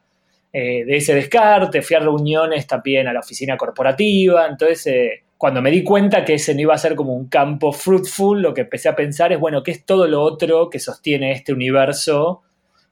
eh, 0.53 0.85
de 0.85 0.97
ese 0.97 1.15
descarte, 1.15 1.81
fui 1.81 1.97
a 1.97 2.01
reuniones 2.01 2.67
también 2.67 3.07
a 3.07 3.13
la 3.13 3.21
oficina 3.21 3.57
corporativa, 3.57 4.49
entonces 4.49 4.87
eh, 4.89 5.23
cuando 5.39 5.63
me 5.63 5.71
di 5.71 5.85
cuenta 5.85 6.25
que 6.25 6.35
ese 6.35 6.55
no 6.55 6.61
iba 6.61 6.75
a 6.75 6.79
ser 6.79 6.97
como 6.97 7.15
un 7.15 7.29
campo 7.29 7.73
fruitful, 7.73 8.43
lo 8.43 8.53
que 8.53 8.63
empecé 8.63 8.89
a 8.89 8.97
pensar 8.97 9.33
es, 9.33 9.39
bueno, 9.39 9.63
¿qué 9.63 9.71
es 9.71 9.87
todo 9.87 10.07
lo 10.09 10.23
otro 10.23 10.69
que 10.69 10.81
sostiene 10.81 11.33
este 11.33 11.53
universo 11.53 12.43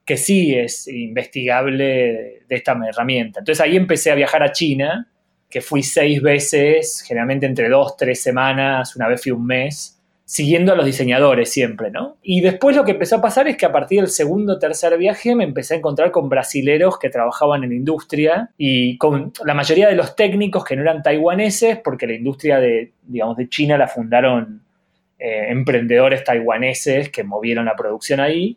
que 0.08 0.16
sí 0.16 0.54
es 0.54 0.88
investigable 0.88 2.40
de 2.48 2.56
esta 2.56 2.72
herramienta? 2.88 3.40
Entonces 3.40 3.60
ahí 3.60 3.76
empecé 3.76 4.10
a 4.10 4.14
viajar 4.14 4.42
a 4.42 4.52
China, 4.52 5.06
que 5.50 5.60
fui 5.60 5.82
seis 5.82 6.22
veces, 6.22 7.04
generalmente 7.06 7.44
entre 7.44 7.68
dos, 7.68 7.94
tres 7.94 8.22
semanas, 8.22 8.96
una 8.96 9.06
vez 9.06 9.22
fui 9.22 9.32
un 9.32 9.44
mes, 9.44 10.00
siguiendo 10.24 10.72
a 10.72 10.76
los 10.76 10.86
diseñadores 10.86 11.50
siempre, 11.50 11.90
¿no? 11.90 12.16
Y 12.22 12.40
después 12.40 12.74
lo 12.74 12.86
que 12.86 12.92
empezó 12.92 13.16
a 13.16 13.20
pasar 13.20 13.48
es 13.48 13.58
que 13.58 13.66
a 13.66 13.72
partir 13.72 14.00
del 14.00 14.08
segundo 14.08 14.54
o 14.54 14.58
tercer 14.58 14.96
viaje 14.96 15.34
me 15.34 15.44
empecé 15.44 15.74
a 15.74 15.76
encontrar 15.76 16.10
con 16.10 16.30
brasileros 16.30 16.98
que 16.98 17.10
trabajaban 17.10 17.64
en 17.64 17.72
industria 17.72 18.48
y 18.56 18.96
con 18.96 19.34
la 19.44 19.52
mayoría 19.52 19.88
de 19.88 19.94
los 19.94 20.16
técnicos 20.16 20.64
que 20.64 20.74
no 20.74 20.80
eran 20.80 21.02
taiwaneses, 21.02 21.80
porque 21.84 22.06
la 22.06 22.14
industria 22.14 22.60
de, 22.60 22.92
digamos, 23.02 23.36
de 23.36 23.50
China 23.50 23.76
la 23.76 23.88
fundaron 23.88 24.62
eh, 25.18 25.48
emprendedores 25.50 26.24
taiwaneses 26.24 27.10
que 27.10 27.24
movieron 27.24 27.66
la 27.66 27.76
producción 27.76 28.20
ahí, 28.20 28.56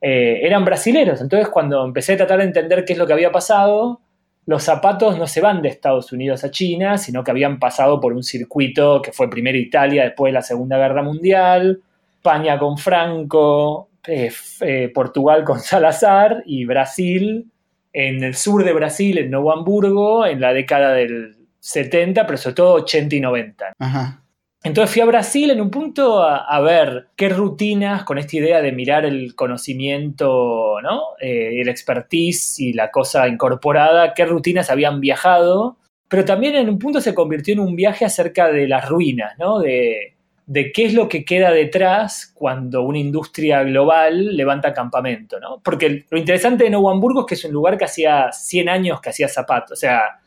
eh, 0.00 0.40
eran 0.42 0.64
brasileros. 0.64 1.20
Entonces 1.20 1.48
cuando 1.48 1.84
empecé 1.84 2.14
a 2.14 2.18
tratar 2.18 2.38
de 2.38 2.44
entender 2.44 2.84
qué 2.84 2.94
es 2.94 2.98
lo 2.98 3.06
que 3.06 3.12
había 3.12 3.32
pasado, 3.32 4.00
los 4.46 4.62
zapatos 4.62 5.18
no 5.18 5.26
se 5.26 5.40
van 5.40 5.62
de 5.62 5.68
Estados 5.68 6.12
Unidos 6.12 6.42
a 6.44 6.50
China, 6.50 6.98
sino 6.98 7.22
que 7.22 7.30
habían 7.30 7.58
pasado 7.58 8.00
por 8.00 8.12
un 8.12 8.22
circuito 8.22 9.02
que 9.02 9.12
fue 9.12 9.28
primero 9.30 9.58
Italia, 9.58 10.04
después 10.04 10.30
de 10.30 10.34
la 10.34 10.42
Segunda 10.42 10.78
Guerra 10.78 11.02
Mundial, 11.02 11.80
España 12.16 12.58
con 12.58 12.78
Franco, 12.78 13.88
eh, 14.06 14.32
eh, 14.60 14.90
Portugal 14.94 15.44
con 15.44 15.60
Salazar 15.60 16.42
y 16.46 16.64
Brasil 16.64 17.50
en 17.92 18.22
el 18.22 18.34
sur 18.34 18.64
de 18.64 18.72
Brasil, 18.72 19.18
en 19.18 19.30
Nuevo 19.30 19.52
Hamburgo, 19.52 20.24
en 20.24 20.40
la 20.40 20.52
década 20.52 20.92
del 20.92 21.36
70, 21.58 22.26
pero 22.26 22.38
sobre 22.38 22.54
todo 22.54 22.74
80 22.74 23.16
y 23.16 23.20
90. 23.20 23.74
Ajá. 23.78 24.22
Entonces 24.62 24.92
fui 24.92 25.00
a 25.00 25.06
Brasil 25.06 25.50
en 25.50 25.60
un 25.60 25.70
punto 25.70 26.22
a, 26.22 26.60
ver 26.60 27.08
qué 27.16 27.30
rutinas 27.30 28.04
con 28.04 28.18
esta 28.18 28.36
idea 28.36 28.60
de 28.60 28.72
mirar 28.72 29.06
el 29.06 29.34
conocimiento, 29.34 30.80
¿no? 30.82 31.00
Eh, 31.18 31.62
el 31.62 31.68
expertise 31.68 32.60
y 32.60 32.74
la 32.74 32.90
cosa 32.90 33.26
incorporada, 33.26 34.12
qué 34.12 34.26
rutinas 34.26 34.68
habían 34.68 35.00
viajado, 35.00 35.78
pero 36.08 36.26
también 36.26 36.56
en 36.56 36.68
un 36.68 36.78
punto 36.78 37.00
se 37.00 37.14
convirtió 37.14 37.54
en 37.54 37.60
un 37.60 37.74
viaje 37.74 38.04
acerca 38.04 38.48
de 38.52 38.68
las 38.68 38.86
ruinas, 38.86 39.32
¿no? 39.38 39.60
De, 39.60 40.16
de 40.44 40.72
qué 40.72 40.84
es 40.84 40.94
lo 40.94 41.08
que 41.08 41.24
queda 41.24 41.52
detrás 41.52 42.30
cuando 42.34 42.82
una 42.82 42.98
industria 42.98 43.62
global 43.62 44.36
levanta 44.36 44.74
campamento, 44.74 45.40
¿no? 45.40 45.62
Porque 45.64 46.04
lo 46.10 46.18
interesante 46.18 46.64
de 46.64 46.70
Nuevo 46.70 46.90
Hamburgo 46.90 47.20
es 47.20 47.26
que 47.26 47.34
es 47.34 47.44
un 47.46 47.52
lugar 47.52 47.78
que 47.78 47.86
hacía 47.86 48.30
100 48.30 48.68
años 48.68 49.00
que 49.00 49.08
hacía 49.08 49.28
zapatos, 49.28 49.78
o 49.78 49.80
sea, 49.80 50.20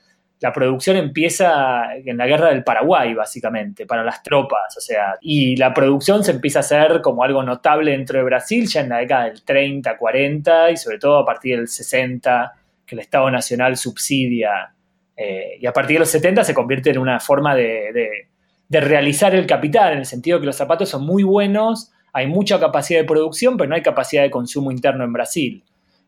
la 0.44 0.52
producción 0.52 0.98
empieza 0.98 1.96
en 1.96 2.18
la 2.18 2.28
guerra 2.28 2.50
del 2.50 2.66
Paraguay, 2.66 3.14
básicamente, 3.14 3.86
para 3.86 4.04
las 4.04 4.22
tropas, 4.22 4.76
o 4.78 4.82
sea, 4.82 5.16
y 5.22 5.56
la 5.56 5.74
producción 5.74 6.22
se 6.22 6.32
empieza 6.32 6.60
a 6.60 6.64
hacer 6.64 7.00
como 7.02 7.24
algo 7.24 7.42
notable 7.44 7.92
dentro 7.92 8.18
de 8.18 8.26
Brasil 8.26 8.68
ya 8.68 8.82
en 8.82 8.90
la 8.90 8.98
década 8.98 9.24
del 9.24 9.42
30, 9.42 9.98
40 9.98 10.72
y 10.72 10.76
sobre 10.76 11.00
todo 11.00 11.20
a 11.20 11.26
partir 11.26 11.56
del 11.56 11.70
60, 11.70 12.56
que 12.86 12.96
el 12.96 13.00
Estado 13.00 13.32
Nacional 13.32 13.78
subsidia, 13.78 14.74
eh, 15.16 15.60
y 15.62 15.66
a 15.66 15.72
partir 15.72 15.96
de 15.96 16.00
los 16.00 16.10
70 16.10 16.44
se 16.44 16.54
convierte 16.54 16.90
en 16.90 16.98
una 16.98 17.22
forma 17.22 17.56
de, 17.56 18.28
de 18.68 18.82
realizar 18.82 19.34
el 19.34 19.48
capital, 19.48 19.94
en 19.94 20.00
el 20.00 20.06
sentido 20.06 20.42
que 20.42 20.46
los 20.46 20.58
zapatos 20.58 20.90
son 20.90 21.06
muy 21.06 21.24
buenos, 21.24 21.94
hay 22.12 22.28
mucha 22.28 22.60
capacidad 22.60 23.00
de 23.00 23.06
producción, 23.06 23.56
pero 23.56 23.70
no 23.70 23.76
hay 23.76 23.82
capacidad 23.82 24.24
de 24.24 24.30
consumo 24.30 24.72
interno 24.72 25.06
en 25.06 25.14
Brasil. 25.14 25.64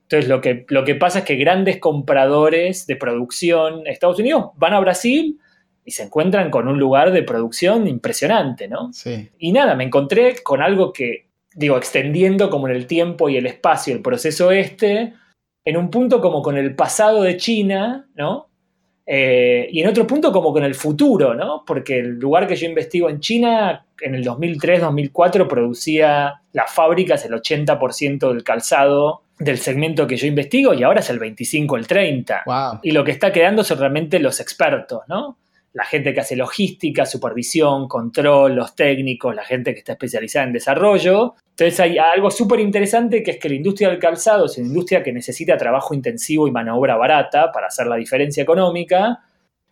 Entonces, 0.05 0.29
lo 0.29 0.39
que, 0.39 0.65
lo 0.69 0.83
que 0.83 0.93
pasa 0.95 1.19
es 1.19 1.25
que 1.25 1.35
grandes 1.35 1.79
compradores 1.79 2.85
de 2.85 2.95
producción 2.95 3.87
Estados 3.87 4.19
Unidos 4.19 4.51
van 4.55 4.73
a 4.73 4.79
Brasil 4.79 5.39
y 5.83 5.91
se 5.91 6.03
encuentran 6.03 6.51
con 6.51 6.67
un 6.67 6.77
lugar 6.77 7.11
de 7.11 7.23
producción 7.23 7.87
impresionante, 7.87 8.67
¿no? 8.67 8.93
Sí. 8.93 9.29
Y 9.39 9.51
nada, 9.51 9.75
me 9.75 9.83
encontré 9.83 10.35
con 10.43 10.61
algo 10.61 10.93
que, 10.93 11.27
digo, 11.55 11.77
extendiendo 11.77 12.51
como 12.51 12.67
en 12.67 12.75
el 12.75 12.85
tiempo 12.85 13.29
y 13.29 13.37
el 13.37 13.47
espacio 13.47 13.95
el 13.95 14.01
proceso 14.01 14.51
este, 14.51 15.13
en 15.63 15.77
un 15.77 15.89
punto 15.89 16.21
como 16.21 16.43
con 16.43 16.57
el 16.57 16.75
pasado 16.75 17.23
de 17.23 17.37
China, 17.37 18.07
¿no? 18.15 18.49
Eh, 19.05 19.67
y 19.71 19.81
en 19.81 19.87
otro 19.87 20.07
punto 20.07 20.31
como 20.31 20.51
con 20.51 20.63
el 20.63 20.73
futuro, 20.73 21.35
¿no? 21.35 21.63
Porque 21.65 21.99
el 21.99 22.19
lugar 22.19 22.47
que 22.47 22.55
yo 22.55 22.67
investigo 22.67 23.09
en 23.09 23.19
China, 23.19 23.85
en 24.01 24.15
el 24.15 24.25
2003-2004, 24.25 25.47
producía 25.47 26.41
las 26.53 26.71
fábricas 26.71 27.23
el 27.25 27.33
80% 27.33 28.33
del 28.33 28.43
calzado 28.43 29.21
del 29.37 29.57
segmento 29.59 30.07
que 30.07 30.17
yo 30.17 30.27
investigo 30.27 30.73
y 30.73 30.83
ahora 30.83 31.01
es 31.01 31.09
el 31.09 31.19
25, 31.19 31.77
el 31.77 31.87
30. 31.87 32.43
Y 32.81 32.91
lo 32.91 33.03
que 33.03 33.11
está 33.11 33.31
quedando 33.31 33.63
son 33.63 33.79
realmente 33.79 34.19
los 34.19 34.39
expertos, 34.39 35.01
¿no? 35.07 35.37
La 35.75 35.83
gente 35.83 36.13
que 36.13 36.21
hace 36.21 36.37
logística, 36.37 37.05
supervisión, 37.05 37.89
control, 37.89 38.55
los 38.55 38.75
técnicos, 38.75 39.35
la 39.35 39.43
gente 39.43 39.73
que 39.73 39.79
está 39.79 39.91
especializada 39.91 40.47
en 40.47 40.53
desarrollo. 40.53 41.35
Entonces 41.49 41.77
hay 41.81 41.97
algo 41.97 42.31
súper 42.31 42.61
interesante 42.61 43.21
que 43.21 43.31
es 43.31 43.37
que 43.37 43.49
la 43.49 43.55
industria 43.55 43.89
del 43.89 43.99
calzado 43.99 44.45
es 44.45 44.57
una 44.57 44.67
industria 44.67 45.03
que 45.03 45.11
necesita 45.11 45.57
trabajo 45.57 45.93
intensivo 45.93 46.47
y 46.47 46.51
mano 46.51 46.77
obra 46.77 46.95
barata 46.95 47.51
para 47.51 47.67
hacer 47.67 47.87
la 47.87 47.97
diferencia 47.97 48.41
económica, 48.41 49.19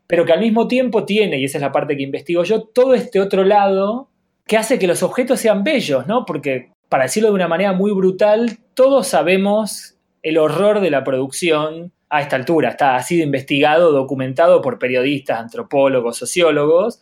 pero 0.06 0.26
que 0.26 0.34
al 0.34 0.42
mismo 0.42 0.68
tiempo 0.68 1.06
tiene, 1.06 1.40
y 1.40 1.46
esa 1.46 1.58
es 1.58 1.62
la 1.62 1.72
parte 1.72 1.96
que 1.96 2.04
investigo 2.04 2.44
yo, 2.44 2.64
todo 2.64 2.94
este 2.94 3.22
otro 3.22 3.46
lado 3.46 4.10
que 4.46 4.58
hace 4.58 4.78
que 4.78 4.88
los 4.88 5.04
objetos 5.04 5.40
sean 5.40 5.64
bellos, 5.64 6.06
¿no? 6.06 6.26
Porque, 6.26 6.74
para 6.90 7.04
decirlo 7.04 7.30
de 7.30 7.36
una 7.36 7.48
manera 7.48 7.72
muy 7.72 7.94
brutal, 7.94 8.58
todos 8.74 9.08
sabemos 9.08 9.96
el 10.22 10.38
horror 10.38 10.82
de 10.82 10.92
la 10.92 11.06
producción 11.06 11.94
a 12.14 12.22
esta 12.22 12.36
altura. 12.36 12.70
Está, 12.70 12.96
ha 12.96 13.02
sido 13.02 13.24
investigado, 13.24 13.92
documentado 13.92 14.62
por 14.62 14.78
periodistas, 14.78 15.40
antropólogos, 15.40 16.16
sociólogos, 16.16 17.02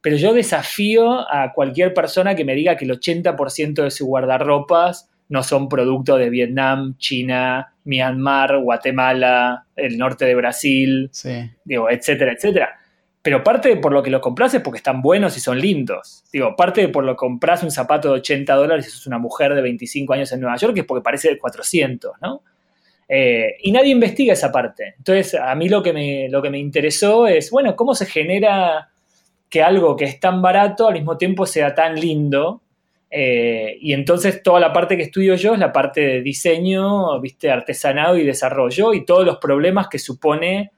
pero 0.00 0.16
yo 0.16 0.34
desafío 0.34 1.32
a 1.32 1.52
cualquier 1.52 1.94
persona 1.94 2.34
que 2.34 2.44
me 2.44 2.56
diga 2.56 2.76
que 2.76 2.84
el 2.84 2.90
80% 2.90 3.84
de 3.84 3.90
sus 3.92 4.06
guardarropas 4.06 5.08
no 5.28 5.44
son 5.44 5.68
producto 5.68 6.16
de 6.16 6.28
Vietnam, 6.28 6.96
China, 6.98 7.72
Myanmar, 7.84 8.58
Guatemala, 8.58 9.66
el 9.76 9.96
norte 9.96 10.24
de 10.24 10.34
Brasil, 10.34 11.10
digo, 11.64 11.88
etcétera, 11.88 12.32
etcétera. 12.32 12.80
Pero 13.22 13.44
parte 13.44 13.68
de 13.68 13.76
por 13.76 13.92
lo 13.92 14.02
que 14.02 14.10
los 14.10 14.20
compras 14.20 14.54
es 14.54 14.60
porque 14.60 14.78
están 14.78 15.02
buenos 15.02 15.36
y 15.36 15.40
son 15.40 15.60
lindos. 15.60 16.24
Digo, 16.32 16.56
parte 16.56 16.80
de 16.80 16.88
por 16.88 17.04
lo 17.04 17.12
que 17.12 17.18
compras 17.18 17.62
un 17.62 17.70
zapato 17.70 18.08
de 18.08 18.20
80 18.20 18.54
dólares 18.54 18.88
y 18.88 18.90
sos 18.90 19.06
una 19.06 19.18
mujer 19.18 19.54
de 19.54 19.62
25 19.62 20.14
años 20.14 20.32
en 20.32 20.40
Nueva 20.40 20.56
York 20.56 20.76
es 20.78 20.84
porque 20.84 21.02
parece 21.02 21.28
de 21.28 21.38
400, 21.38 22.12
¿no? 22.20 22.42
Eh, 23.08 23.56
y 23.62 23.72
nadie 23.72 23.90
investiga 23.90 24.34
esa 24.34 24.52
parte. 24.52 24.94
Entonces, 24.98 25.34
a 25.34 25.54
mí 25.54 25.68
lo 25.68 25.82
que, 25.82 25.92
me, 25.92 26.28
lo 26.28 26.42
que 26.42 26.50
me 26.50 26.58
interesó 26.58 27.26
es, 27.26 27.50
bueno, 27.50 27.74
cómo 27.74 27.94
se 27.94 28.06
genera 28.06 28.90
que 29.48 29.62
algo 29.62 29.96
que 29.96 30.04
es 30.04 30.20
tan 30.20 30.42
barato 30.42 30.88
al 30.88 30.94
mismo 30.94 31.16
tiempo 31.16 31.46
sea 31.46 31.74
tan 31.74 31.94
lindo. 31.98 32.62
Eh, 33.10 33.78
y 33.80 33.94
entonces 33.94 34.42
toda 34.42 34.60
la 34.60 34.72
parte 34.72 34.96
que 34.96 35.04
estudio 35.04 35.34
yo 35.36 35.54
es 35.54 35.58
la 35.58 35.72
parte 35.72 36.02
de 36.02 36.22
diseño, 36.22 37.18
viste, 37.20 37.50
artesanado 37.50 38.18
y 38.18 38.24
desarrollo 38.24 38.92
y 38.92 39.06
todos 39.06 39.24
los 39.24 39.38
problemas 39.38 39.88
que 39.88 39.98
supone 39.98 40.70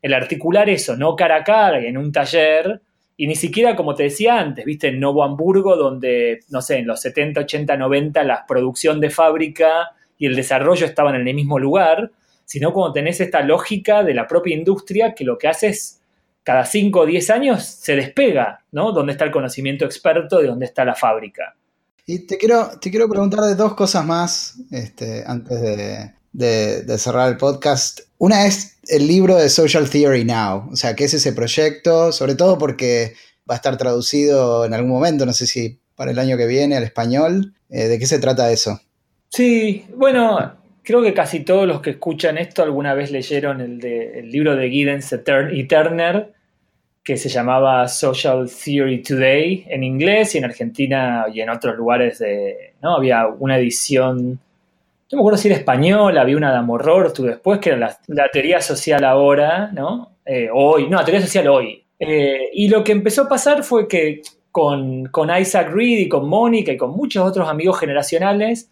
el 0.00 0.14
articular 0.14 0.68
eso, 0.68 0.96
no 0.96 1.16
cara 1.16 1.36
a 1.36 1.44
cara 1.44 1.78
en 1.78 1.96
un 1.96 2.12
taller, 2.12 2.80
y 3.16 3.26
ni 3.26 3.36
siquiera 3.36 3.76
como 3.76 3.94
te 3.94 4.04
decía 4.04 4.38
antes, 4.38 4.64
viste, 4.64 4.88
en 4.88 5.00
Novo 5.00 5.22
Hamburgo, 5.22 5.76
donde, 5.76 6.40
no 6.50 6.60
sé, 6.60 6.78
en 6.78 6.86
los 6.86 7.00
70, 7.00 7.40
80, 7.40 7.76
90 7.76 8.24
la 8.24 8.44
producción 8.46 9.00
de 9.00 9.10
fábrica 9.10 9.92
y 10.24 10.26
el 10.26 10.36
desarrollo 10.36 10.86
estaban 10.86 11.16
en 11.16 11.28
el 11.28 11.34
mismo 11.34 11.58
lugar, 11.58 12.10
sino 12.46 12.72
cuando 12.72 12.94
tenés 12.94 13.20
esta 13.20 13.42
lógica 13.42 14.02
de 14.02 14.14
la 14.14 14.26
propia 14.26 14.56
industria 14.56 15.14
que 15.14 15.22
lo 15.22 15.36
que 15.36 15.48
hace 15.48 15.68
es 15.68 16.00
cada 16.42 16.64
5 16.64 16.98
o 16.98 17.04
10 17.04 17.28
años 17.28 17.62
se 17.62 17.94
despega, 17.94 18.64
¿no? 18.72 18.92
¿Dónde 18.92 19.12
está 19.12 19.26
el 19.26 19.30
conocimiento 19.30 19.84
experto 19.84 20.38
de 20.38 20.46
dónde 20.46 20.64
está 20.64 20.82
la 20.86 20.94
fábrica? 20.94 21.56
Y 22.06 22.20
te 22.20 22.38
quiero, 22.38 22.70
te 22.80 22.90
quiero 22.90 23.06
preguntar 23.06 23.40
de 23.40 23.54
dos 23.54 23.74
cosas 23.74 24.06
más 24.06 24.54
este, 24.70 25.24
antes 25.26 25.60
de, 26.32 26.98
cerrar 26.98 27.28
el 27.28 27.36
podcast. 27.36 28.00
Una 28.16 28.46
es 28.46 28.78
el 28.88 29.06
libro 29.06 29.36
de 29.36 29.50
Social 29.50 29.90
Theory 29.90 30.24
Now, 30.24 30.70
o 30.72 30.76
sea, 30.76 30.96
¿qué 30.96 31.04
es 31.04 31.12
ese 31.12 31.34
proyecto? 31.34 32.12
Sobre 32.12 32.34
todo 32.34 32.56
porque 32.56 33.14
va 33.48 33.56
a 33.56 33.56
estar 33.56 33.76
traducido 33.76 34.64
en 34.64 34.72
algún 34.72 34.90
momento, 34.90 35.26
no 35.26 35.34
sé 35.34 35.46
si 35.46 35.80
para 35.96 36.12
el 36.12 36.18
año 36.18 36.38
que 36.38 36.46
viene 36.46 36.78
al 36.78 36.84
español. 36.84 37.54
Eh, 37.68 37.88
¿De 37.88 37.98
qué 37.98 38.06
se 38.06 38.18
trata 38.18 38.50
eso? 38.50 38.80
Sí, 39.34 39.84
bueno, 39.96 40.52
creo 40.84 41.02
que 41.02 41.12
casi 41.12 41.40
todos 41.40 41.66
los 41.66 41.80
que 41.80 41.90
escuchan 41.90 42.38
esto 42.38 42.62
alguna 42.62 42.94
vez 42.94 43.10
leyeron 43.10 43.60
el, 43.60 43.80
de, 43.80 44.20
el 44.20 44.30
libro 44.30 44.54
de 44.54 44.70
Giddens 44.70 45.12
y 45.50 45.64
Turner, 45.64 46.32
que 47.02 47.16
se 47.16 47.28
llamaba 47.28 47.88
Social 47.88 48.48
Theory 48.48 49.02
Today 49.02 49.64
en 49.68 49.82
inglés 49.82 50.36
y 50.36 50.38
en 50.38 50.44
Argentina 50.44 51.26
y 51.34 51.40
en 51.40 51.50
otros 51.50 51.76
lugares 51.76 52.20
de, 52.20 52.74
¿no? 52.80 52.94
Había 52.94 53.26
una 53.26 53.58
edición, 53.58 54.38
no 55.10 55.16
me 55.16 55.18
acuerdo 55.18 55.36
si 55.36 55.48
era 55.48 55.56
española, 55.56 56.20
había 56.20 56.36
una 56.36 56.52
de 56.52 56.58
Amorror, 56.58 57.12
tú 57.12 57.24
después, 57.24 57.58
que 57.58 57.70
era 57.70 57.98
la, 58.06 58.28
teoría 58.28 58.60
social 58.60 59.02
ahora, 59.02 59.72
¿no? 59.72 60.12
Eh, 60.24 60.48
hoy, 60.54 60.88
no, 60.88 60.98
la 60.98 61.04
teoría 61.04 61.20
social 61.20 61.48
hoy. 61.48 61.82
Eh, 61.98 62.50
y 62.52 62.68
lo 62.68 62.84
que 62.84 62.92
empezó 62.92 63.22
a 63.22 63.28
pasar 63.28 63.64
fue 63.64 63.88
que 63.88 64.22
con, 64.52 65.06
con 65.06 65.36
Isaac 65.36 65.72
Reed 65.72 65.98
y 65.98 66.08
con 66.08 66.28
Mónica 66.28 66.70
y 66.70 66.76
con 66.76 66.92
muchos 66.92 67.26
otros 67.26 67.48
amigos 67.48 67.80
generacionales, 67.80 68.70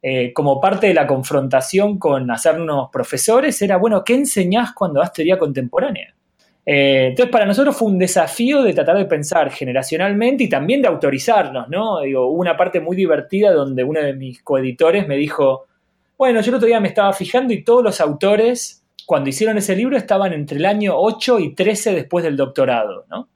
eh, 0.00 0.32
como 0.32 0.60
parte 0.60 0.86
de 0.86 0.94
la 0.94 1.06
confrontación 1.06 1.98
con 1.98 2.30
hacernos 2.30 2.88
profesores, 2.92 3.60
era, 3.62 3.76
bueno, 3.76 4.04
¿qué 4.04 4.14
enseñás 4.14 4.72
cuando 4.72 5.00
das 5.00 5.12
teoría 5.12 5.38
contemporánea? 5.38 6.14
Eh, 6.64 7.06
entonces, 7.08 7.32
para 7.32 7.46
nosotros 7.46 7.76
fue 7.76 7.88
un 7.88 7.98
desafío 7.98 8.62
de 8.62 8.74
tratar 8.74 8.98
de 8.98 9.06
pensar 9.06 9.50
generacionalmente 9.50 10.44
y 10.44 10.48
también 10.48 10.82
de 10.82 10.88
autorizarnos, 10.88 11.68
¿no? 11.68 12.00
Digo, 12.00 12.26
hubo 12.26 12.40
una 12.40 12.56
parte 12.56 12.78
muy 12.78 12.94
divertida 12.94 13.52
donde 13.52 13.82
uno 13.82 14.00
de 14.00 14.12
mis 14.12 14.42
coeditores 14.42 15.08
me 15.08 15.16
dijo, 15.16 15.66
bueno, 16.18 16.40
yo 16.42 16.50
el 16.50 16.56
otro 16.56 16.66
día 16.66 16.78
me 16.78 16.88
estaba 16.88 17.12
fijando 17.12 17.54
y 17.54 17.64
todos 17.64 17.82
los 17.82 18.00
autores 18.00 18.84
cuando 19.08 19.30
hicieron 19.30 19.56
ese 19.56 19.74
libro 19.74 19.96
estaban 19.96 20.34
entre 20.34 20.58
el 20.58 20.66
año 20.66 20.92
8 20.94 21.38
y 21.40 21.54
13 21.54 21.94
después 21.94 22.22
del 22.22 22.36
doctorado, 22.36 23.06
¿no? 23.08 23.30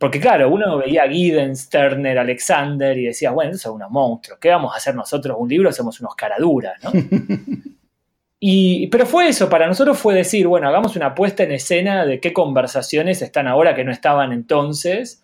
Porque 0.00 0.18
claro, 0.18 0.50
uno 0.50 0.78
veía 0.78 1.04
a 1.04 1.08
Giddens, 1.08 1.70
Turner, 1.70 2.18
Alexander 2.18 2.98
y 2.98 3.04
decía, 3.04 3.30
bueno, 3.30 3.52
eso 3.52 3.68
es 3.68 3.74
unos 3.76 3.88
monstruos, 3.88 4.40
¿qué 4.40 4.48
vamos 4.48 4.74
a 4.74 4.78
hacer 4.78 4.96
nosotros 4.96 5.36
un 5.38 5.48
libro? 5.48 5.70
Somos 5.70 6.00
unos 6.00 6.16
caraduras, 6.16 6.82
¿no? 6.82 6.90
y, 8.40 8.88
pero 8.88 9.06
fue 9.06 9.28
eso, 9.28 9.48
para 9.48 9.68
nosotros 9.68 9.96
fue 9.96 10.12
decir, 10.12 10.48
bueno, 10.48 10.66
hagamos 10.66 10.96
una 10.96 11.14
puesta 11.14 11.44
en 11.44 11.52
escena 11.52 12.04
de 12.04 12.18
qué 12.18 12.32
conversaciones 12.32 13.22
están 13.22 13.46
ahora 13.46 13.76
que 13.76 13.84
no 13.84 13.92
estaban 13.92 14.32
entonces, 14.32 15.22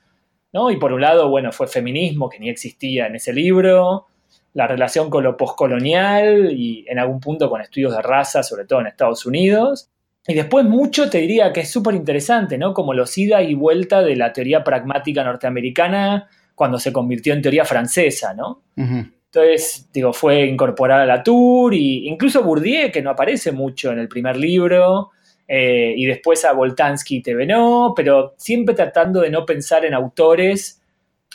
¿no? 0.52 0.70
Y 0.70 0.76
por 0.76 0.92
un 0.92 1.00
lado, 1.00 1.28
bueno, 1.28 1.50
fue 1.50 1.66
feminismo, 1.66 2.28
que 2.28 2.38
ni 2.38 2.50
existía 2.50 3.08
en 3.08 3.16
ese 3.16 3.32
libro, 3.32 4.06
la 4.54 4.66
relación 4.66 5.08
con 5.08 5.24
lo 5.24 5.36
postcolonial 5.36 6.52
y 6.52 6.84
en 6.88 6.98
algún 6.98 7.20
punto 7.20 7.48
con 7.48 7.60
estudios 7.60 7.96
de 7.96 8.02
raza, 8.02 8.42
sobre 8.42 8.64
todo 8.64 8.80
en 8.80 8.88
Estados 8.88 9.24
Unidos. 9.24 9.88
Y 10.26 10.34
después 10.34 10.64
mucho 10.64 11.10
te 11.10 11.18
diría 11.18 11.52
que 11.52 11.60
es 11.60 11.70
súper 11.70 11.94
interesante, 11.94 12.58
¿no? 12.58 12.74
Como 12.74 12.94
los 12.94 13.16
ida 13.18 13.42
y 13.42 13.54
vuelta 13.54 14.02
de 14.02 14.14
la 14.14 14.32
teoría 14.32 14.62
pragmática 14.62 15.24
norteamericana 15.24 16.28
cuando 16.54 16.78
se 16.78 16.92
convirtió 16.92 17.32
en 17.32 17.42
teoría 17.42 17.64
francesa, 17.64 18.34
¿no? 18.34 18.62
Entonces, 18.76 19.88
digo, 19.92 20.12
fue 20.12 20.44
incorporada 20.44 21.04
a 21.04 21.06
la 21.06 21.22
Tour, 21.22 21.74
y 21.74 22.06
incluso 22.06 22.42
Bourdieu, 22.42 22.92
que 22.92 23.00
no 23.00 23.10
aparece 23.10 23.50
mucho 23.50 23.90
en 23.90 23.98
el 23.98 24.06
primer 24.06 24.36
libro, 24.36 25.10
eh, 25.48 25.94
y 25.96 26.04
después 26.06 26.44
a 26.44 26.52
Voltansky 26.52 27.16
y 27.16 27.22
Tevenot, 27.22 27.94
pero 27.96 28.34
siempre 28.36 28.74
tratando 28.74 29.22
de 29.22 29.30
no 29.30 29.44
pensar 29.46 29.84
en 29.84 29.94
autores, 29.94 30.82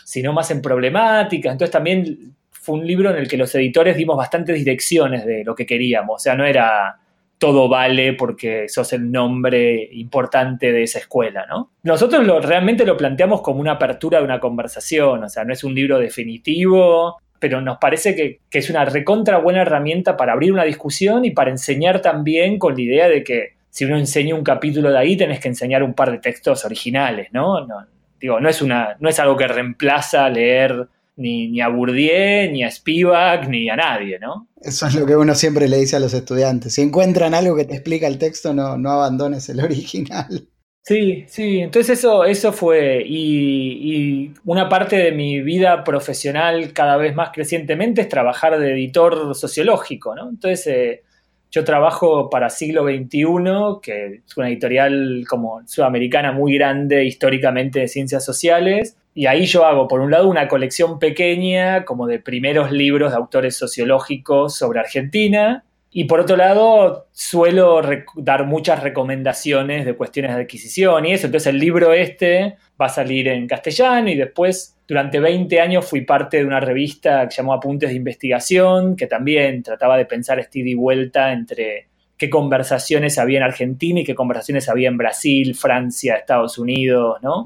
sino 0.05 0.31
más 0.31 0.51
en 0.51 0.61
problemáticas. 0.61 1.51
Entonces 1.51 1.71
también 1.71 2.36
fue 2.67 2.79
un 2.79 2.85
libro 2.85 3.11
en 3.11 3.15
el 3.15 3.29
que 3.29 3.37
los 3.37 3.55
editores 3.55 3.95
dimos 3.95 4.17
bastantes 4.17 4.57
direcciones 4.57 5.25
de 5.25 5.45
lo 5.45 5.55
que 5.55 5.65
queríamos. 5.65 6.15
O 6.15 6.19
sea, 6.19 6.35
no 6.35 6.43
era 6.43 6.97
todo 7.37 7.69
vale 7.69 8.11
porque 8.11 8.67
sos 8.67 8.91
el 8.91 9.09
nombre 9.09 9.87
importante 9.93 10.73
de 10.73 10.83
esa 10.83 10.99
escuela, 10.99 11.45
¿no? 11.47 11.71
Nosotros 11.83 12.27
lo, 12.27 12.41
realmente 12.41 12.85
lo 12.85 12.97
planteamos 12.97 13.41
como 13.41 13.61
una 13.61 13.73
apertura 13.73 14.17
de 14.17 14.25
una 14.25 14.41
conversación, 14.41 15.23
o 15.23 15.29
sea, 15.29 15.45
no 15.45 15.53
es 15.53 15.63
un 15.63 15.75
libro 15.75 15.97
definitivo, 15.97 17.21
pero 17.39 17.61
nos 17.61 17.77
parece 17.77 18.13
que, 18.15 18.41
es 18.51 18.69
una 18.69 18.83
recontra 18.83 19.37
buena 19.37 19.61
herramienta 19.61 20.17
para 20.17 20.33
abrir 20.33 20.51
una 20.51 20.65
discusión 20.65 21.23
y 21.23 21.31
para 21.31 21.51
enseñar 21.51 22.01
también 22.01 22.59
con 22.59 22.75
la 22.75 22.81
idea 22.81 23.07
de 23.07 23.23
que 23.23 23.53
si 23.69 23.85
uno 23.85 23.97
enseña 23.97 24.35
un 24.35 24.43
capítulo 24.43 24.91
de 24.91 24.97
ahí, 24.97 25.15
tenés 25.15 25.39
que 25.39 25.47
enseñar 25.47 25.83
un 25.83 25.93
par 25.93 26.11
de 26.11 26.17
textos 26.17 26.65
originales, 26.65 27.29
¿no? 27.31 27.65
no 27.65 27.85
digo, 28.19 28.41
no 28.41 28.49
es, 28.49 28.61
una, 28.61 28.97
no 28.99 29.07
es 29.07 29.19
algo 29.19 29.37
que 29.37 29.47
reemplaza 29.47 30.27
leer 30.27 30.89
ni, 31.17 31.59
a 31.61 31.67
Bourdieu, 31.67 32.51
ni 32.51 32.63
a 32.63 32.71
Spivak, 32.71 33.47
ni 33.49 33.69
a 33.69 33.75
nadie, 33.75 34.19
¿no? 34.19 34.49
Eso 34.61 34.87
es 34.87 34.95
lo 34.95 35.05
que 35.05 35.15
uno 35.15 35.35
siempre 35.35 35.67
le 35.67 35.77
dice 35.77 35.97
a 35.97 35.99
los 35.99 36.13
estudiantes. 36.13 36.73
Si 36.73 36.81
encuentran 36.81 37.33
algo 37.33 37.55
que 37.55 37.65
te 37.65 37.73
explica 37.73 38.07
el 38.07 38.17
texto, 38.17 38.53
no, 38.53 38.77
no 38.77 38.91
abandones 38.91 39.49
el 39.49 39.59
original. 39.63 40.47
Sí, 40.87 41.25
sí, 41.27 41.59
entonces 41.59 41.99
eso, 41.99 42.23
eso 42.23 42.53
fue, 42.53 43.03
y, 43.05 44.31
una 44.45 44.69
parte 44.69 44.95
de 44.95 45.11
mi 45.11 45.41
vida 45.41 45.83
profesional 45.83 46.71
cada 46.71 46.95
vez 46.95 47.13
más 47.13 47.31
crecientemente 47.33 47.99
es 47.99 48.07
trabajar 48.07 48.57
de 48.57 48.71
editor 48.71 49.35
sociológico, 49.35 50.15
¿no? 50.15 50.29
Entonces 50.29 50.65
eh, 50.67 51.03
yo 51.51 51.63
trabajo 51.63 52.29
para 52.29 52.49
Siglo 52.49 52.83
XXI, 52.83 53.81
que 53.81 54.21
es 54.27 54.37
una 54.37 54.49
editorial 54.49 55.23
como 55.29 55.61
sudamericana 55.65 56.31
muy 56.31 56.55
grande 56.55 57.05
históricamente 57.05 57.79
de 57.79 57.87
ciencias 57.87 58.25
sociales, 58.25 58.97
y 59.13 59.25
ahí 59.25 59.45
yo 59.45 59.65
hago, 59.65 59.87
por 59.87 60.01
un 60.01 60.11
lado, 60.11 60.27
una 60.27 60.47
colección 60.47 60.99
pequeña, 60.99 61.85
como 61.85 62.05
de 62.05 62.19
primeros 62.19 62.71
libros 62.71 63.11
de 63.11 63.17
autores 63.17 63.57
sociológicos 63.57 64.55
sobre 64.55 64.79
Argentina. 64.79 65.63
Y 65.89 66.03
por 66.03 66.19
otro 66.19 66.35
lado, 66.35 67.07
suelo 67.11 67.81
dar 68.15 68.45
muchas 68.45 68.83
recomendaciones 68.83 69.85
de 69.85 69.95
cuestiones 69.95 70.35
de 70.35 70.41
adquisición 70.41 71.05
y 71.05 71.13
eso. 71.13 71.27
Entonces 71.27 71.47
el 71.47 71.59
libro 71.59 71.93
este 71.93 72.57
va 72.79 72.87
a 72.87 72.89
salir 72.89 73.27
en 73.29 73.47
castellano 73.47 74.09
y 74.09 74.15
después, 74.15 74.75
durante 74.87 75.19
20 75.19 75.59
años, 75.61 75.85
fui 75.85 76.01
parte 76.01 76.37
de 76.37 76.45
una 76.45 76.59
revista 76.59 77.27
que 77.27 77.35
llamó 77.35 77.53
Apuntes 77.53 77.89
de 77.89 77.95
Investigación, 77.95 78.95
que 78.95 79.07
también 79.07 79.63
trataba 79.63 79.97
de 79.97 80.05
pensar 80.05 80.39
este 80.39 80.59
ida 80.59 80.69
y 80.69 80.75
vuelta 80.75 81.31
entre 81.31 81.87
qué 82.17 82.29
conversaciones 82.29 83.17
había 83.17 83.37
en 83.37 83.43
Argentina 83.43 83.99
y 84.01 84.03
qué 84.03 84.15
conversaciones 84.15 84.67
había 84.69 84.89
en 84.89 84.97
Brasil, 84.97 85.55
Francia, 85.55 86.15
Estados 86.15 86.57
Unidos, 86.57 87.19
¿no? 87.21 87.43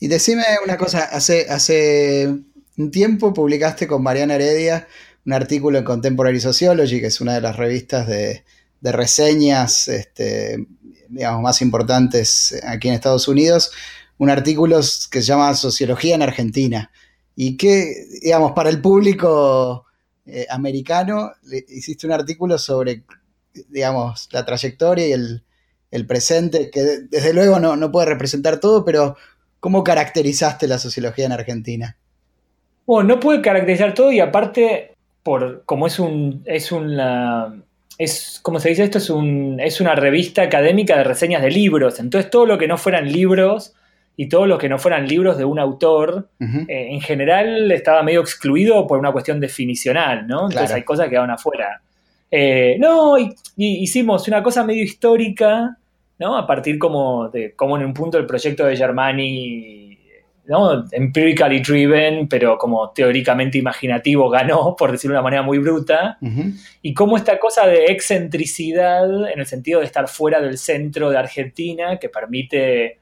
Y 0.00 0.08
decime 0.08 0.44
una 0.64 0.76
cosa, 0.76 1.04
hace, 1.04 1.46
hace 1.50 2.28
un 2.76 2.90
tiempo 2.90 3.34
publicaste 3.34 3.86
con 3.86 4.02
Mariana 4.02 4.36
Heredia 4.36 4.86
un 5.26 5.32
artículo 5.32 5.78
en 5.78 5.84
Contemporary 5.84 6.40
Sociology, 6.40 7.00
que 7.00 7.06
es 7.06 7.20
una 7.20 7.34
de 7.34 7.40
las 7.40 7.56
revistas 7.56 8.06
de, 8.06 8.44
reseñas 8.82 9.88
este, 9.88 10.66
digamos, 11.08 11.40
más 11.40 11.62
importantes 11.62 12.60
aquí 12.66 12.88
en 12.88 12.94
Estados 12.94 13.28
Unidos, 13.28 13.72
un 14.18 14.28
artículo 14.30 14.76
que 15.10 15.20
se 15.20 15.26
llama 15.26 15.54
Sociología 15.54 16.14
en 16.14 16.22
Argentina. 16.22 16.90
Y 17.36 17.56
que, 17.56 18.06
digamos, 18.22 18.52
para 18.52 18.70
el 18.70 18.80
público 18.80 19.86
eh, 20.26 20.46
americano, 20.50 21.32
hiciste 21.68 22.06
un 22.06 22.12
artículo 22.12 22.58
sobre, 22.58 23.02
digamos, 23.68 24.28
la 24.32 24.44
trayectoria 24.44 25.08
y 25.08 25.12
el, 25.12 26.06
presente, 26.06 26.70
que 26.70 26.80
desde 27.08 27.32
luego 27.32 27.60
no, 27.60 27.76
no, 27.76 27.92
puede 27.92 28.06
representar 28.06 28.58
todo, 28.58 28.84
pero 28.84 29.16
¿cómo 29.60 29.84
caracterizaste 29.84 30.66
la 30.66 30.78
sociología 30.78 31.26
en 31.26 31.32
Argentina? 31.32 31.96
Bueno, 32.84 33.14
no 33.14 33.20
puede 33.20 33.40
caracterizar 33.40 33.94
todo 33.94 34.10
y 34.10 34.18
aparte, 34.18 34.93
por 35.24 35.64
como 35.64 35.88
es 35.88 35.98
un, 35.98 36.42
es 36.44 36.70
una, 36.70 37.52
es, 37.98 38.38
como 38.42 38.60
se 38.60 38.68
dice 38.68 38.84
esto, 38.84 38.98
es, 38.98 39.10
un, 39.10 39.58
es 39.58 39.80
una 39.80 39.96
revista 39.96 40.42
académica 40.42 40.96
de 40.96 41.04
reseñas 41.04 41.42
de 41.42 41.50
libros. 41.50 41.98
Entonces 41.98 42.30
todo 42.30 42.46
lo 42.46 42.58
que 42.58 42.68
no 42.68 42.78
fueran 42.78 43.10
libros 43.10 43.74
y 44.16 44.28
todo 44.28 44.46
lo 44.46 44.58
que 44.58 44.68
no 44.68 44.78
fueran 44.78 45.08
libros 45.08 45.38
de 45.38 45.44
un 45.44 45.58
autor, 45.58 46.28
eh, 46.40 46.88
en 46.90 47.00
general 47.00 47.72
estaba 47.72 48.02
medio 48.04 48.20
excluido 48.20 48.86
por 48.86 48.98
una 48.98 49.10
cuestión 49.10 49.40
definicional, 49.40 50.26
¿no? 50.28 50.46
Entonces 50.46 50.70
hay 50.72 50.84
cosas 50.84 51.06
que 51.06 51.10
quedaban 51.10 51.30
afuera. 51.30 51.80
Eh, 52.30 52.76
no, 52.78 53.18
y, 53.18 53.34
hicimos 53.56 54.28
una 54.28 54.42
cosa 54.42 54.62
medio 54.62 54.84
histórica, 54.84 55.76
¿no? 56.18 56.36
A 56.36 56.46
partir 56.46 56.78
como 56.78 57.28
de 57.28 57.54
como 57.54 57.76
en 57.76 57.86
un 57.86 57.94
punto 57.94 58.18
el 58.18 58.26
proyecto 58.26 58.66
de 58.66 58.76
Germani, 58.76 59.83
¿no? 60.46 60.84
Empirically 60.92 61.60
driven, 61.60 62.28
pero 62.28 62.58
como 62.58 62.90
teóricamente 62.90 63.58
imaginativo 63.58 64.28
ganó, 64.28 64.74
por 64.76 64.92
decirlo 64.92 65.14
de 65.14 65.18
una 65.18 65.24
manera 65.24 65.42
muy 65.42 65.58
bruta. 65.58 66.18
Y 66.82 66.94
cómo 66.94 67.16
esta 67.16 67.38
cosa 67.38 67.66
de 67.66 67.86
excentricidad, 67.86 69.30
en 69.30 69.40
el 69.40 69.46
sentido 69.46 69.80
de 69.80 69.86
estar 69.86 70.08
fuera 70.08 70.40
del 70.40 70.58
centro 70.58 71.10
de 71.10 71.18
Argentina, 71.18 71.98
que 71.98 72.08
permite 72.08 72.98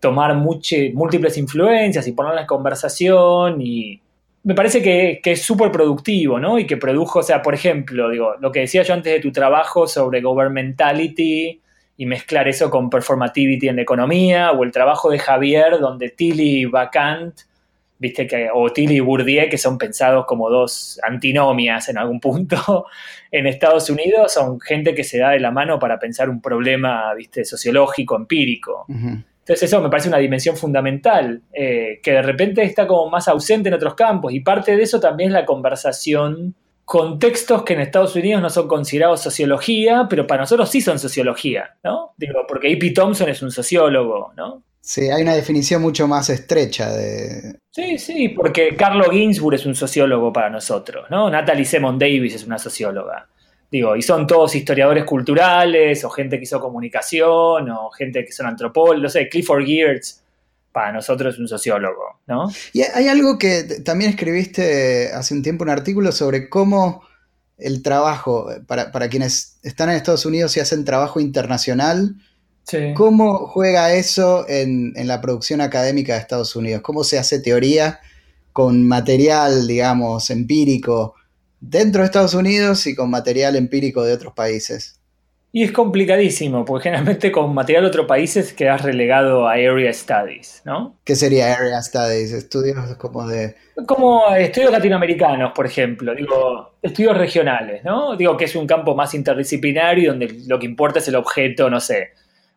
tomar 0.00 0.34
múltiples 0.36 1.36
influencias 1.38 2.06
y 2.06 2.12
ponerlas 2.12 2.42
en 2.42 2.46
conversación 2.46 3.60
y 3.60 4.00
me 4.46 4.54
parece 4.54 4.80
que, 4.80 5.20
es 5.24 5.42
súper 5.42 5.72
productivo, 5.72 6.38
¿no? 6.38 6.56
Y 6.60 6.68
que 6.68 6.76
produjo, 6.76 7.18
o 7.18 7.22
sea, 7.24 7.42
por 7.42 7.52
ejemplo, 7.52 8.08
digo, 8.10 8.34
lo 8.40 8.52
que 8.52 8.60
decía 8.60 8.84
yo 8.84 8.94
antes 8.94 9.12
de 9.12 9.18
tu 9.18 9.32
trabajo 9.32 9.88
sobre 9.88 10.20
governmentality 10.20 11.60
y 11.96 12.06
mezclar 12.06 12.46
eso 12.48 12.70
con 12.70 12.90
performativity 12.90 13.68
en 13.68 13.78
economía, 13.78 14.52
o 14.52 14.64
el 14.64 14.70
trabajo 14.70 15.10
de 15.10 15.18
Javier, 15.18 15.78
donde 15.80 16.10
Tilly 16.10 16.60
y 16.60 16.64
Vacant, 16.66 17.34
viste 17.98 18.26
que, 18.26 18.48
o 18.52 18.70
Tilly 18.70 18.96
y 18.96 19.00
Bourdieu, 19.00 19.48
que 19.48 19.56
son 19.56 19.78
pensados 19.78 20.26
como 20.26 20.50
dos 20.50 21.00
antinomias 21.02 21.88
en 21.88 21.96
algún 21.96 22.20
punto 22.20 22.86
en 23.32 23.46
Estados 23.46 23.88
Unidos, 23.88 24.32
son 24.34 24.60
gente 24.60 24.94
que 24.94 25.04
se 25.04 25.18
da 25.18 25.30
de 25.30 25.40
la 25.40 25.50
mano 25.50 25.78
para 25.78 25.98
pensar 25.98 26.28
un 26.28 26.42
problema, 26.42 27.14
viste, 27.14 27.44
sociológico, 27.44 28.16
empírico. 28.16 28.84
Entonces 28.88 29.62
eso 29.62 29.80
me 29.80 29.88
parece 29.88 30.08
una 30.08 30.18
dimensión 30.18 30.56
fundamental, 30.56 31.40
eh, 31.52 32.00
que 32.02 32.12
de 32.12 32.22
repente 32.22 32.62
está 32.62 32.86
como 32.86 33.08
más 33.08 33.28
ausente 33.28 33.68
en 33.68 33.74
otros 33.74 33.94
campos 33.94 34.32
y 34.32 34.40
parte 34.40 34.76
de 34.76 34.82
eso 34.82 35.00
también 35.00 35.30
es 35.30 35.34
la 35.34 35.46
conversación 35.46 36.54
con 36.86 37.18
textos 37.18 37.64
que 37.64 37.72
en 37.72 37.80
Estados 37.80 38.14
Unidos 38.14 38.40
no 38.40 38.48
son 38.48 38.68
considerados 38.68 39.20
sociología, 39.20 40.06
pero 40.08 40.24
para 40.24 40.42
nosotros 40.42 40.70
sí 40.70 40.80
son 40.80 41.00
sociología, 41.00 41.76
¿no? 41.82 42.12
Digo, 42.16 42.44
porque 42.46 42.72
A.P. 42.72 42.92
Thompson 42.92 43.28
es 43.28 43.42
un 43.42 43.50
sociólogo, 43.50 44.32
¿no? 44.36 44.62
Sí, 44.80 45.10
hay 45.10 45.22
una 45.22 45.34
definición 45.34 45.82
mucho 45.82 46.06
más 46.06 46.30
estrecha 46.30 46.92
de... 46.92 47.58
Sí, 47.72 47.98
sí, 47.98 48.28
porque 48.28 48.76
Carlo 48.76 49.10
Ginsburg 49.10 49.56
es 49.56 49.66
un 49.66 49.74
sociólogo 49.74 50.32
para 50.32 50.48
nosotros, 50.48 51.06
¿no? 51.10 51.28
Natalie 51.28 51.64
Semon 51.64 51.98
Davis 51.98 52.36
es 52.36 52.46
una 52.46 52.56
socióloga. 52.56 53.26
Digo, 53.68 53.96
y 53.96 54.02
son 54.02 54.24
todos 54.24 54.54
historiadores 54.54 55.02
culturales, 55.02 56.04
o 56.04 56.10
gente 56.10 56.36
que 56.38 56.44
hizo 56.44 56.60
comunicación, 56.60 57.68
o 57.68 57.90
gente 57.90 58.24
que 58.24 58.30
son 58.30 58.46
antropólogos, 58.46 59.02
no 59.02 59.08
sé, 59.08 59.28
Clifford 59.28 59.66
Geertz, 59.66 60.22
para 60.76 60.92
nosotros 60.92 61.38
un 61.38 61.48
sociólogo, 61.48 62.20
¿no? 62.26 62.50
Y 62.74 62.82
hay 62.82 63.08
algo 63.08 63.38
que 63.38 63.62
también 63.82 64.10
escribiste 64.10 65.10
hace 65.10 65.32
un 65.32 65.42
tiempo, 65.42 65.64
un 65.64 65.70
artículo 65.70 66.12
sobre 66.12 66.50
cómo 66.50 67.00
el 67.56 67.82
trabajo, 67.82 68.50
para, 68.66 69.08
quienes 69.08 69.58
están 69.62 69.88
en 69.88 69.96
Estados 69.96 70.26
Unidos 70.26 70.54
y 70.54 70.60
hacen 70.60 70.84
trabajo 70.84 71.18
internacional, 71.18 72.16
¿cómo 72.94 73.46
juega 73.46 73.94
eso 73.94 74.44
en, 74.50 74.92
en 74.96 75.08
la 75.08 75.22
producción 75.22 75.62
académica 75.62 76.12
de 76.12 76.20
Estados 76.20 76.54
Unidos? 76.54 76.82
¿Cómo 76.82 77.04
se 77.04 77.18
hace 77.18 77.40
teoría 77.40 78.00
con 78.52 78.86
material, 78.86 79.66
digamos, 79.66 80.28
empírico? 80.28 81.14
dentro 81.58 82.02
de 82.02 82.06
Estados 82.06 82.34
Unidos 82.34 82.86
y 82.86 82.94
con 82.94 83.08
material 83.08 83.56
empírico 83.56 84.04
de 84.04 84.12
otros 84.12 84.34
países. 84.34 85.00
Y 85.56 85.62
es 85.62 85.72
complicadísimo, 85.72 86.66
porque 86.66 86.90
generalmente 86.90 87.32
con 87.32 87.54
material 87.54 87.84
de 87.84 87.88
otros 87.88 88.04
países 88.04 88.52
quedas 88.52 88.82
relegado 88.82 89.48
a 89.48 89.52
Area 89.52 89.90
Studies, 89.90 90.60
¿no? 90.66 90.98
¿Qué 91.02 91.16
sería 91.16 91.54
Area 91.54 91.80
Studies? 91.80 92.30
Estudios 92.32 92.94
como 92.96 93.26
de... 93.26 93.54
Como 93.86 94.34
estudios 94.34 94.70
latinoamericanos, 94.70 95.52
por 95.54 95.64
ejemplo, 95.64 96.14
digo, 96.14 96.74
estudios 96.82 97.16
regionales, 97.16 97.82
¿no? 97.84 98.16
Digo 98.16 98.36
que 98.36 98.44
es 98.44 98.54
un 98.54 98.66
campo 98.66 98.94
más 98.94 99.14
interdisciplinario 99.14 100.10
donde 100.10 100.28
lo 100.46 100.58
que 100.58 100.66
importa 100.66 100.98
es 100.98 101.08
el 101.08 101.14
objeto, 101.14 101.70
no 101.70 101.80
sé, 101.80 102.10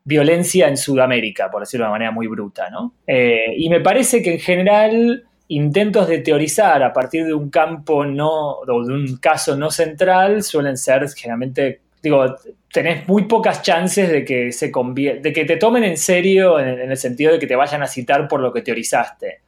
violencia 0.04 0.68
en 0.68 0.76
Sudamérica, 0.76 1.50
por 1.50 1.62
decirlo 1.62 1.86
de 1.86 1.92
una 1.92 1.94
manera 1.94 2.12
muy 2.12 2.28
bruta, 2.28 2.70
¿no? 2.70 2.96
Eh, 3.08 3.54
y 3.56 3.70
me 3.70 3.80
parece 3.80 4.22
que 4.22 4.34
en 4.34 4.40
general 4.42 5.24
intentos 5.48 6.06
de 6.10 6.18
teorizar 6.18 6.84
a 6.84 6.92
partir 6.92 7.26
de 7.26 7.34
un 7.34 7.50
campo 7.50 8.06
no, 8.06 8.58
o 8.58 8.66
de 8.66 8.94
un 8.94 9.18
caso 9.22 9.56
no 9.56 9.72
central 9.72 10.44
suelen 10.44 10.76
ser 10.76 11.08
generalmente, 11.16 11.80
digo, 12.04 12.26
tenés 12.72 13.08
muy 13.08 13.24
pocas 13.24 13.62
chances 13.62 14.10
de 14.10 14.24
que 14.24 14.52
se 14.52 14.72
de 14.72 15.34
que 15.34 15.46
te 15.46 15.58
tomen 15.58 15.84
en 15.84 15.98
serio 15.98 16.60
en, 16.60 16.92
el 16.92 16.98
sentido 16.98 17.34
de 17.34 17.40
que 17.40 17.48
te 17.48 17.56
vayan 17.56 17.82
a 17.84 17.88
citar 17.88 18.28
por 18.28 18.42
lo 18.42 18.54
que 18.54 18.62
teorizaste. 18.62 19.42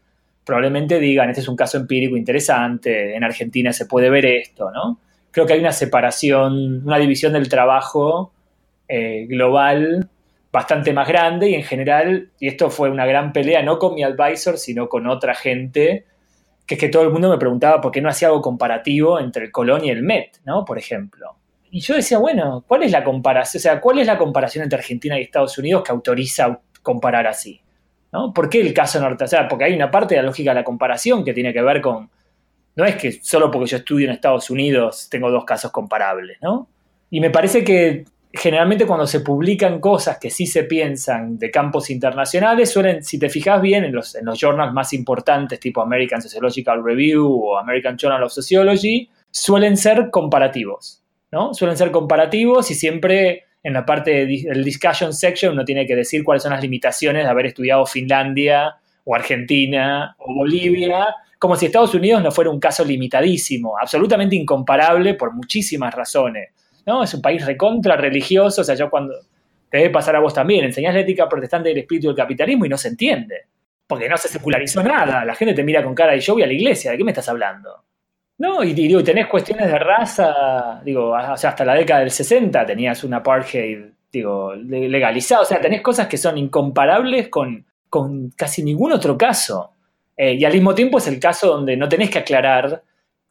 Probablemente 0.44 1.00
digan, 1.00 1.30
este 1.30 1.42
es 1.42 1.48
un 1.48 1.56
caso 1.56 1.78
empírico 1.78 2.18
interesante, 2.18 3.16
en 3.16 3.24
Argentina 3.24 3.72
se 3.74 3.86
puede 3.86 4.10
ver 4.10 4.26
esto, 4.26 4.72
¿no? 4.72 5.00
Creo 5.30 5.46
que 5.46 5.54
hay 5.54 5.60
una 5.60 5.72
separación, 5.72 6.86
una 6.86 6.98
división 6.98 7.34
del 7.34 7.48
trabajo 7.48 8.34
eh, 8.88 9.26
global 9.30 10.10
bastante 10.52 10.92
más 10.92 11.08
grande 11.08 11.50
y 11.50 11.56
en 11.56 11.64
general, 11.64 12.30
y 12.40 12.48
esto 12.48 12.70
fue 12.70 12.90
una 12.90 13.06
gran 13.06 13.32
pelea, 13.32 13.62
no 13.64 13.80
con 13.80 13.96
mi 13.96 14.04
advisor, 14.04 14.58
sino 14.58 14.90
con 14.90 15.08
otra 15.08 15.34
gente, 15.34 16.06
que 16.66 16.76
es 16.76 16.80
que 16.80 16.90
todo 16.90 17.04
el 17.04 17.12
mundo 17.12 17.30
me 17.30 17.38
preguntaba 17.38 17.80
por 17.80 17.92
qué 17.92 18.02
no 18.02 18.10
hacía 18.10 18.28
algo 18.28 18.42
comparativo 18.42 19.20
entre 19.20 19.46
el 19.46 19.52
Colón 19.52 19.86
y 19.86 19.90
el 19.92 20.04
Met, 20.04 20.40
¿no? 20.44 20.66
Por 20.66 20.78
ejemplo. 20.78 21.38
Y 21.72 21.80
yo 21.80 21.96
decía, 21.96 22.18
bueno, 22.18 22.64
¿cuál 22.68 22.84
es 22.84 22.92
la 22.92 23.04
comparación? 23.04 23.60
O 23.60 23.64
sea, 23.64 23.82
¿cuál 23.82 24.00
es 24.00 24.06
la 24.06 24.18
comparación 24.18 24.64
entre 24.64 24.78
Argentina 24.78 25.18
y 25.18 25.24
Estados 25.24 25.58
Unidos 25.58 25.84
que 25.84 25.92
autoriza 25.92 26.60
comparar 26.84 27.26
así? 27.26 27.62
¿no? 28.12 28.34
¿Por 28.34 28.50
qué 28.50 28.60
el 28.62 28.74
caso 28.74 29.00
norte? 29.00 29.24
O 29.24 29.28
sea, 29.28 29.48
porque 29.48 29.66
hay 29.66 29.74
una 29.74 29.90
parte 29.90 30.16
de 30.16 30.22
la 30.22 30.28
lógica 30.28 30.52
de 30.52 30.56
la 30.56 30.64
comparación 30.64 31.24
que 31.24 31.34
tiene 31.34 31.54
que 31.54 31.62
ver 31.62 31.82
con. 31.82 32.10
No 32.76 32.86
es 32.86 32.96
que 32.96 33.12
solo 33.12 33.50
porque 33.50 33.70
yo 33.70 33.78
estudio 33.78 34.08
en 34.08 34.14
Estados 34.14 34.50
Unidos 34.50 35.08
tengo 35.10 35.32
dos 35.32 35.46
casos 35.46 35.72
comparables, 35.72 36.38
¿no? 36.42 36.68
Y 37.10 37.20
me 37.20 37.30
parece 37.30 37.64
que 37.64 38.06
generalmente 38.34 38.86
cuando 38.86 39.06
se 39.08 39.20
publican 39.20 39.80
cosas 39.80 40.18
que 40.18 40.30
sí 40.30 40.46
se 40.48 40.64
piensan 40.64 41.38
de 41.38 41.52
campos 41.52 41.90
internacionales, 41.90 42.72
suelen, 42.72 43.04
si 43.04 43.20
te 43.20 43.30
fijas 43.30 43.62
bien, 43.62 43.84
en 43.84 43.94
los, 43.94 44.16
en 44.16 44.26
los 44.26 44.40
journals 44.40 44.74
más 44.74 44.94
importantes, 44.94 45.60
tipo 45.60 45.82
American 45.82 46.22
Sociological 46.22 46.84
Review 46.84 47.28
o 47.28 47.58
American 47.58 47.98
Journal 47.98 48.24
of 48.24 48.32
Sociology, 48.32 49.10
suelen 49.30 49.76
ser 49.76 50.10
comparativos, 50.10 51.01
¿no? 51.32 51.54
Suelen 51.54 51.78
ser 51.78 51.92
comparativos 51.92 52.70
y 52.72 52.76
siempre 52.76 53.46
en 53.64 53.74
la 53.74 53.86
parte 53.86 54.26
del 54.26 54.64
discussion 54.64 55.14
section 55.14 55.54
uno 55.54 55.64
tiene 55.64 55.86
que 55.86 55.96
decir 55.96 56.24
cuáles 56.24 56.44
son 56.44 56.52
las 56.52 56.62
limitaciones 56.62 57.24
de 57.24 57.30
haber 57.30 57.46
estudiado 57.46 57.86
Finlandia 57.86 58.76
o 59.04 59.16
Argentina 59.16 60.16
o 60.18 60.34
Bolivia, 60.34 61.08
como 61.40 61.56
si 61.56 61.66
Estados 61.66 61.94
Unidos 61.94 62.24
no 62.24 62.32
fuera 62.32 62.50
un 62.50 62.60
caso 62.60 62.84
limitadísimo, 62.84 63.76
absolutamente 63.80 64.36
incomparable 64.36 65.14
por 65.14 65.34
muchísimas 65.34 65.94
razones 65.94 66.50
¿no? 66.86 67.04
Es 67.04 67.14
un 67.14 67.22
país 67.22 67.46
recontra 67.46 67.96
religioso, 67.96 68.62
o 68.62 68.64
sea, 68.64 68.76
yo 68.76 68.90
cuando, 68.90 69.14
te 69.70 69.78
debe 69.78 69.90
pasar 69.90 70.16
a 70.16 70.20
vos 70.20 70.34
también, 70.34 70.66
enseñás 70.66 70.94
la 70.94 71.02
ética 71.02 71.30
protestante 71.30 71.70
del 71.70 71.80
espíritu 71.80 72.08
del 72.08 72.16
capitalismo 72.16 72.66
y 72.66 72.70
no 72.70 72.78
se 72.78 72.90
entiende, 72.90 73.46
porque 73.88 74.10
no 74.10 74.18
se 74.18 74.28
secularizó 74.28 74.84
nada, 74.84 75.26
la 75.26 75.36
gente 75.36 75.54
te 75.54 75.64
mira 75.64 75.84
con 75.84 75.96
cara 75.96 76.14
de 76.14 76.20
yo 76.20 76.34
voy 76.34 76.44
a 76.44 76.48
la 76.48 76.54
iglesia, 76.54 76.92
¿de 76.92 76.98
qué 76.98 77.04
me 77.04 77.12
estás 77.12 77.30
hablando? 77.30 77.84
No, 78.42 78.64
y, 78.64 78.74
digo, 78.74 79.04
tenés 79.04 79.28
cuestiones 79.28 79.68
de 79.68 79.78
raza, 79.78 80.82
digo, 80.84 81.12
o 81.12 81.38
sea, 81.38 81.52
hasta 81.52 81.64
la 81.64 81.76
década 81.76 82.00
del 82.00 82.10
60 82.10 82.66
tenías 82.66 83.04
un 83.04 83.14
apartheid, 83.14 83.82
digo, 84.12 84.56
legalizado, 84.56 85.44
o 85.44 85.46
sea, 85.46 85.62
tenés 85.62 85.82
cosas 85.82 86.08
que 86.08 86.18
son 86.18 86.40
incomparables 86.40 87.28
con, 87.30 87.64
con 87.88 88.32
casi 88.36 88.64
ningún 88.64 88.94
otro 88.94 89.16
caso. 89.16 89.74
Eh, 90.18 90.34
y 90.34 90.44
al 90.44 90.54
mismo 90.54 90.74
tiempo 90.74 90.98
es 90.98 91.06
el 91.06 91.20
caso 91.20 91.50
donde 91.50 91.78
no 91.78 91.88
tenés 91.88 92.10
que 92.10 92.18
aclarar 92.18 92.82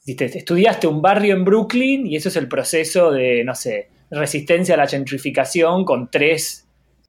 estudiaste 0.06 0.86
un 0.86 1.02
barrio 1.02 1.34
en 1.34 1.44
Brooklyn 1.44 2.06
y 2.06 2.16
eso 2.16 2.28
es 2.28 2.36
el 2.36 2.48
proceso 2.48 3.11
de, 3.11 3.44
no 3.44 3.54
sé, 3.54 3.88
resistencia 4.11 4.74
a 4.74 4.78
la 4.78 4.86
gentrificación 4.86 5.84
con 5.84 6.11
tres 6.11 6.59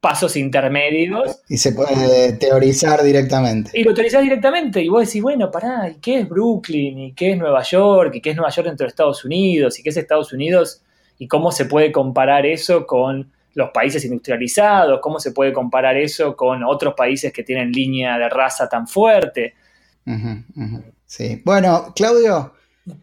pasos 0.01 0.35
intermedios. 0.35 1.39
Y 1.47 1.57
se 1.57 1.71
puede 1.71 2.33
teorizar 2.33 3.01
directamente. 3.03 3.71
Y 3.73 3.83
lo 3.83 3.93
teorizás 3.93 4.23
directamente 4.23 4.81
y 4.81 4.89
vos 4.89 5.05
decís, 5.05 5.21
bueno, 5.21 5.49
pará, 5.49 5.89
¿y 5.89 5.95
qué 5.99 6.19
es 6.19 6.27
Brooklyn? 6.27 6.99
¿Y 6.99 7.13
qué 7.13 7.31
es 7.31 7.37
Nueva 7.37 7.61
York? 7.61 8.15
¿Y 8.15 8.21
qué 8.21 8.31
es 8.31 8.35
Nueva 8.35 8.51
York 8.51 8.67
dentro 8.67 8.85
de 8.85 8.89
Estados 8.89 9.23
Unidos? 9.23 9.79
¿Y 9.79 9.83
qué 9.83 9.89
es 9.91 9.97
Estados 9.97 10.33
Unidos? 10.33 10.81
¿Y 11.17 11.27
cómo 11.27 11.51
se 11.51 11.65
puede 11.65 11.91
comparar 11.91 12.45
eso 12.45 12.85
con 12.85 13.31
los 13.53 13.69
países 13.71 14.03
industrializados, 14.05 14.99
cómo 15.01 15.19
se 15.19 15.31
puede 15.31 15.53
comparar 15.53 15.97
eso 15.97 16.35
con 16.35 16.63
otros 16.63 16.93
países 16.95 17.33
que 17.33 17.43
tienen 17.43 17.71
línea 17.71 18.17
de 18.17 18.29
raza 18.29 18.67
tan 18.69 18.87
fuerte. 18.87 19.55
Sí, 21.05 21.41
bueno, 21.43 21.93
Claudio. 21.95 22.53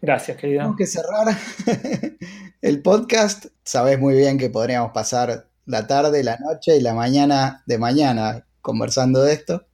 Gracias, 0.01 0.37
querido. 0.37 0.59
Tenemos 0.59 0.77
que 0.77 0.87
cerrar 0.87 1.37
el 2.61 2.81
podcast. 2.81 3.45
Sabes 3.63 3.99
muy 3.99 4.15
bien 4.15 4.37
que 4.37 4.49
podríamos 4.49 4.91
pasar 4.91 5.48
la 5.69 5.87
tarde, 5.87 6.23
la 6.23 6.37
noche 6.37 6.77
y 6.77 6.81
la 6.81 6.93
mañana 6.93 7.63
de 7.65 7.77
mañana 7.77 8.45
conversando 8.61 9.23
de 9.23 9.33
esto. 9.33 9.65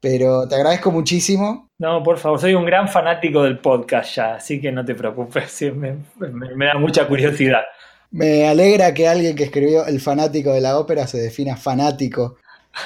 Pero 0.00 0.46
te 0.48 0.54
agradezco 0.54 0.90
muchísimo. 0.90 1.68
No, 1.78 2.02
por 2.02 2.18
favor, 2.18 2.40
soy 2.40 2.54
un 2.54 2.64
gran 2.64 2.88
fanático 2.88 3.42
del 3.42 3.58
podcast 3.58 4.14
ya, 4.14 4.34
así 4.34 4.60
que 4.60 4.70
no 4.70 4.84
te 4.84 4.94
preocupes, 4.94 5.62
me, 5.74 5.96
me 6.18 6.66
da 6.66 6.74
mucha 6.74 7.06
curiosidad. 7.06 7.62
Me 8.10 8.48
alegra 8.48 8.94
que 8.94 9.06
alguien 9.06 9.36
que 9.36 9.44
escribió 9.44 9.86
El 9.86 10.00
fanático 10.00 10.52
de 10.52 10.62
la 10.62 10.78
ópera 10.78 11.06
se 11.06 11.18
defina 11.18 11.56
fanático 11.56 12.36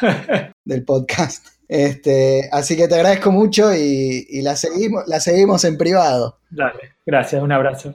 del 0.65 0.85
podcast. 0.85 1.47
Este, 1.69 2.49
así 2.53 2.77
que 2.77 2.89
te 2.89 2.97
agradezco 2.97 3.31
mucho 3.31 3.73
y, 3.75 4.43
la, 4.43 4.57
seguimos, 4.57 5.05
la 5.07 5.21
seguimos 5.21 5.65
en 5.65 5.79
privado. 5.79 6.39
Dale, 6.51 6.97
gracias, 7.07 7.43
un 7.43 7.53
abrazo. 7.53 7.95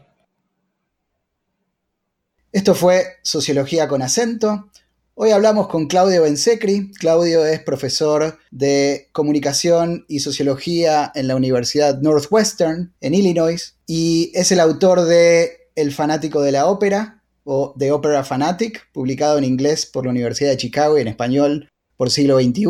Esto 2.57 2.73
fue 2.73 3.05
Sociología 3.21 3.87
con 3.87 4.01
acento. 4.01 4.71
Hoy 5.13 5.29
hablamos 5.29 5.67
con 5.67 5.85
Claudio 5.85 6.23
Bensecri. 6.23 6.91
Claudio 6.93 7.45
es 7.45 7.59
profesor 7.59 8.39
de 8.49 9.09
comunicación 9.11 10.05
y 10.07 10.21
sociología 10.21 11.11
en 11.13 11.27
la 11.27 11.35
Universidad 11.35 12.01
Northwestern 12.01 12.95
en 12.99 13.13
Illinois 13.13 13.75
y 13.85 14.31
es 14.33 14.51
el 14.51 14.59
autor 14.59 15.03
de 15.03 15.69
El 15.75 15.91
fanático 15.91 16.41
de 16.41 16.51
la 16.51 16.65
ópera 16.65 17.21
o 17.43 17.75
The 17.77 17.91
Opera 17.91 18.23
Fanatic, 18.23 18.91
publicado 18.91 19.37
en 19.37 19.43
inglés 19.43 19.85
por 19.85 20.05
la 20.05 20.09
Universidad 20.09 20.49
de 20.49 20.57
Chicago 20.57 20.97
y 20.97 21.01
en 21.01 21.09
español 21.09 21.69
por 21.95 22.09
siglo 22.09 22.39
XXI. 22.39 22.65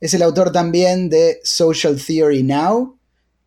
Es 0.00 0.12
el 0.12 0.20
autor 0.20 0.52
también 0.52 1.08
de 1.08 1.40
Social 1.44 1.98
Theory 1.98 2.42
Now, 2.42 2.98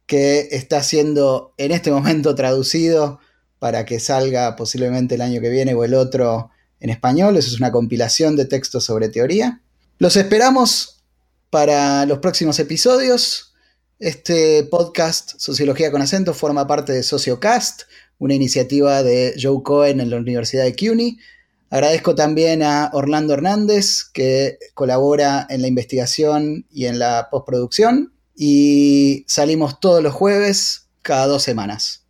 que 0.08 0.48
está 0.54 0.82
siendo 0.82 1.54
en 1.58 1.72
este 1.72 1.92
momento 1.92 2.34
traducido 2.34 3.20
para 3.64 3.86
que 3.86 4.02
salga 4.02 4.58
posiblemente 4.58 5.16
el 5.16 5.22
año 5.22 5.40
que 5.40 5.48
viene 5.48 5.74
o 5.74 5.86
el 5.86 5.94
otro 5.94 6.50
en 6.82 6.90
español. 6.90 7.38
Eso 7.38 7.48
es 7.48 7.62
una 7.62 7.72
compilación 7.72 8.36
de 8.36 8.44
textos 8.44 8.84
sobre 8.84 9.08
teoría. 9.08 9.62
Los 10.00 10.18
esperamos 10.18 11.02
para 11.50 12.06
los 12.06 12.20
próximos 12.20 12.60
episodios. 12.60 13.54
Este 14.00 14.66
podcast, 14.66 15.36
Sociología 15.38 15.92
con 15.92 16.02
acento, 16.02 16.34
forma 16.34 16.68
parte 16.68 16.92
de 16.92 17.04
Sociocast, 17.04 17.84
una 18.18 18.34
iniciativa 18.34 19.02
de 19.02 19.34
Joe 19.42 19.64
Cohen 19.64 20.02
en 20.02 20.10
la 20.10 20.18
Universidad 20.18 20.66
de 20.66 20.76
CUNY. 20.76 21.18
Agradezco 21.70 22.16
también 22.16 22.64
a 22.64 22.90
Orlando 22.92 23.34
Hernández, 23.34 24.04
que 24.14 24.58
colabora 24.74 25.48
en 25.50 25.62
la 25.62 25.70
investigación 25.70 26.68
y 26.70 26.88
en 26.88 27.00
la 27.00 27.30
postproducción. 27.32 28.14
Y 28.36 29.24
salimos 29.30 29.80
todos 29.80 30.04
los 30.04 30.14
jueves, 30.14 30.90
cada 31.02 31.28
dos 31.28 31.44
semanas. 31.44 32.03